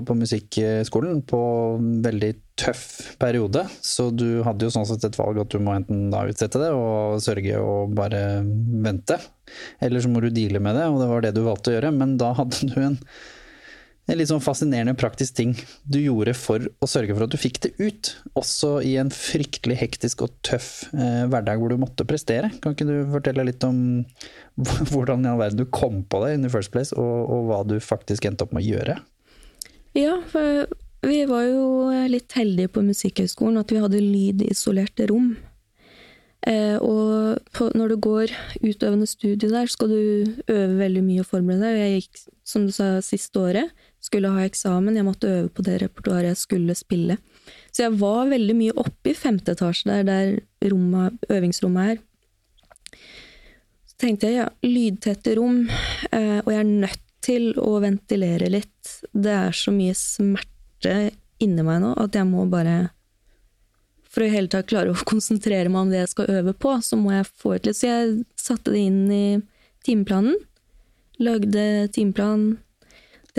[0.08, 1.42] på musikkskolen på
[1.78, 2.86] en veldig tøff
[3.22, 6.60] periode, så du hadde jo sånn sett et valg at du må enten da utsette
[6.60, 8.24] det og sørge og bare
[8.84, 9.20] vente,
[9.84, 11.94] eller så må du deale med det, og det var det du valgte å gjøre,
[11.96, 12.98] men da hadde du en
[14.10, 15.54] en litt sånn fascinerende praktisk ting
[15.84, 18.12] du gjorde for å sørge for at du fikk det ut.
[18.40, 22.52] Også i en fryktelig hektisk og tøff eh, hverdag hvor du måtte prestere.
[22.64, 23.80] Kan ikke du fortelle litt om
[24.92, 27.64] hvordan i all verden du kom på det in the first place, og, og hva
[27.68, 29.00] du faktisk endte opp med å gjøre?
[29.98, 30.66] Ja, for
[31.06, 31.68] vi var jo
[32.12, 35.32] litt heldige på Musikkhøgskolen at vi hadde lydisolerte rom.
[36.48, 38.34] Eh, og på, når du går
[38.64, 40.00] utøvende studie der, skal du
[40.48, 41.80] øve veldig mye og forberede deg.
[41.80, 43.88] Jeg gikk, som du sa, siste året.
[44.00, 47.18] Skulle ha eksamen, jeg måtte øve på det repertoaret jeg skulle spille.
[47.72, 52.00] Så jeg var veldig mye oppe i femte etasje der, der rommet, øvingsrommet er.
[53.90, 55.66] Så tenkte jeg ja, lydtette rom,
[56.16, 58.94] eh, og jeg er nødt til å ventilere litt.
[59.12, 60.96] Det er så mye smerte
[61.44, 62.90] inni meg nå at jeg må bare
[64.10, 66.74] for å i hele tatt klare å konsentrere meg om det jeg skal øve på,
[66.82, 67.78] så må jeg få ut litt.
[67.80, 69.26] Så jeg satte det inn i
[69.86, 70.40] timeplanen.
[71.20, 72.54] Lagde timeplan.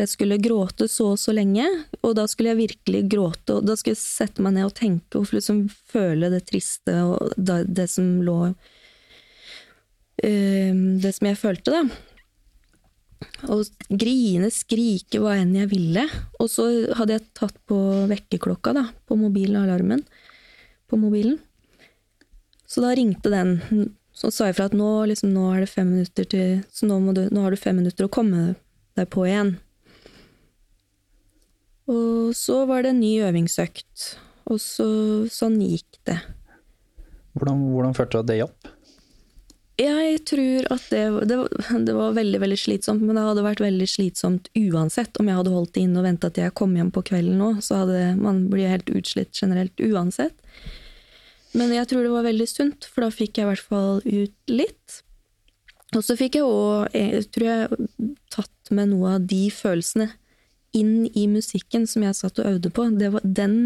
[0.01, 1.67] Jeg skulle gråte så og så lenge,
[2.01, 3.59] og da skulle jeg virkelig gråte.
[3.59, 7.35] Og da skulle jeg sette meg ned og tenke og liksom føle det triste og
[7.37, 8.39] det som lå
[10.21, 11.83] Det som jeg følte, da.
[13.53, 16.05] Og grine, skrike hva enn jeg ville.
[16.41, 17.79] Og så hadde jeg tatt på
[18.11, 20.05] vekkerklokka, da, på mobilalarmen
[20.91, 21.39] på mobilen.
[22.67, 23.57] Så da ringte den,
[24.21, 27.23] og sa ifra at nå, liksom, nå er det fem minutter til Så nå, du,
[27.33, 28.55] nå har du fem minutter å komme
[28.99, 29.55] deg på igjen.
[31.91, 34.13] Og så var det en ny øvingsøkt,
[34.51, 34.91] og så,
[35.33, 36.21] sånn gikk det.
[37.35, 38.71] Hvordan, hvordan førte det opp?
[39.81, 41.37] Jeg tror at det, det,
[41.87, 45.17] det, var veldig veldig slitsomt, men det hadde vært veldig slitsomt uansett.
[45.17, 47.55] Om jeg hadde holdt det inne og venta til jeg kom hjem på kvelden nå,
[47.65, 50.37] så hadde man blitt helt utslitt generelt uansett.
[51.57, 54.53] Men jeg tror det var veldig sunt, for da fikk jeg i hvert fall ut
[54.53, 55.01] litt.
[55.97, 56.93] Og så fikk jeg òg,
[57.35, 57.89] tror jeg,
[58.31, 60.11] tatt med noe av de følelsene
[60.77, 62.87] inn i musikken som jeg satt og øvde på.
[63.01, 63.57] Var, den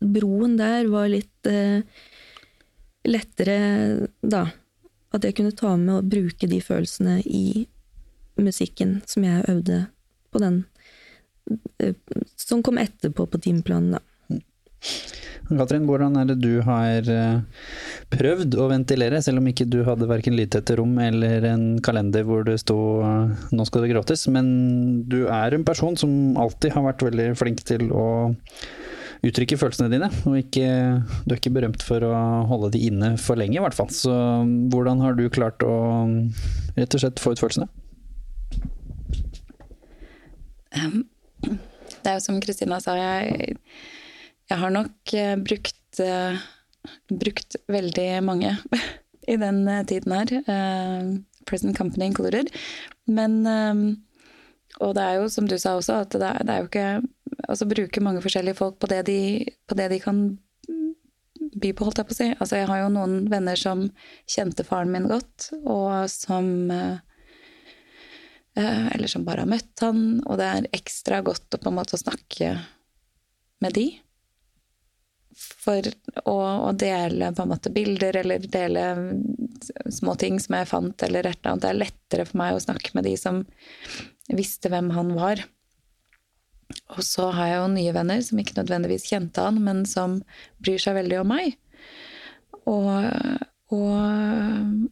[0.00, 1.82] broen der var litt eh,
[3.08, 4.46] lettere da.
[5.10, 7.66] At jeg kunne ta med og bruke de følelsene i
[8.40, 9.82] musikken som jeg øvde
[10.30, 10.62] på den
[11.82, 11.96] eh,
[12.36, 14.04] Som kom etterpå på timeplanen, da.
[15.50, 17.40] Katrin, hvordan er det du har eh,
[18.12, 22.44] prøvd å ventilere, selv om ikke du hadde verken lydtette rom eller en kalender hvor
[22.46, 24.46] det sto eh, 'nå skal det gråtes', men
[25.10, 28.06] du er en person som alltid har vært veldig flink til å
[29.26, 30.68] uttrykke følelsene dine, og ikke,
[31.26, 32.14] du er ikke berømt for å
[32.48, 33.90] holde de inne for lenge, i hvert fall.
[33.92, 34.14] Så
[34.72, 35.74] hvordan har du klart å
[36.78, 37.68] rett og slett få ut følelsene?
[42.00, 43.58] Det er jo som Kristina sa, jeg
[44.50, 46.38] jeg har nok eh, brukt, eh,
[47.12, 48.56] brukt veldig mange
[49.32, 50.32] i den eh, tiden her.
[51.46, 52.50] present company included.
[53.06, 53.40] Men
[54.80, 56.90] og det er jo, som du sa også, at det er, det er jo ikke
[57.48, 60.18] Altså bruke mange forskjellige folk på det de, på det de kan
[61.60, 62.26] by på, holdt jeg på å si.
[62.36, 63.86] Altså, jeg har jo noen venner som
[64.28, 66.70] kjente faren min godt, og som
[68.54, 71.98] Eller som bare har møtt han, og det er ekstra godt å på en måte
[71.98, 72.52] snakke
[73.64, 73.88] med de.
[75.36, 75.86] For
[76.24, 76.34] å,
[76.68, 78.84] å dele på en måte bilder eller dele
[79.92, 81.62] små ting som jeg fant, eller et eller annet.
[81.62, 83.44] Det er lettere for meg å snakke med de som
[84.30, 85.42] visste hvem han var.
[86.94, 90.20] Og så har jeg jo nye venner som ikke nødvendigvis kjente han, men som
[90.62, 91.56] bryr seg veldig om meg.
[92.70, 92.90] Og,
[93.72, 93.94] og,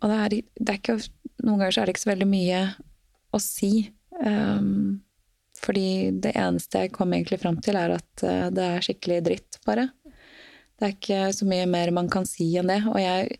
[0.00, 0.98] og det, er, det, er, ikke
[1.44, 2.62] Noen ganger så er det ikke så veldig mye
[3.34, 3.72] å si.
[4.18, 4.98] Um,
[5.58, 9.60] fordi det eneste jeg kom egentlig fram til, er at uh, det er skikkelig dritt,
[9.66, 9.88] bare.
[10.78, 12.80] Det er ikke så mye mer man kan si enn det.
[12.86, 13.38] Og jeg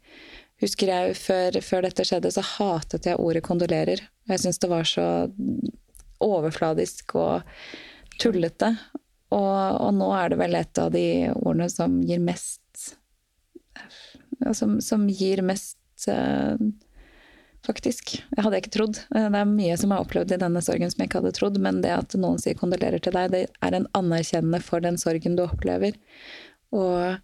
[0.62, 4.02] husker jeg før, før dette skjedde, så hatet jeg ordet kondolerer.
[4.28, 5.06] Jeg syns det var så
[6.24, 7.46] overfladisk og
[8.18, 8.72] tullete.
[9.30, 12.94] Og, og, nå er det vel et av de ordene som gir mest
[14.56, 16.56] Som, som gir mest uh,
[17.66, 18.14] faktisk.
[18.30, 19.00] Det hadde jeg ikke trodd.
[19.14, 21.34] Eh, det er mye som jeg har opplevd i denne sorgen som jeg ikke hadde
[21.36, 24.98] trodd, men det at noen sier kondolerer til deg, det er en anerkjennende for den
[25.00, 25.98] sorgen du opplever.
[26.76, 27.16] Og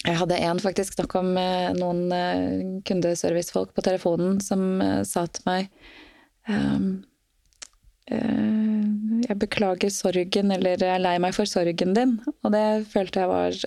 [0.00, 5.68] jeg hadde en faktisk snakk om eh, noen kundeservicefolk på telefonen som sa til meg
[6.48, 7.00] um,
[8.10, 8.86] Eh,
[9.28, 12.16] jeg beklager sorgen, eller jeg er lei meg for sorgen din.
[12.42, 13.58] Og det følte jeg var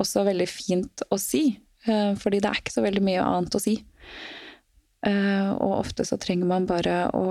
[0.00, 3.62] også veldig fint å si, eh, fordi det er ikke så veldig mye annet å
[3.62, 3.76] si.
[5.06, 7.24] Eh, og ofte så trenger man bare å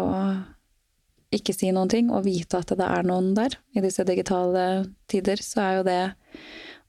[1.35, 3.55] ikke si noen ting, og vite at det er noen der.
[3.77, 4.65] I disse digitale
[5.11, 6.01] tider så er jo det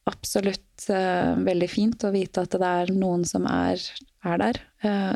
[0.08, 3.82] absolutt veldig fint å vite at det er noen som er,
[4.24, 4.60] er der.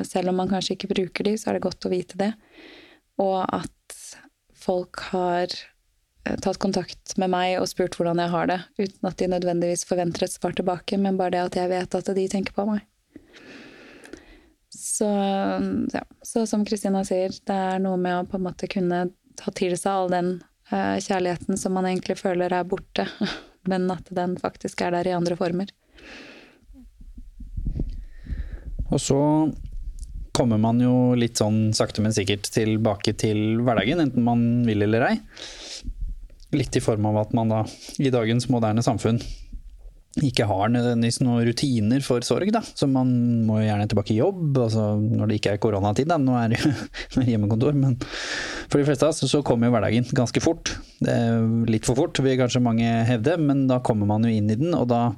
[0.05, 2.29] selv om man kanskje ikke bruker de, så er det godt å vite det.
[3.25, 3.97] Og at
[4.65, 9.21] folk har eh, tatt kontakt med meg og spurt hvordan jeg har det, uten at
[9.21, 12.57] de nødvendigvis forventer et svar tilbake, men bare det at jeg vet at de tenker
[12.57, 12.85] på meg.
[14.95, 15.07] Så,
[15.93, 16.03] ja.
[16.23, 19.75] Så som Kristina sier, det er noe med å på en måte kunne ta til
[19.75, 20.29] seg all den
[20.71, 23.09] uh, kjærligheten som man egentlig føler er borte,
[23.71, 25.73] men at den faktisk er der i andre former.
[28.93, 29.19] Og så
[30.35, 35.09] kommer man jo litt sånn sakte, men sikkert tilbake til hverdagen, enten man vil eller
[35.09, 35.17] ei.
[36.55, 37.65] Litt i form av at man da
[37.99, 39.19] i dagens moderne samfunn
[40.23, 42.61] ikke har nødvendigvis noen rutiner for sorg, da.
[42.63, 43.09] Så man
[43.49, 46.19] må jo gjerne tilbake i jobb, altså når det ikke er koronatid, da.
[46.23, 46.71] Nå er det jo
[47.33, 50.77] hjemmekontor, men for de fleste av oss så kommer jo hverdagen ganske fort.
[51.67, 54.71] litt for fort, vil kanskje mange hevde, men da kommer man jo inn i den,
[54.79, 55.09] og da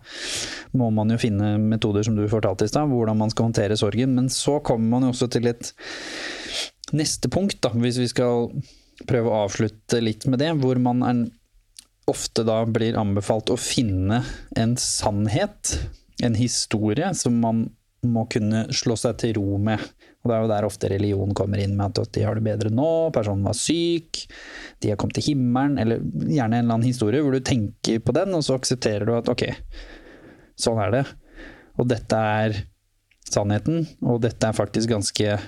[0.76, 4.16] må man jo finne metoder, som du fortalte i stad, hvordan man skal håndtere sorgen.
[4.16, 5.74] Men så kommer man jo også til et
[6.96, 8.48] neste punkt, da, hvis vi skal
[9.04, 11.26] prøve å avslutte litt med det, hvor man er
[12.10, 14.22] ofte da blir anbefalt å finne
[14.56, 15.76] en sannhet,
[16.22, 17.66] en historie, som man
[18.06, 19.82] må kunne slå seg til ro med.
[20.22, 22.70] Og det er jo der ofte religion kommer inn med at de har det bedre
[22.74, 24.22] nå, personen var syk,
[24.82, 28.14] de har kommet til himmelen, eller gjerne en eller annen historie hvor du tenker på
[28.16, 29.48] den, og så aksepterer du at ok,
[30.60, 31.04] sånn er det.
[31.76, 32.60] Og dette er
[33.26, 35.38] sannheten, og dette er faktisk ganske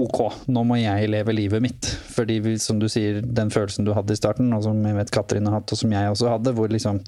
[0.00, 0.20] ok,
[0.50, 1.88] nå må jeg leve livet mitt.
[2.14, 5.50] Fordi som du sier, den følelsen du hadde i starten, og som jeg vet Katrin
[5.50, 7.02] har hatt, og som jeg også hadde, hvor liksom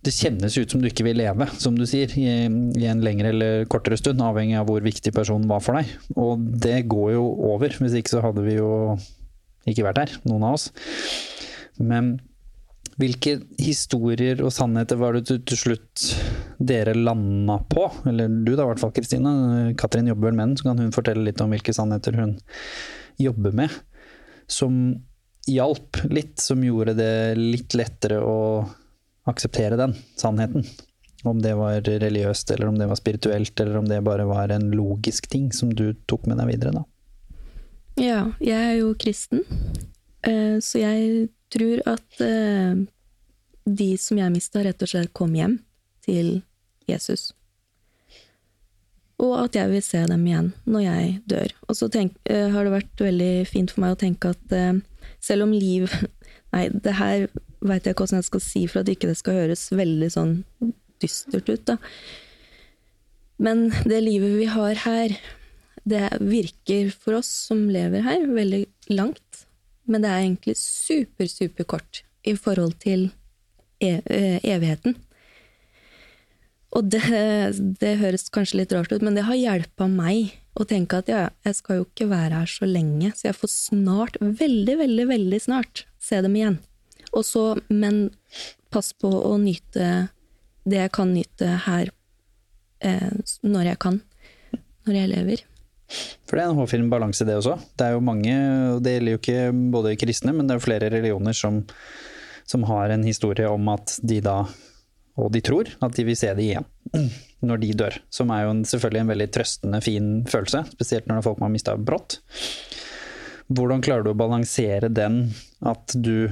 [0.00, 3.34] det kjennes ut som du ikke vil leve, som du sier, i, i, en lengre
[3.34, 5.90] eller kortere stund, avhengig av hvor viktig personen var for deg.
[6.16, 8.96] Og det går jo over, hvis ikke så hadde vi jo
[9.68, 10.70] ikke vært her, noen av oss.
[11.76, 12.14] Men
[13.00, 16.06] hvilke historier og sannheter var det til, slutt
[16.60, 17.86] dere landa på?
[18.08, 19.32] Eller du da, i hvert fall, Kristine.
[19.80, 22.36] Katrin jobber vel med den, så kan hun fortelle litt om hvilke sannheter hun
[23.20, 23.72] jobber med.
[24.50, 24.76] Som
[25.48, 28.38] hjalp litt, som gjorde det litt lettere å
[29.30, 30.66] akseptere den sannheten.
[31.24, 34.70] Om det var religiøst, eller om det var spirituelt, eller om det bare var en
[34.72, 36.86] logisk ting som du tok med deg videre, da.
[38.00, 39.42] Ja, jeg er jo kristen,
[40.24, 42.86] eh, så jeg tror at eh,
[43.66, 45.58] de som jeg mista, rett og slett kom hjem
[46.04, 46.40] til
[46.88, 47.30] Jesus.
[49.20, 51.54] Og at jeg vil se dem igjen når jeg dør.
[51.68, 54.80] Og så tenk, eh, har det vært veldig fint for meg å tenke at eh,
[55.22, 55.90] selv om liv
[56.50, 57.28] Nei, det her
[57.62, 60.32] veit jeg ikke hvordan jeg skal si for at ikke det skal høres veldig sånn
[60.98, 61.76] dystert ut, da.
[63.38, 65.14] Men det livet vi har her,
[65.86, 69.44] det virker for oss som lever her, veldig langt
[69.90, 73.08] men det er egentlig super, super kort i forhold til
[73.80, 73.96] e
[74.44, 74.96] evigheten.
[76.76, 77.02] Og det,
[77.80, 81.22] det, høres kanskje litt rart ut, men det har hjelpa meg å tenke at ja,
[81.46, 85.40] jeg skal jo ikke være her så lenge, så jeg får snart, veldig, veldig, veldig
[85.42, 86.60] snart, se dem igjen.
[87.26, 88.12] Så, men
[88.70, 90.10] pass på å nyte
[90.68, 91.90] det jeg kan nyte her
[92.86, 93.10] eh,
[93.42, 93.98] når jeg kan.
[94.86, 95.42] Når jeg lever.
[96.28, 97.56] For det er en hårfin balanse, det også.
[97.78, 98.34] Det er jo mange,
[98.76, 99.40] og det gjelder jo ikke
[99.74, 101.62] både kristne, men det er jo flere religioner som,
[102.48, 104.44] som har en historie om at de da,
[105.20, 106.68] og de tror, at de vil se det igjen
[107.46, 107.96] når de dør.
[108.12, 110.64] Som er jo en, selvfølgelig en veldig trøstende, fin følelse.
[110.76, 112.20] Spesielt når det er folk man har mista brått.
[113.50, 115.24] Hvordan klarer du å balansere den,
[115.66, 116.30] at du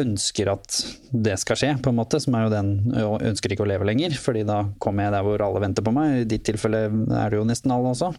[0.00, 0.80] ønsker at
[1.10, 2.72] det skal skje, på en måte, som er jo den
[3.02, 5.94] og ønsker ikke å leve lenger, fordi da kommer jeg der hvor alle venter på
[5.96, 6.22] meg.
[6.22, 8.12] I ditt tilfelle er det jo nesten alle også.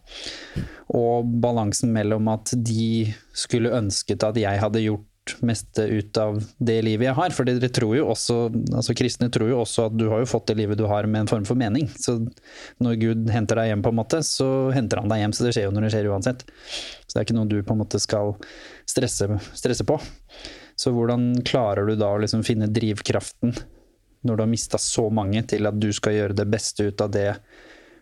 [0.98, 5.06] Og balansen mellom at de skulle ønsket at jeg hadde gjort
[5.44, 7.34] meste ut av det livet jeg har.
[7.36, 8.38] For dere tror jo også,
[8.72, 11.26] altså kristne tror jo også at du har jo fått det livet du har med
[11.26, 11.90] en form for mening.
[12.00, 12.20] Så
[12.84, 15.36] når Gud henter deg hjem, på en måte, så henter han deg hjem.
[15.36, 16.48] Så det skjer jo når det skjer uansett.
[17.06, 18.36] Så det er ikke noe du på en måte skal
[18.88, 20.00] stresse, stresse på.
[20.78, 23.56] Så hvordan klarer du da å liksom finne drivkraften
[24.28, 27.12] når du har mista så mange, til at du skal gjøre det beste ut av
[27.14, 27.32] det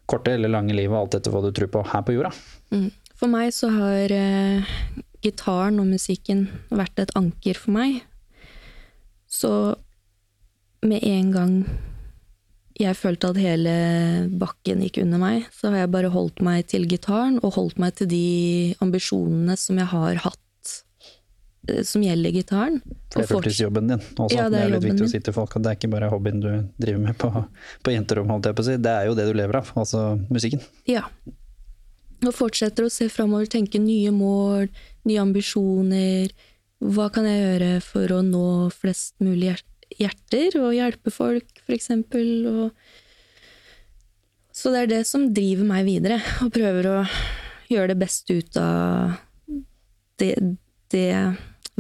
[0.10, 2.32] korte eller lange livet, alt etter hva du tror på her på jorda?
[2.74, 2.90] Mm.
[3.16, 4.76] For meg så har uh,
[5.24, 8.02] gitaren og musikken vært et anker for meg.
[9.32, 9.52] Så
[10.86, 11.54] med en gang
[12.76, 13.74] jeg følte at hele
[14.36, 17.96] bakken gikk under meg, så har jeg bare holdt meg til gitaren og holdt meg
[17.96, 18.26] til de
[18.84, 20.42] ambisjonene som jeg har hatt
[21.84, 22.82] som gjelder gitaren.
[23.14, 24.36] For det er fulltidsjobben din også.
[24.36, 25.80] Ja, det er det er litt viktig viktig å si til folk at det er
[25.80, 26.50] ikke bare hobbyen du
[26.82, 27.32] driver med på,
[27.86, 28.78] på jenterom, holdt jeg på å si.
[28.86, 30.64] Det er jo det du lever av, altså musikken.
[30.90, 31.06] Ja.
[32.26, 34.70] Og fortsetter å se framover, tenke nye mål,
[35.08, 36.34] nye ambisjoner.
[36.86, 38.46] Hva kan jeg gjøre for å nå
[38.76, 39.56] flest mulig
[39.96, 42.72] hjerter, og hjelpe folk, eksempel,
[44.56, 47.00] Så det er det som driver meg videre, og prøver å
[47.68, 49.18] gjøre det beste ut av
[50.22, 50.36] det,
[50.94, 51.10] det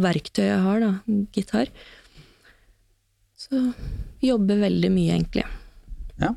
[0.01, 1.71] verktøyet jeg har, da, gitar.
[3.39, 3.61] Så
[4.23, 5.45] jobber veldig mye, egentlig.
[6.21, 6.33] Ja.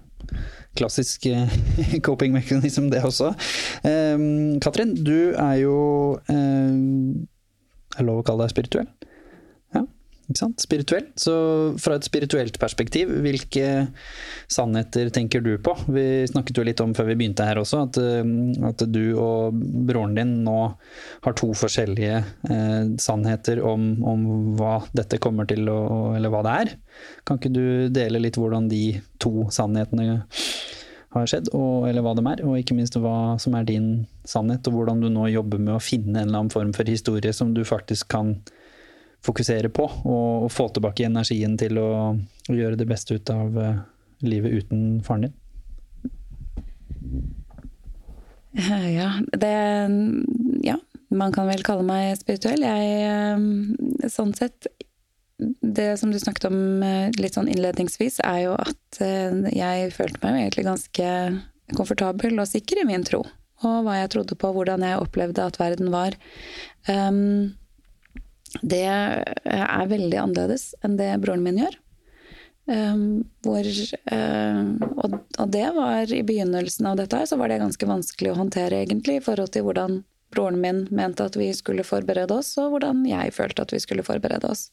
[0.78, 1.54] Klassisk eh,
[2.06, 3.32] coping mechanism, det også.
[3.82, 5.76] Um, Katrin, du er jo
[6.28, 7.26] um,
[7.96, 8.90] Er lov å kalle deg spirituell?
[10.28, 11.06] Spirituell.
[11.16, 11.32] Så
[11.80, 13.88] fra et spirituelt perspektiv, hvilke
[14.52, 15.72] sannheter tenker du på?
[15.88, 19.56] Vi snakket jo litt om før vi begynte her også, at, um, at du og
[19.88, 20.58] broren din nå
[21.24, 24.26] har to forskjellige eh, sannheter om, om
[24.58, 25.78] hva dette kommer til å
[26.18, 26.74] Eller hva det er.
[27.26, 27.64] Kan ikke du
[27.94, 30.20] dele litt hvordan de to sannhetene
[31.14, 33.88] har skjedd, og, eller hva de er, og ikke minst hva som er din
[34.28, 37.32] sannhet, og hvordan du nå jobber med å finne en eller annen form for historie
[37.32, 38.36] som du faktisk kan
[39.24, 41.90] fokusere på, og, få tilbake energien til å,
[42.48, 43.80] gjøre det beste ut av eh,
[44.24, 45.36] livet uten faren din?
[48.58, 49.54] Ja, det
[50.64, 50.78] Ja,
[51.14, 52.64] man kan vel kalle meg spirituell.
[52.64, 54.70] Jeg eh, Sånn sett
[55.38, 60.22] Det som du snakket om eh, litt sånn innledningsvis, er jo at eh, jeg følte
[60.24, 61.12] meg egentlig ganske
[61.76, 63.22] komfortabel og sikker i min tro.
[63.66, 66.14] Og hva jeg trodde på, hvordan jeg opplevde at verden var.
[66.88, 67.57] Um,
[68.62, 71.76] det er veldig annerledes enn det broren min gjør.
[72.68, 73.64] Um, hvor,
[74.12, 78.34] um, og, og det var i begynnelsen av dette her, så var det ganske vanskelig
[78.34, 80.02] å håndtere, egentlig, i forhold til hvordan
[80.36, 84.04] broren min mente at vi skulle forberede oss, og hvordan jeg følte at vi skulle
[84.04, 84.68] forberede oss.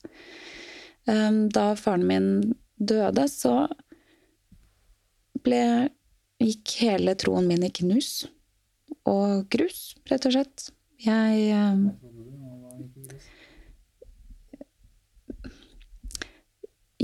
[1.08, 2.30] Um, da faren min
[2.76, 3.70] døde, så
[5.46, 5.64] ble
[6.44, 8.26] gikk hele troen min i knus
[9.08, 10.68] og grus, rett og slett.
[11.06, 11.54] Jeg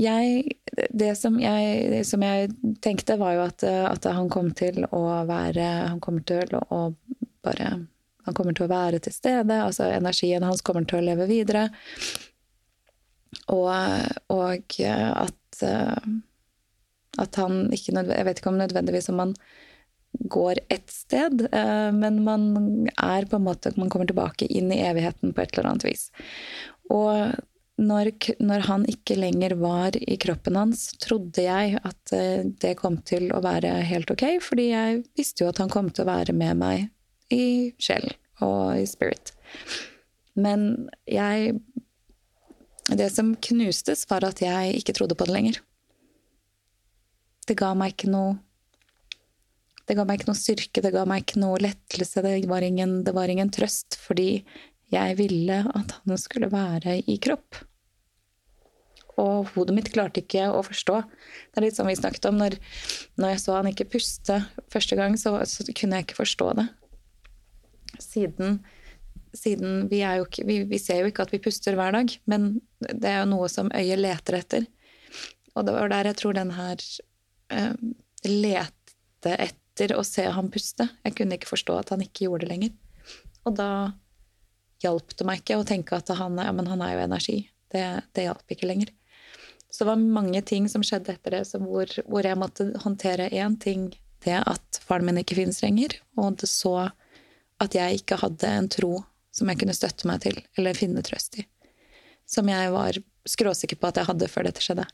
[0.02, 0.56] jeg,
[0.90, 2.50] det som jeg, som jeg
[2.84, 6.82] tenkte, var jo at, at han kom til å være Han kommer til å
[7.44, 7.70] bare
[8.26, 9.62] Han kommer til å være til stede.
[9.62, 11.68] Altså energien hans kommer til å leve videre.
[13.50, 13.72] Og,
[14.32, 15.62] og at
[17.20, 19.34] at han ikke Jeg vet ikke om nødvendigvis om man
[20.12, 21.46] går ett sted,
[21.96, 25.70] men man er på en måte Man kommer tilbake inn i evigheten på et eller
[25.70, 26.10] annet vis.
[26.92, 27.32] Og
[27.80, 28.10] når,
[28.44, 32.12] når, han ikke lenger var i kroppen hans, trodde jeg at
[32.62, 36.04] det kom til å være helt ok, fordi jeg visste jo at han kom til
[36.04, 36.90] å være med meg
[37.32, 38.10] i sjel
[38.44, 39.34] og i spirit.
[40.34, 41.54] Men jeg
[42.92, 45.60] Det som knustes, var at jeg ikke trodde på det lenger.
[47.46, 48.40] Det ga meg ikke noe
[49.86, 53.02] Det ga meg ikke noe styrke, det ga meg ikke noe lettelse, det var ingen,
[53.04, 54.44] det var ingen trøst, fordi
[54.92, 57.62] jeg ville at han skulle være i kropp.
[59.20, 61.00] Og hodet mitt klarte ikke å forstå.
[61.52, 62.56] Det er litt som vi snakket om, når,
[63.20, 64.38] når jeg så han ikke puste
[64.72, 66.68] første gang, så, så, kunne jeg ikke forstå det.
[68.00, 68.62] siden,
[69.36, 72.54] siden vi, jo ikke, vi, vi ser jo ikke at vi puster hver dag, men
[72.80, 74.68] det er jo noe som øyet leter etter.
[75.52, 76.80] Og det var der jeg tror den her
[77.52, 77.74] eh,
[78.24, 80.88] lette etter å se ham puste.
[81.04, 82.72] Jeg kunne ikke forstå at han ikke gjorde det lenger.
[83.44, 83.68] Og da
[84.82, 87.38] hjalp det meg ikke å tenke at han, ja, han er jo energi.
[87.72, 88.92] Det, det hjalp ikke lenger.
[89.72, 93.56] Så det var mange ting som skjedde etter det, hvor, hvor, jeg måtte håndtere én
[93.60, 93.88] ting,
[94.22, 96.90] det at faren min ikke finnes lenger, og det så
[97.62, 98.98] at jeg ikke hadde en tro
[99.32, 101.46] som jeg kunne støtte meg til eller finne trøst i.
[102.28, 104.84] Som jeg var skråsikker på at jeg hadde før dette skjedde.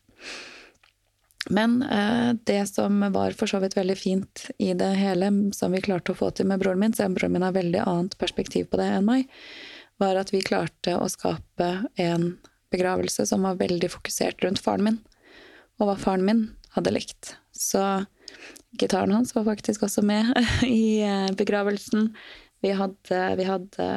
[1.50, 5.82] Men eh, det som var for så vidt veldig fint i det hele, som vi
[5.82, 8.68] klarte å få til med broren min, selv om broren min har veldig annet perspektiv
[8.70, 9.30] på det enn meg,
[9.98, 11.70] var at vi klarte å skape
[12.00, 12.30] en
[12.72, 15.00] begravelse som var veldig fokusert rundt faren min,
[15.78, 16.44] og hva faren min
[16.76, 17.34] hadde likt.
[17.54, 17.82] Så
[18.78, 20.30] gitaren hans var faktisk også med
[20.66, 22.12] i eh, begravelsen.
[22.62, 23.88] Vi hadde, vi hadde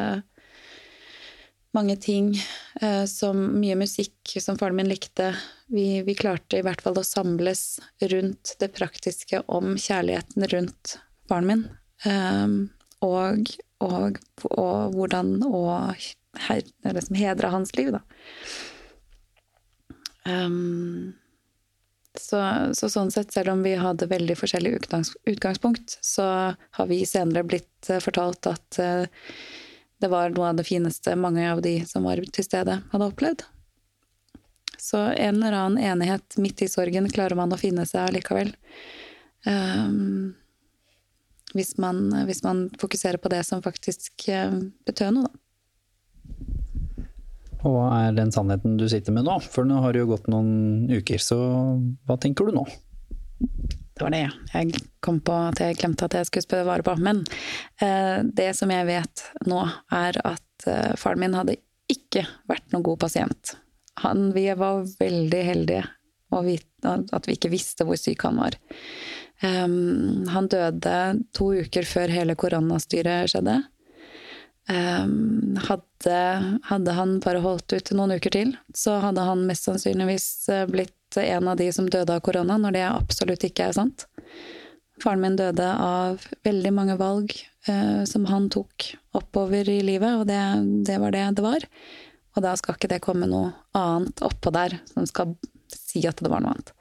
[1.74, 2.36] mange ting,
[2.82, 5.32] eh, som mye musikk som faren min likte.
[5.72, 7.80] Vi, vi, klarte i hvert fall å samles
[8.12, 10.98] rundt det praktiske om kjærligheten rundt
[11.32, 11.66] faren min.
[12.06, 12.56] Um,
[13.06, 14.20] og, og,
[14.50, 18.04] og, hvordan å liksom hedre hans liv, da.
[20.26, 21.14] Um,
[22.20, 22.42] så,
[22.78, 24.74] så, sånn sett, selv om vi hadde veldig forskjellig
[25.32, 26.26] utgangspunkt, så
[26.78, 29.08] har vi senere blitt eh, fortalt at uh,
[30.02, 33.46] det var noe av det fineste mange av de som var til stede, hadde opplevd.
[34.82, 38.50] Så en eller annen enighet midt i sorgen klarer man å finne seg likevel.
[39.46, 40.34] Um,
[41.58, 45.38] hvis, man, hvis, man, fokuserer på det som faktisk uh, betød noe, da.
[47.62, 49.36] Og hva er den sannheten du sitter med nå?
[49.46, 51.38] For nå har det jo gått noen uker, så
[52.10, 52.64] hva tenker du nå?
[54.02, 56.96] Det var det jeg kom på at jeg glemte at jeg skulle spørre vare på.
[56.98, 57.22] Men
[57.84, 59.62] eh, det som jeg vet nå,
[59.94, 61.60] er at eh, faren min hadde
[61.92, 63.56] ikke vært noen god pasient.
[64.02, 65.86] Han, vi var veldig heldige
[66.48, 66.56] vi,
[66.88, 68.56] at vi ikke visste hvor syk han var.
[69.42, 70.98] Um, han døde
[71.34, 73.58] to uker før hele koronastyret skjedde.
[74.70, 76.18] Um, hadde,
[76.70, 81.18] hadde, han bare holdt ut noen uker til, så hadde han mest sannsynligvis eh, blitt
[81.18, 84.06] en av de som døde av korona, når det absolutt ikke er sant.
[85.02, 87.34] Faren min døde av veldig mange valg
[87.68, 90.40] uh, som han tok oppover i livet, og det,
[90.88, 91.66] det, var det det var.
[92.38, 95.34] Og da skal ikke det komme noe annet oppå der som skal
[95.74, 96.72] si at det var noe annet.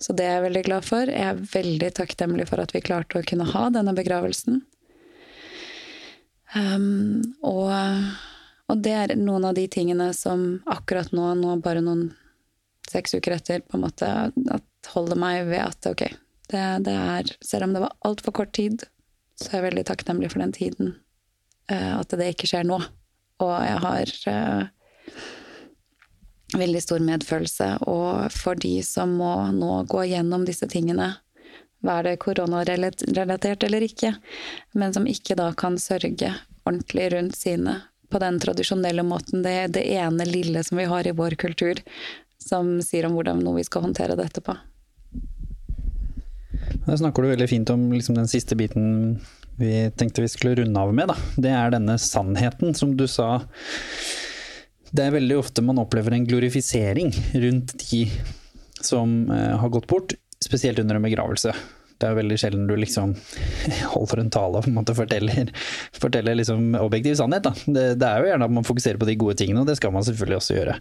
[0.00, 1.10] Så det er jeg veldig glad for.
[1.12, 4.62] Jeg er veldig takknemlig for at vi klarte å kunne ha denne begravelsen.
[6.56, 7.68] Um, og,
[8.66, 12.08] og, det er noen av de tingene som akkurat nå, nå bare noen
[12.90, 14.08] seks uker etter, på en måte
[14.90, 16.08] holder meg ved at ok,
[16.50, 18.82] det, det er Selv om det var altfor kort tid,
[19.38, 20.94] så er jeg veldig takknemlig for den tiden.
[21.70, 22.80] Uh, at det ikke skjer nå.
[23.44, 24.64] Og jeg har uh,
[26.56, 27.68] veldig stor medfølelse.
[27.90, 31.12] Og for de som må nå gå gjennom disse tingene,
[31.80, 34.12] være det koronarelatert eller ikke,
[34.76, 36.34] men som ikke da kan sørge
[36.68, 37.78] ordentlig rundt sine
[38.10, 39.44] på den tradisjonelle måten.
[39.46, 41.80] Det er det ene lille som vi har i vår kultur,
[42.42, 44.56] som sier om hvordan vi skal håndtere dette på.
[46.86, 49.20] Da snakker du veldig fint om liksom den siste biten
[49.60, 51.10] vi tenkte vi skulle runde av med.
[51.10, 51.16] Da.
[51.36, 53.42] Det er denne sannheten, som du sa.
[54.90, 57.12] Det er veldig ofte man opplever en glorifisering
[57.44, 58.06] rundt de
[58.80, 60.14] som eh, har gått bort,
[60.44, 61.54] spesielt under en begravelse.
[62.00, 63.12] Det er veldig sjelden du liksom
[63.94, 65.52] holder en tale og på forteller,
[66.00, 67.46] forteller liksom objektiv sannhet.
[67.66, 69.92] Det, det, er jo gjerne at man fokuserer på de gode tingene, og det skal
[69.94, 70.78] man selvfølgelig også gjøre.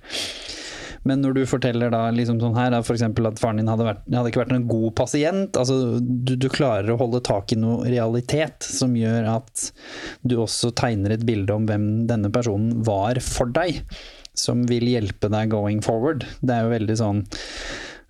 [1.08, 3.06] Men når du forteller da liksom sånn her, f.eks.
[3.06, 6.91] at faren din hadde, vært, hadde, ikke vært en god pasient, altså du, du, klarer
[6.93, 9.70] å holde tak i noe realitet som gjør at
[10.28, 13.84] du også tegner et bilde om hvem denne personen var for deg,
[14.38, 16.26] som vil hjelpe deg going forward.
[16.41, 17.24] Det er jo veldig sånn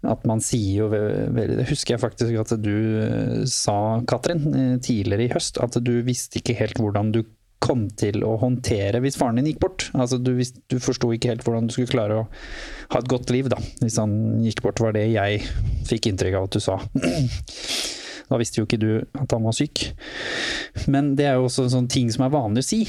[0.07, 0.85] at man sier jo
[1.35, 5.59] Det husker jeg faktisk at du eh, sa, Katrin, eh, tidligere i høst.
[5.59, 7.23] At du visste ikke helt hvordan du
[7.63, 9.89] kom til å håndtere hvis faren din gikk bort.
[9.93, 12.25] Altså Du, du forsto ikke helt hvordan du skulle klare å
[12.93, 14.13] ha et godt liv da, hvis han
[14.45, 15.43] gikk bort, var det jeg
[15.89, 16.79] fikk inntrykk av at du sa.
[18.29, 19.87] Da visste jo ikke du at han var syk.
[20.85, 22.83] Men det er jo også sånne ting som er vanlig å si.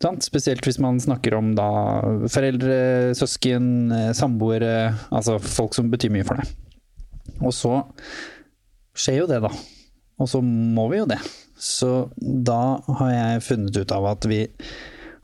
[0.00, 0.24] Sant?
[0.24, 1.68] Spesielt hvis man snakker om da
[2.32, 6.54] foreldre, søsken, eh, samboere, altså folk som betyr mye for deg.
[7.44, 7.74] Og så
[8.96, 9.52] skjer jo det, da.
[10.20, 11.20] Og så må vi jo det.
[11.60, 14.46] Så da har jeg funnet ut av at vi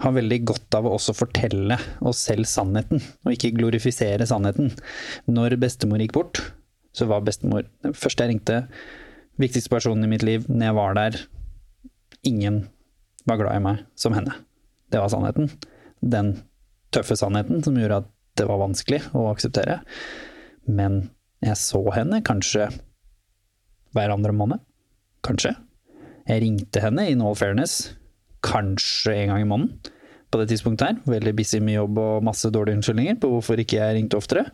[0.05, 4.74] har veldig godt av å også fortelle oss selv sannheten, og ikke glorifisere sannheten.
[5.32, 6.43] Når bestemor gikk bort,
[6.97, 8.59] så var bestemor den første jeg ringte,
[9.41, 11.18] viktigste personen i mitt liv når jeg var der.
[12.28, 12.66] Ingen
[13.28, 14.37] var glad i meg som henne.
[14.93, 15.51] Det var sannheten.
[16.05, 16.34] Den
[16.95, 19.80] tøffe sannheten som gjorde at det var vanskelig å akseptere.
[20.68, 21.07] Men
[21.45, 22.68] jeg så henne kanskje
[23.97, 24.61] hver andre måned.
[25.24, 25.57] Kanskje.
[26.27, 27.95] Jeg ringte henne in all fairness
[28.47, 29.95] kanskje en gang i måneden
[30.27, 30.97] på det tidspunktet her.
[31.09, 34.45] Veldig busy med jobb og masse dårlige unnskyldninger på hvorfor ikke jeg ringte oftere.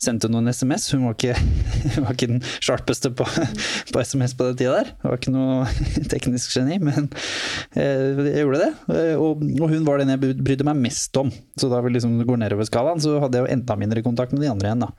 [0.00, 0.90] Sendte noen SMS.
[0.92, 1.34] Hun var ikke,
[2.04, 3.26] var ikke den sharpeste på,
[3.92, 4.92] på, SMS på den tida der.
[5.02, 5.68] Hun var ikke noe
[6.12, 7.08] teknisk geni, men
[7.72, 8.70] eh, jeg gjorde det.
[8.94, 11.32] Eh, og, og, hun var den jeg brydde meg mest om.
[11.58, 14.44] Så da vi liksom går nedover skalaen, så hadde jeg jo enda mindre kontakt med
[14.44, 14.92] de andre igjen, da.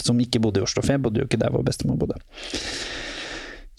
[0.00, 2.18] Som ikke bodde i Oslo, for jeg bodde jo ikke der hvor bestemor bodde.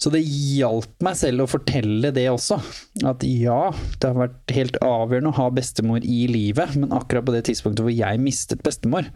[0.02, 2.56] Så det hjalp meg selv å fortelle det også.
[3.06, 3.68] At ja,
[4.02, 7.86] det har vært helt avgjørende å ha bestemor i livet, men akkurat på det tidspunktet
[7.86, 9.06] hvor jeg mistet bestemor,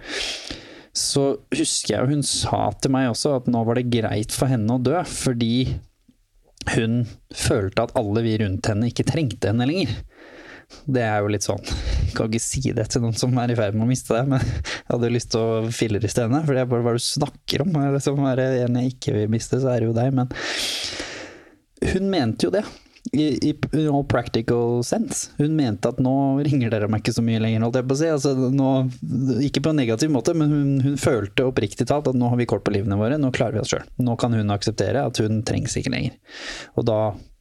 [0.96, 4.78] så husker jeg hun sa til meg også at nå var det greit for henne
[4.78, 5.74] å dø, fordi
[6.76, 7.02] hun
[7.34, 9.98] følte at alle vi rundt henne ikke trengte henne lenger.
[10.86, 11.62] Det er jo litt sånn
[12.16, 14.42] kan ikke si det til noen som er i ferd med å miste det, men
[14.42, 17.66] jeg hadde jo lyst til å filleriste henne, for det er bare hva du snakker
[17.66, 17.76] om.
[17.96, 20.16] Liksom, er en jeg ikke vil miste, så er det jo deg.
[20.16, 20.32] Men
[21.92, 22.64] hun mente jo det.
[23.12, 23.52] I, i,
[23.86, 25.30] all practical sense.
[25.38, 28.00] Hun mente at nå ringer dere meg ikke så mye lenger, holdt jeg på å
[28.00, 28.08] si.
[28.10, 28.70] Altså, nå,
[29.46, 32.48] ikke på en negativ måte, men hun, hun, følte oppriktig talt at nå har vi
[32.50, 33.86] kort på livene våre, nå klarer vi oss sjøl.
[34.02, 36.18] Nå kan hun akseptere at hun trengs ikke lenger.
[36.74, 37.00] Og da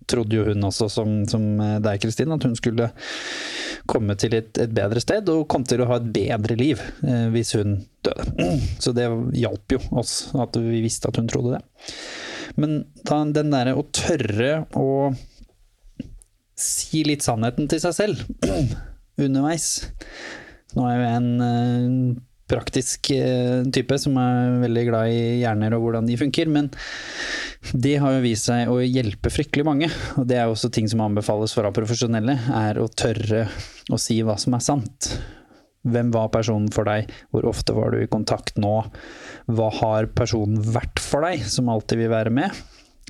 [0.10, 1.46] trodde jo hun også, som, som
[1.84, 2.92] deg Kristin, at hun skulle
[3.90, 7.28] komme til et, et, bedre sted og kom til å ha et bedre liv eh,
[7.34, 8.50] hvis hun døde.
[8.84, 11.64] Så det hjalp jo oss at vi visste at hun trodde det.
[12.62, 15.14] Men da, den derre å tørre å
[16.56, 18.22] si litt sannheten til seg selv
[19.26, 19.90] underveis
[20.76, 21.98] Nå er jo en eh,
[22.50, 26.70] praktisk eh, type som er veldig glad i hjerner og hvordan de funker, men
[27.74, 29.90] det har jo vist seg å hjelpe fryktelig mange.
[30.20, 33.48] Og det er også ting som anbefales fra profesjonelle, er å tørre
[33.90, 35.10] å si hva som er sant.
[35.86, 37.12] Hvem var personen for deg?
[37.34, 38.78] Hvor ofte var du i kontakt nå?
[39.46, 42.64] Hva har personen vært for deg, som alltid vil være med?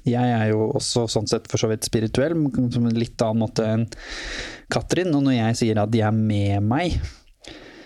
[0.05, 2.35] Jeg er jo også sånn sett for så vidt spirituell,
[2.73, 3.87] som en litt annen måte enn
[4.71, 5.15] Katrin.
[5.17, 6.99] Og når jeg sier at de er med meg,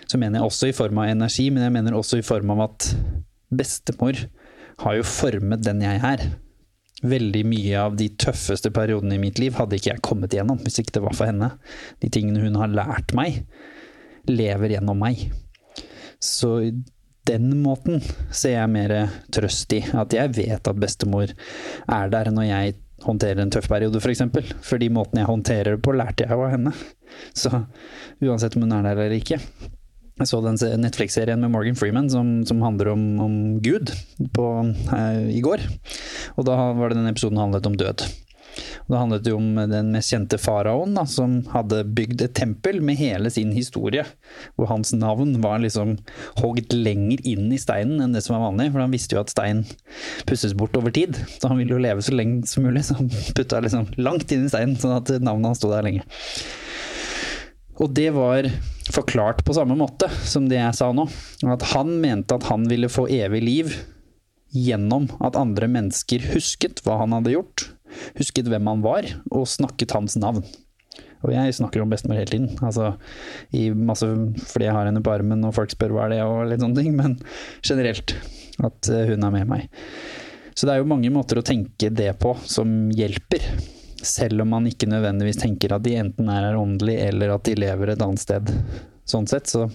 [0.09, 2.65] så mener jeg også i form av energi, men jeg mener også i form av
[2.65, 2.91] at
[3.53, 4.17] bestemor
[4.83, 6.23] har jo formet den jeg er.
[6.99, 10.81] Veldig mye av de tøffeste periodene i mitt liv hadde ikke jeg kommet igjennom hvis
[10.81, 11.53] ikke det var for henne.
[12.01, 13.43] De tingene hun har lært meg,
[14.27, 15.29] lever gjennom meg.
[16.19, 16.57] Så
[17.29, 18.01] den måten
[18.33, 18.95] ser jeg mer
[19.31, 19.83] trøst i.
[19.93, 24.03] At jeg vet at bestemor er der når jeg håndterer en tøff periode, f.eks.
[24.03, 24.53] For eksempel.
[24.65, 26.73] Fordi måten jeg håndterer det på, lærte jeg av henne.
[27.37, 27.53] Så
[28.25, 29.39] uansett om hun er der eller ikke.
[30.19, 33.93] Jeg så den Netflix-serien med Morgan Freeman som, som handler om, om Gud
[34.35, 34.47] på,
[34.95, 35.63] eh, i går.
[36.35, 38.03] Og da var det den episoden handlet om død.
[38.89, 42.81] Og det handlet jo om den mest kjente faraoen, da, som hadde bygd et tempel
[42.83, 44.03] med hele sin historie.
[44.57, 45.95] Hvor hans navn var liksom
[46.41, 48.71] hogd lenger inn i steinen enn det som var vanlig.
[48.73, 49.63] For han visste jo at stein
[50.29, 51.15] pusses bort over tid.
[51.37, 54.47] Så han ville jo leve så lenge som mulig, så han putta liksom langt inn
[54.47, 56.03] i steinen, sånn at navnet hans sto der lenge.
[57.79, 58.47] Og det var
[58.91, 61.07] forklart på samme måte som det jeg sa nå.
[61.47, 63.75] At han mente at han ville få evig liv
[64.55, 67.67] gjennom at andre mennesker husket hva han hadde gjort,
[68.17, 70.43] husket hvem han var, og snakket hans navn.
[71.19, 72.93] Og jeg snakker om bestemor hele tiden, altså
[73.75, 74.07] masse,
[74.49, 76.79] fordi jeg har henne på armen og folk spør hva er det og litt sånne
[76.79, 77.17] ting, men
[77.59, 78.15] generelt
[78.63, 79.67] at eh, hun er med meg.
[80.55, 83.45] Så det er jo mange måter å tenke det på som hjelper.
[84.05, 87.55] Selv om man ikke nødvendigvis tenker at de enten er her åndelig, eller at de
[87.59, 88.51] lever et annet sted.
[89.09, 89.69] Sånn sett, så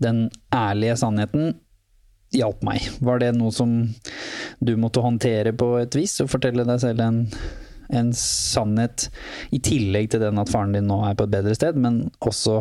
[0.00, 1.54] Den ærlige sannheten
[2.34, 2.84] hjalp meg.
[3.02, 3.72] Var det noe som
[4.60, 7.22] du måtte håndtere på et vis, og fortelle deg selv en,
[7.88, 9.08] en sannhet
[9.54, 12.60] i tillegg til den at faren din nå er på et bedre sted, men også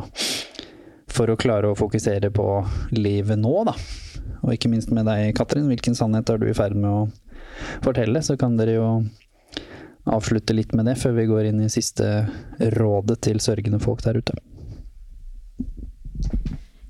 [1.09, 2.47] for å klare å fokusere på
[2.95, 3.75] livet nå, da.
[4.43, 5.67] Og ikke minst med deg, Katrin.
[5.69, 7.01] Hvilken sannhet er du i ferd med å
[7.83, 8.21] fortelle?
[8.23, 8.89] Så kan dere jo
[10.11, 12.27] avslutte litt med det før vi går inn i siste
[12.75, 14.37] rådet til sørgende folk der ute.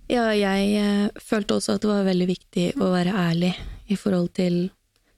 [0.10, 3.54] Ja, jeg eh, følte også at det var veldig viktig å være ærlig
[3.90, 4.68] i forhold til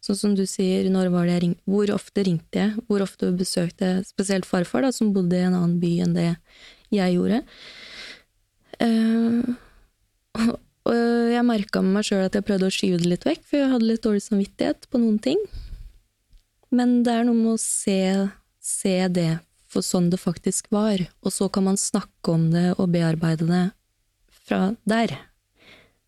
[0.02, 4.82] Sånn som du sier, ringte, hvor ofte ringte jeg, hvor ofte besøkte jeg spesielt farfar,
[4.82, 6.32] da, som bodde i en annen by enn det
[6.90, 7.44] jeg gjorde.
[8.82, 9.46] Uh,
[10.90, 10.96] og
[11.36, 13.70] jeg merka med meg sjøl at jeg prøvde å skyve det litt vekk, for jeg
[13.76, 15.46] hadde litt dårlig samvittighet på noen ting.
[16.72, 18.00] Men det er noe med å se,
[18.64, 19.42] se det
[19.72, 23.64] for sånn det faktisk var, og så kan man snakke om det og bearbeide det
[24.48, 25.16] fra der.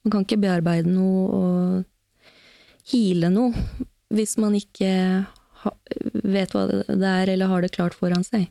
[0.03, 3.55] Man kan ikke bearbeide noe og hile noe
[4.13, 4.91] hvis man ikke
[6.27, 8.49] vet hva det er eller har det klart foran seg.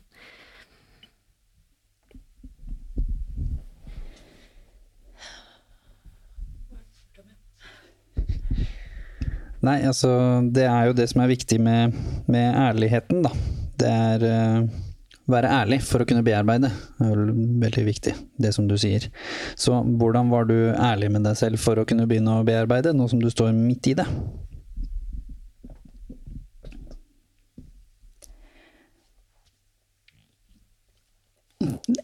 [9.63, 10.09] Nei, altså
[10.51, 11.93] det er jo det som er viktig med,
[12.27, 13.31] med ærligheten, da.
[13.79, 14.81] Det er uh,
[15.31, 16.69] være ærlig for å kunne bearbeide.
[16.97, 17.21] Det er
[17.63, 18.13] veldig viktig,
[18.43, 19.07] det som du sier.
[19.55, 23.07] Så hvordan var du ærlig med deg selv for å kunne begynne å bearbeide, nå
[23.11, 24.07] som du står midt i det?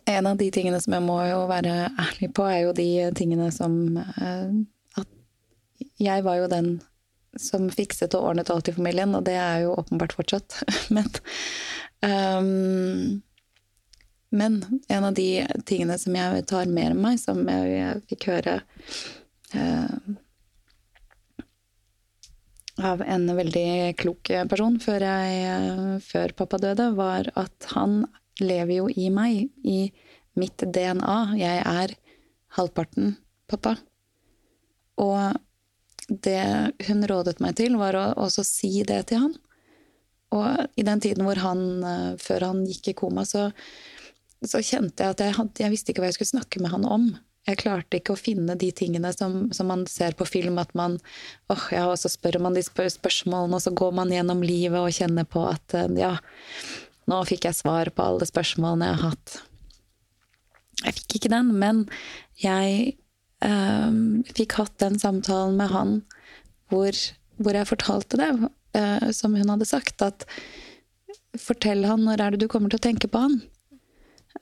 [0.08, 3.52] En av de tingene som jeg må jo være ærlig på, er jo de tingene
[3.52, 4.48] som uh,
[4.96, 5.10] At
[6.00, 6.78] jeg var jo den
[7.40, 10.62] som fikset og ordnet alt i familien, og det er jo åpenbart fortsatt.
[10.96, 11.10] Men
[12.04, 13.22] um,
[14.30, 18.60] men en av de tingene som jeg tar mer med meg, som jeg fikk høre
[19.56, 19.96] uh,
[22.78, 28.04] av en veldig klok person før, jeg, før pappa døde, var at han
[28.40, 29.90] lever jo i meg, i
[30.40, 31.18] mitt DNA.
[31.40, 31.96] Jeg er
[32.56, 33.16] halvparten
[33.50, 33.76] pappa.
[35.02, 35.40] Og
[36.10, 36.42] det
[36.88, 39.38] hun rådet meg til, var å også si det til han.
[40.36, 43.50] Og i den tiden hvor han, eh, før han gikk i koma, så,
[44.46, 46.86] så kjente jeg at jeg, hadde, jeg visste ikke hva jeg skulle snakke med han
[46.86, 47.10] om.
[47.48, 51.00] Jeg klarte ikke å finne de tingene som, som man ser på film, at man
[51.50, 54.78] åh, ja, og så spør man de spør spørsmålene, og så går man gjennom livet
[54.78, 56.14] og kjenner på at eh, ja,
[57.10, 59.38] nå fikk jeg svar på alle spørsmålene jeg har hatt.
[60.86, 61.86] Jeg fikk ikke den, men
[62.40, 62.94] jeg
[63.46, 65.94] um, fikk hatt den samtalen med han
[66.70, 66.96] hvor,
[67.42, 68.32] hvor jeg fortalte det,
[68.78, 70.26] uh, som hun hadde sagt, at
[71.40, 73.40] fortell han når er det du kommer til å tenke på han.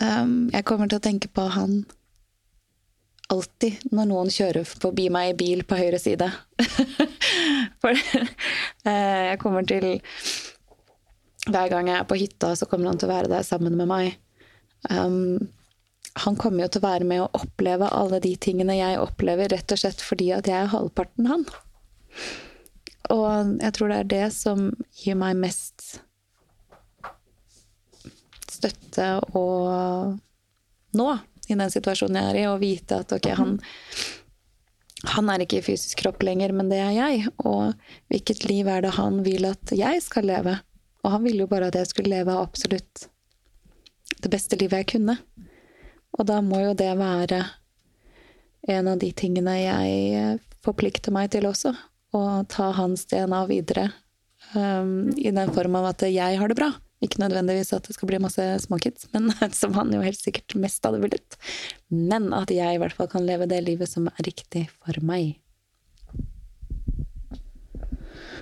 [0.01, 1.81] Um, jeg kommer til å tenke på han
[3.33, 6.29] alltid når noen kjører forbi meg i bil på høyre side.
[7.81, 9.97] For uh, jeg kommer til
[11.47, 13.87] Hver gang jeg er på hytta, så kommer han til å være der sammen med
[13.87, 14.17] meg.
[14.91, 15.47] Um,
[16.23, 19.73] han kommer jo til å være med å oppleve alle de tingene jeg opplever, rett
[19.73, 21.45] og slett fordi at jeg er halvparten han.
[23.13, 24.69] Og jeg tror det er det som
[24.99, 26.01] gir meg mest
[28.57, 30.17] støtte og
[30.97, 31.09] nå,
[31.47, 33.53] i den situasjonen jeg er i, å vite at ok, han,
[35.13, 37.27] han er ikke i fysisk kropp lenger, men det er jeg.
[37.47, 37.77] Og
[38.11, 40.57] hvilket liv er det han vil at jeg skal leve?
[41.05, 43.07] Og han ville jo bare at jeg skulle leve absolutt
[44.17, 45.19] det beste livet jeg kunne.
[46.15, 47.43] Og da må jo det være
[48.67, 51.73] en av de tingene jeg forplikter meg til også.
[52.15, 53.89] Å ta hans DNA videre.
[54.55, 56.71] Um, I den form av at jeg har det bra.
[57.03, 59.29] Ikke nødvendigvis at det skal bli masse småkids, men
[59.59, 61.37] som han jo helt sikkert mest hadde villet.
[61.93, 65.37] Men at jeg i hvert fall kan leve det livet som er riktig for meg.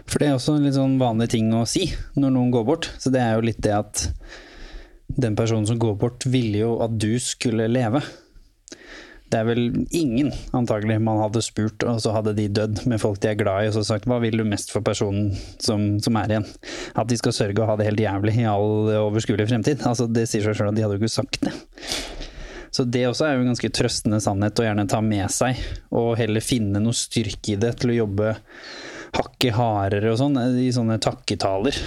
[0.06, 2.90] For det er også en litt sånn vanlig ting å si når noen går bort.
[3.02, 4.06] Så det er jo litt det at
[5.08, 8.02] den personen som går bort, ville jo at du skulle leve.
[9.26, 9.64] Det er vel
[9.96, 13.66] ingen, antagelig, man hadde spurt, og så hadde de dødd med folk de er glad
[13.66, 16.46] i, og så sagt hva vil du mest for personen som, som er igjen?
[16.94, 19.82] At de skal sørge og ha det helt jævlig i all overskuelig fremtid.
[19.88, 21.56] Altså, det sier seg sjøl at de hadde jo ikke sagt det.
[22.76, 25.60] Så det også er jo en ganske trøstende sannhet å gjerne ta med seg,
[25.96, 28.36] og heller finne noe styrke i det til å jobbe
[29.16, 31.78] hakket hardere og sånn, i sånne takketaler.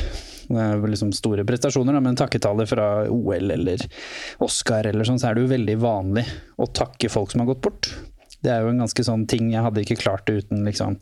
[0.48, 3.82] Liksom store prestasjoner, men takketaler fra OL eller
[4.44, 6.24] Oscar eller sånn, så er det jo veldig vanlig
[6.56, 7.90] å takke folk som har gått bort.
[8.44, 10.98] Det er jo en ganske sånn ting Jeg hadde ikke klart det uten liksom,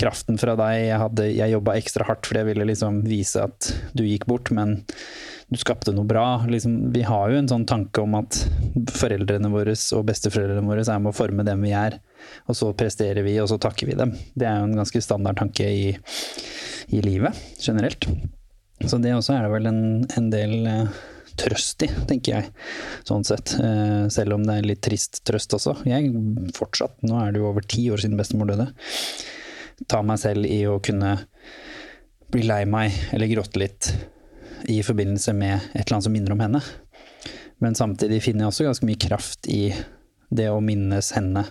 [0.00, 0.78] kraften fra deg.
[0.86, 4.52] Jeg, hadde, jeg jobba ekstra hardt fordi jeg ville liksom vise at du gikk bort,
[4.54, 4.78] men
[5.52, 6.24] du skapte noe bra.
[6.48, 8.40] Liksom, vi har jo en sånn tanke om at
[8.96, 11.98] foreldrene våre og besteforeldrene våre er med å forme dem vi er,
[12.48, 14.14] og så presterer vi, og så takker vi dem.
[14.32, 15.92] Det er jo en ganske standard tanke i,
[16.96, 18.08] i livet generelt.
[18.82, 19.82] Så det også er det vel en,
[20.18, 20.96] en del eh,
[21.40, 22.50] trøst i, tenker jeg,
[23.06, 23.54] sånn sett.
[23.60, 25.76] Eh, selv om det er litt trist trøst også.
[25.88, 26.10] Jeg
[26.56, 28.68] fortsatt, nå er det jo over ti år siden bestemor døde,
[29.90, 31.16] tar meg selv i å kunne
[32.34, 33.92] bli lei meg eller gråte litt
[34.70, 36.62] i forbindelse med et eller annet som minner om henne.
[37.62, 39.68] Men samtidig finner jeg også ganske mye kraft i
[40.34, 41.44] det å minnes henne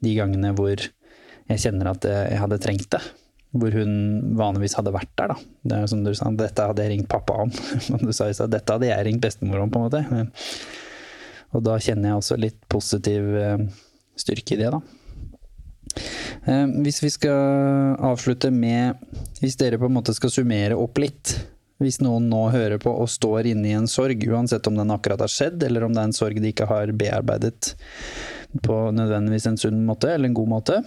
[0.00, 3.02] de gangene hvor jeg kjenner at jeg hadde trengt det
[3.50, 3.94] hvor hun
[4.38, 5.50] vanligvis hadde vært der, da.
[5.66, 7.52] Det er som du sa, dette hadde jeg ringt pappa om.
[8.04, 10.02] Du sa i dette hadde jeg ringt bestemor om, på en måte.
[11.50, 13.64] Og da kjenner jeg også litt positiv eh,
[14.18, 14.80] styrke i det, da.
[16.46, 19.00] Eh, hvis vi skal avslutte med
[19.40, 21.34] Hvis dere på en måte skal summere opp litt.
[21.82, 25.24] Hvis noen nå hører på og står inne i en sorg, uansett om den akkurat
[25.24, 27.74] har skjedd, eller om det er en sorg de ikke har bearbeidet
[28.62, 30.82] på nødvendigvis en sunn måte, eller en god måte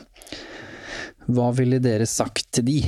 [1.27, 2.79] hva ville dere sagt til de,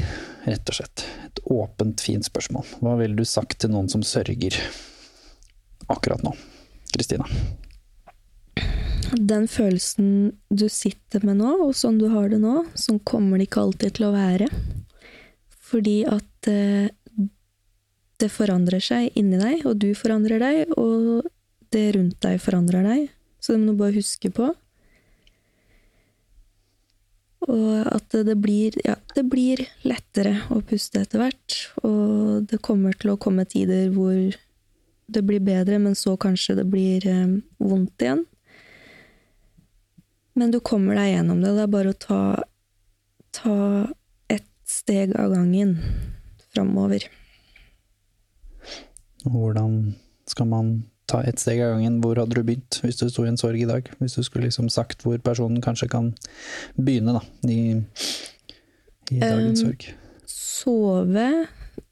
[0.45, 1.06] rett og slett?
[1.28, 2.66] Et åpent, fint spørsmål.
[2.84, 4.57] Hva ville du sagt til noen som sørger
[5.91, 6.34] akkurat nå?
[6.91, 7.28] Kristina?
[9.16, 13.49] Den følelsen du sitter med nå, og sånn du har det nå, sånn kommer det
[13.49, 14.49] ikke alltid til å være.
[15.66, 16.88] fordi at eh,
[18.22, 21.26] det forandrer seg inni deg, og du forandrer deg, og
[21.74, 23.10] det rundt deg forandrer deg.
[23.41, 24.52] Så det må du bare huske på.
[27.52, 31.58] Og at det blir, ja, det blir lettere å puste etter hvert.
[31.86, 34.34] Og det kommer til å komme tider hvor
[35.06, 38.24] det blir bedre, men så kanskje det blir eh, vondt igjen.
[40.36, 41.54] Men du kommer deg gjennom det.
[41.56, 42.22] Det er bare å ta,
[43.38, 43.60] ta
[44.32, 45.78] ett steg av gangen
[46.50, 47.06] framover.
[49.26, 49.94] Hvordan
[50.30, 50.74] skal man
[51.10, 51.99] ta ett steg av gangen?
[52.03, 53.90] Hvor hadde du begynt hvis du sto i en sorg i dag?
[53.99, 56.14] Hvis du skulle liksom sagt hvor personen kanskje kan
[56.77, 57.77] begynne, da, i,
[59.14, 59.88] i dagens Um, sorg?
[60.30, 61.30] Sove,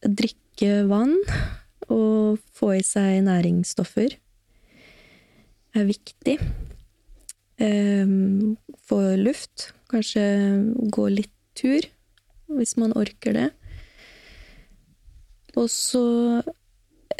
[0.02, 1.18] drikke vann
[1.92, 4.18] og få i seg næringsstoffer
[5.74, 6.38] er viktig.
[7.62, 8.56] Um,
[8.88, 9.72] få luft.
[9.92, 10.24] Kanskje
[10.94, 11.86] gå litt tur,
[12.50, 13.50] hvis man orker det.
[15.60, 16.02] Og så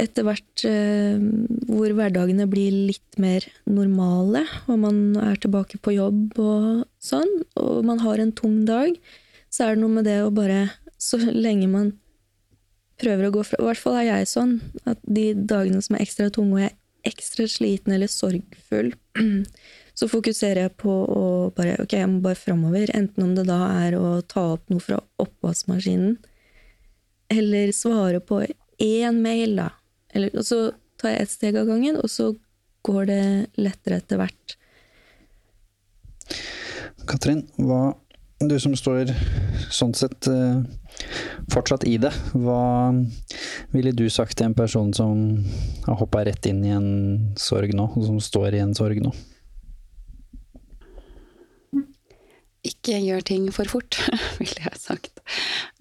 [0.02, 1.22] etter hvert eh,
[1.70, 7.30] hvor hverdagene blir litt mer normale, og man er tilbake på jobb og sånn,
[7.60, 8.96] og man har en tung dag,
[9.54, 10.66] så er det noe med det å bare
[11.04, 11.90] Så lenge man
[13.02, 14.54] prøver å gå fra I hvert fall er jeg sånn
[14.88, 18.94] at de dagene som er ekstra tunge, og jeg er ekstra sliten eller sorgfull,
[20.00, 21.24] så fokuserer jeg på å
[21.58, 22.90] bare Ok, jeg må bare framover.
[22.96, 26.16] Enten om det da er å ta opp noe fra oppvaskmaskinen,
[27.34, 28.42] eller svare på
[28.82, 29.70] én mail, da.
[30.14, 30.60] Eller, og så
[31.02, 32.32] tar jeg ett steg av gangen, og så
[32.86, 33.24] går det
[33.60, 34.56] lettere etter hvert.
[37.10, 37.96] Katrin, hva,
[38.44, 39.12] du som står
[39.74, 40.64] sånn sett eh,
[41.52, 42.94] fortsatt i det, hva
[43.74, 45.44] ville du sagt til en person som
[45.88, 46.90] har hoppa rett inn i en
[47.40, 49.14] sorg nå, og som står i en sorg nå?
[52.64, 54.00] Ikke gjør ting for fort,
[54.40, 55.20] ville jeg sagt.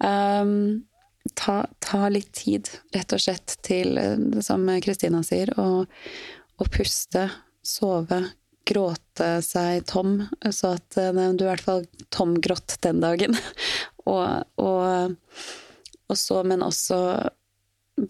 [0.03, 0.83] Um,
[1.31, 5.85] ta, ta litt tid, rett og slett, til eh, som Kristina sier, å,
[6.59, 7.29] å puste,
[7.63, 8.23] sove,
[8.67, 10.21] gråte seg tom,
[10.51, 11.85] så at eh, du er i hvert fall
[12.15, 13.37] tomgrått den dagen.
[14.11, 15.15] og, og,
[16.09, 16.99] og så, men også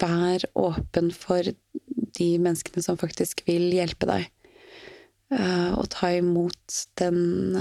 [0.00, 1.46] vær åpen for
[2.14, 4.26] de menneskene som faktisk vil hjelpe deg.
[5.34, 7.56] Eh, og ta imot den,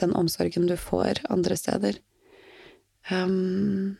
[0.00, 2.02] den omsorgen du får andre steder.
[3.08, 3.96] Um,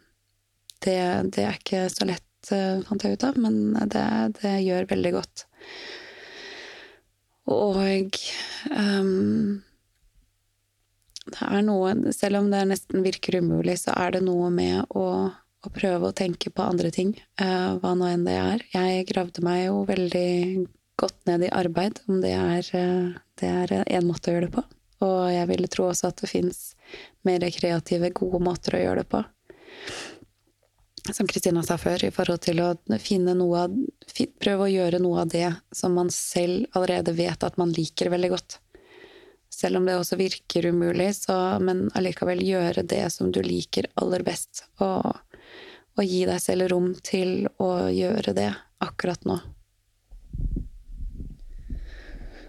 [0.84, 0.98] det,
[1.34, 4.04] det er ikke så lett, eh, fant jeg ut av, men det,
[4.40, 5.44] det gjør veldig godt.
[7.48, 8.18] Og
[8.76, 9.60] um,
[11.28, 15.06] det er noe Selv om det nesten virker umulig, så er det noe med å,
[15.32, 18.66] å prøve å tenke på andre ting, Uh, hva nå enn det er.
[18.74, 20.66] Jeg gravde meg jo veldig
[20.98, 24.56] godt ned i arbeid, om det er, uh, det er en måte å gjøre det
[24.58, 24.64] på.
[25.06, 26.72] Og jeg ville tro også at det fins
[27.26, 29.22] mer kreative, gode måter å gjøre det på
[31.14, 32.72] som Kristina sa før, i forhold til å
[33.02, 33.76] finne noe av
[34.42, 38.30] Prøve å gjøre noe av det som man selv allerede vet at man liker veldig
[38.32, 38.56] godt.
[39.52, 44.24] Selv om det også virker umulig, så, men allikevel gjøre det som du liker aller
[44.26, 44.64] best.
[44.82, 45.12] Og,
[45.98, 48.50] og gi deg selv rom til å gjøre det
[48.82, 49.38] akkurat nå.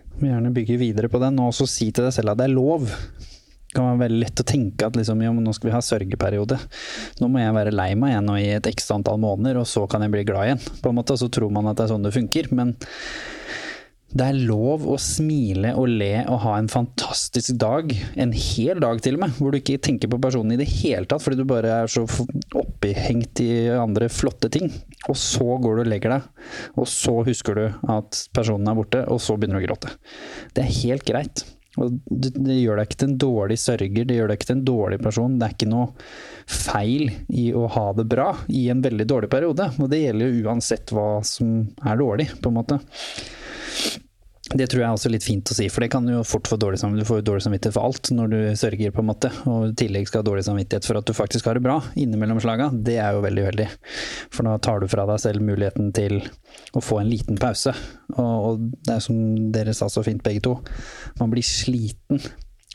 [0.10, 2.50] Du må gjerne bygge videre på den, og også si til deg selv at det
[2.50, 2.90] er lov.
[3.70, 6.58] Kan være veldig lett å tenke at liksom, ja, nå skal vi ha sørgeperiode.
[7.22, 9.86] Nå må jeg være lei meg igjen og i et x antall måneder, og så
[9.90, 10.64] kan jeg bli glad igjen.
[10.82, 12.50] På en måte, Så tror man at det er sånn det funker.
[12.56, 12.74] Men
[14.10, 19.04] det er lov å smile og le og ha en fantastisk dag, en hel dag
[19.06, 21.46] til og med, hvor du ikke tenker på personen i det hele tatt fordi du
[21.50, 22.08] bare er så
[22.58, 24.72] opphengt i andre flotte ting.
[25.06, 29.06] Og så går du og legger deg, og så husker du at personen er borte,
[29.14, 29.94] og så begynner du å gråte.
[30.58, 31.46] Det er helt greit.
[31.80, 34.68] Det, det gjør deg ikke til en dårlig sørger, det gjør deg ikke til en
[34.68, 35.38] dårlig person.
[35.40, 35.88] Det er ikke noe
[36.50, 39.70] feil i å ha det bra i en veldig dårlig periode.
[39.80, 42.80] Og det gjelder jo uansett hva som er dårlig, på en måte.
[44.50, 46.58] Det tror jeg er også litt fint å si, for det kan jo fort få
[46.58, 47.06] dårlig samvittighet.
[47.06, 49.30] Du får jo dårlig samvittighet for alt når du sørger, på en måte.
[49.46, 52.42] Og i tillegg skal ha dårlig samvittighet for at du faktisk har det bra innimellom
[52.42, 52.72] slaga.
[52.74, 53.68] Det er jo veldig uheldig.
[54.34, 56.18] For da tar du fra deg selv muligheten til
[56.74, 57.76] å få en liten pause.
[58.16, 59.22] Og, og det er som
[59.54, 60.58] dere sa så fint begge to,
[61.22, 62.24] man blir sliten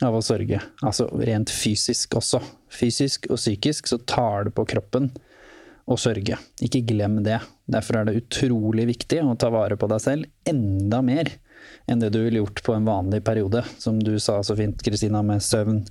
[0.03, 0.61] av å sørge.
[0.79, 2.39] Altså rent fysisk også.
[2.71, 5.11] Fysisk og psykisk så tar det på kroppen
[5.91, 6.39] å sørge.
[6.63, 7.41] Ikke glem det.
[7.67, 11.35] Derfor er det utrolig viktig å ta vare på deg selv enda mer
[11.91, 13.61] enn det du ville gjort på en vanlig periode.
[13.81, 15.83] Som du sa så fint, Kristina, med søvn,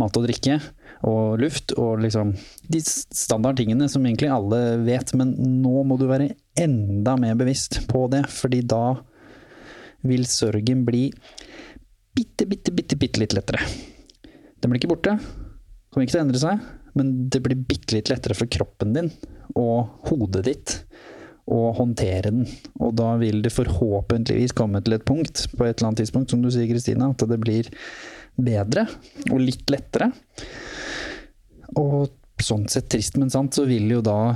[0.00, 0.60] mat og drikke
[1.06, 1.74] og luft.
[1.80, 2.34] Og liksom
[2.70, 8.06] de standardtingene som egentlig alle vet, men nå må du være enda mer bevisst på
[8.12, 8.84] det, fordi da
[10.04, 11.08] vil sorgen bli
[12.14, 13.64] bitte, bitte, bitte, bitte litt lettere.
[14.60, 15.18] Den blir ikke borte.
[15.90, 16.72] Kommer ikke til å endre seg.
[16.94, 19.08] men det blir bitte litt lettere for kroppen din
[19.58, 20.74] og hodet ditt
[21.50, 22.44] å håndtere den.
[22.80, 26.42] Og da vil det forhåpentligvis komme til et punkt, på et eller annet tidspunkt, som
[26.44, 27.68] du sier, Kristina, at det blir
[28.40, 28.86] bedre
[29.30, 30.10] og litt lettere.
[31.80, 34.34] Og sånn sett trist, men sant, så vil jo da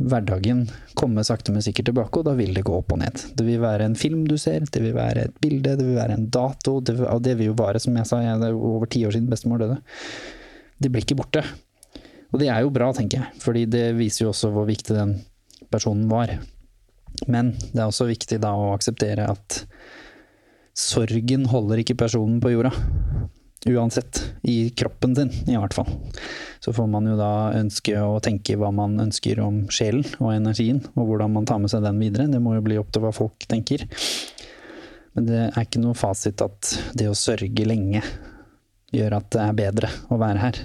[0.00, 0.64] hverdagen
[0.96, 3.20] komme sakte, men sikkert tilbake, og da vil det gå opp og ned.
[3.36, 6.16] Det vil være en film du ser, det vil være et bilde, det vil være
[6.16, 8.62] en dato, det vil, og det vil jo vare, som jeg sa, jeg, det er
[8.70, 9.76] over ti år siden bestemor døde.
[10.80, 11.44] Det blir ikke borte.
[12.30, 15.18] Og det er jo bra, tenker jeg, fordi det viser jo også hvor viktig den
[15.72, 16.36] personen var.
[17.26, 19.64] Men det er også viktig da å akseptere at
[20.76, 22.72] sorgen holder ikke personen på jorda.
[23.68, 24.22] Uansett.
[24.42, 25.88] I kroppen sin, i hvert fall.
[26.64, 30.80] Så får man jo da ønske å tenke hva man ønsker om sjelen og energien,
[30.94, 32.30] og hvordan man tar med seg den videre.
[32.32, 33.84] Det må jo bli opp til hva folk tenker.
[35.12, 38.02] Men det er ikke noe fasit at det å sørge lenge
[38.94, 40.60] gjør at det er bedre å være her.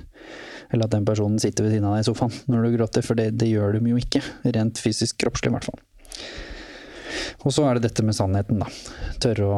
[0.75, 3.19] Eller at den personen sitter ved siden av deg i sofaen når du gråter, for
[3.19, 4.21] det, det gjør de jo ikke.
[4.57, 5.79] Rent fysisk kroppslig, i hvert fall.
[7.45, 8.67] Og så er det dette med sannheten, da.
[9.21, 9.57] Tørre å,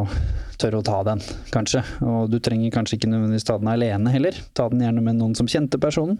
[0.59, 1.23] tørre å ta den,
[1.53, 1.81] kanskje.
[2.05, 4.37] Og du trenger kanskje ikke nødvendigvis ta den alene heller.
[4.57, 6.19] Ta den gjerne med noen som kjente personen.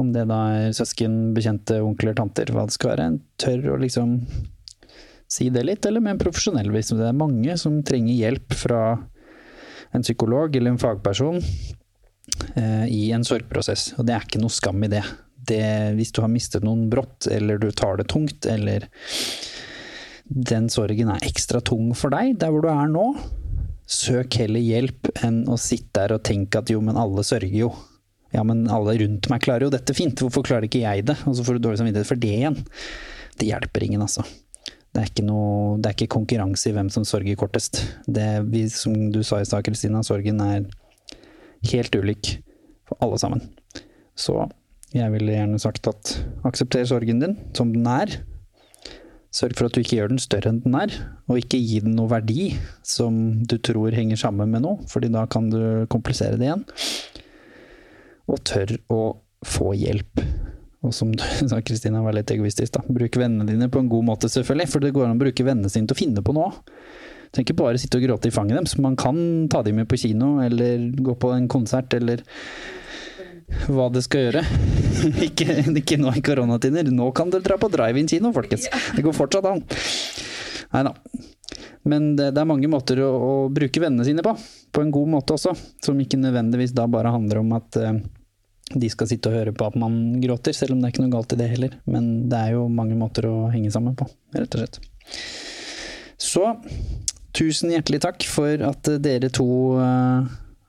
[0.00, 3.10] Om det da er søsken, bekjente, onkler, tanter, hva det skal være.
[3.40, 4.18] Tør å liksom
[5.28, 8.82] si det litt, eller med en profesjonell hvis det er mange som trenger hjelp fra
[9.92, 11.42] en psykolog eller en fagperson
[12.88, 13.92] i en sorgprosess.
[13.98, 15.02] Og det er ikke noe skam i det.
[15.48, 15.64] det.
[15.98, 18.86] Hvis du har mistet noen brått, eller du tar det tungt, eller
[20.28, 23.04] den sorgen er ekstra tung for deg der hvor du er nå,
[23.88, 27.70] søk heller hjelp enn å sitte der og tenke at jo, men alle sørger jo.
[28.34, 31.16] Ja, men alle rundt meg klarer jo dette fint, hvorfor klarer ikke jeg det?
[31.24, 32.58] Og så får du dårlig samvittighet for det igjen.
[33.40, 34.26] Det hjelper ingen, altså.
[34.92, 37.80] Det er noe, det er ikke konkurranse i hvem som sørger kortest.
[38.04, 38.26] Det,
[38.74, 40.68] som du sa i stad, Kristina, sorgen er
[41.72, 42.38] helt ulik
[42.88, 43.44] for alle sammen.
[44.18, 44.46] Så
[44.94, 46.14] jeg ville gjerne sagt at
[46.48, 48.20] aksepter sorgen din som den er,
[49.28, 50.94] Sørg for at du ikke gjør den større enn den er,
[51.28, 52.54] og ikke gi den noe verdi
[52.86, 55.60] som du tror henger sammen med noe, fordi da kan du
[55.92, 56.64] komplisere det igjen.
[58.28, 59.02] Og tør å
[59.44, 60.24] få hjelp.
[60.80, 61.20] Og som du
[61.50, 62.84] sa, Kristina var litt egoistisk, da.
[62.88, 65.72] Bruk vennene dine på en god måte, selvfølgelig, for det går an å bruke vennene
[65.72, 66.54] sine til å finne på noe.
[67.28, 69.18] Trenger ikke bare sitte og gråte i fanget deres, man kan
[69.52, 72.24] ta dem med på kino, eller gå på en konsert, eller
[73.68, 74.44] hva det skal gjøre.
[75.28, 76.88] ikke, ikke nå i koronatider.
[76.92, 78.68] Nå kan dere dra på drive-in-kino, folkens.
[78.96, 79.64] Det går fortsatt an.
[80.74, 80.94] Nei da.
[81.88, 84.34] Men det, det, er mange måter å, å, bruke vennene sine på.
[84.74, 85.54] På en god måte også.
[85.84, 87.94] Som ikke nødvendigvis da bare handler om at uh,
[88.74, 91.14] de skal sitte og høre på at man gråter, selv om det er ikke noe
[91.14, 91.78] galt i det heller.
[91.88, 94.80] Men det er jo mange måter å henge sammen på, rett og slett.
[96.18, 96.44] Så
[97.36, 99.48] tusen hjertelig takk for at dere to
[99.78, 100.28] uh,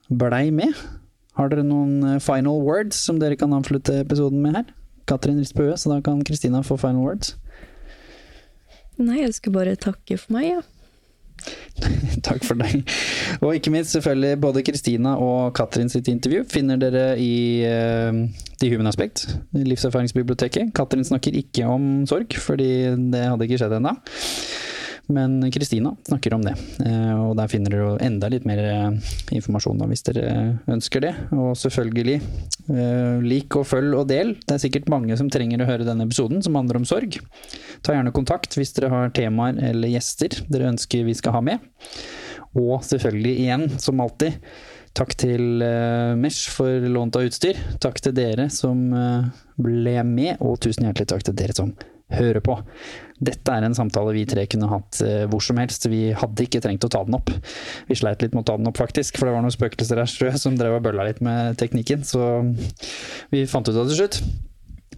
[0.10, 0.76] blei med.
[1.40, 4.73] Har dere noen eh, final words som dere kan avslutte episoden med her?
[5.07, 7.38] Katrin rister på huet, så da kan Kristina få final words.
[8.99, 10.60] Nei, jeg skulle bare takke for meg, ja.
[12.27, 12.84] Takk for deg.
[13.40, 18.19] Og ikke minst selvfølgelig både Kristina og Katrin sitt intervju finner dere i uh,
[18.60, 19.23] The Human Aspect,
[19.56, 20.73] livserfaringsbiblioteket.
[20.76, 22.73] Katrin snakker ikke om sorg, fordi
[23.14, 23.95] det hadde ikke skjedd ennå.
[25.10, 26.53] Men Kristina snakker om det,
[26.86, 30.34] eh, og der finner dere enda litt mer eh, informasjon hvis dere
[30.69, 31.14] ønsker det.
[31.34, 32.19] Og selvfølgelig,
[32.69, 34.36] eh, lik og følg og del.
[34.44, 37.18] Det er sikkert mange som trenger å høre denne episoden som handler om sorg.
[37.81, 41.69] Ta gjerne kontakt hvis dere har temaer eller gjester dere ønsker vi skal ha med.
[42.53, 44.38] Og selvfølgelig igjen, som alltid,
[44.98, 45.61] takk til
[46.22, 47.57] Mesh for lånt av utstyr.
[47.81, 48.90] Takk til dere som
[49.57, 51.73] ble med, og tusen hjertelig takk til dere som
[52.14, 52.57] hører på.
[53.19, 55.87] Dette er en samtale vi tre kunne hatt uh, hvor som helst.
[55.91, 57.31] Vi hadde ikke trengt å ta den opp.
[57.89, 60.09] Vi sleit litt med å ta den opp, faktisk, for det var noen spøkelser her
[60.09, 62.05] strø som drev og bølla litt med teknikken.
[62.07, 62.21] Så
[63.33, 64.21] vi fant ut av det til slutt.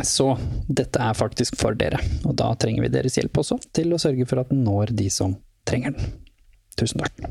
[0.08, 0.32] Så
[0.72, 4.26] dette er faktisk for dere, og da trenger vi deres hjelp også til å sørge
[4.30, 5.36] for at den når de som
[5.68, 6.14] trenger den.
[6.80, 7.26] Tusen takk.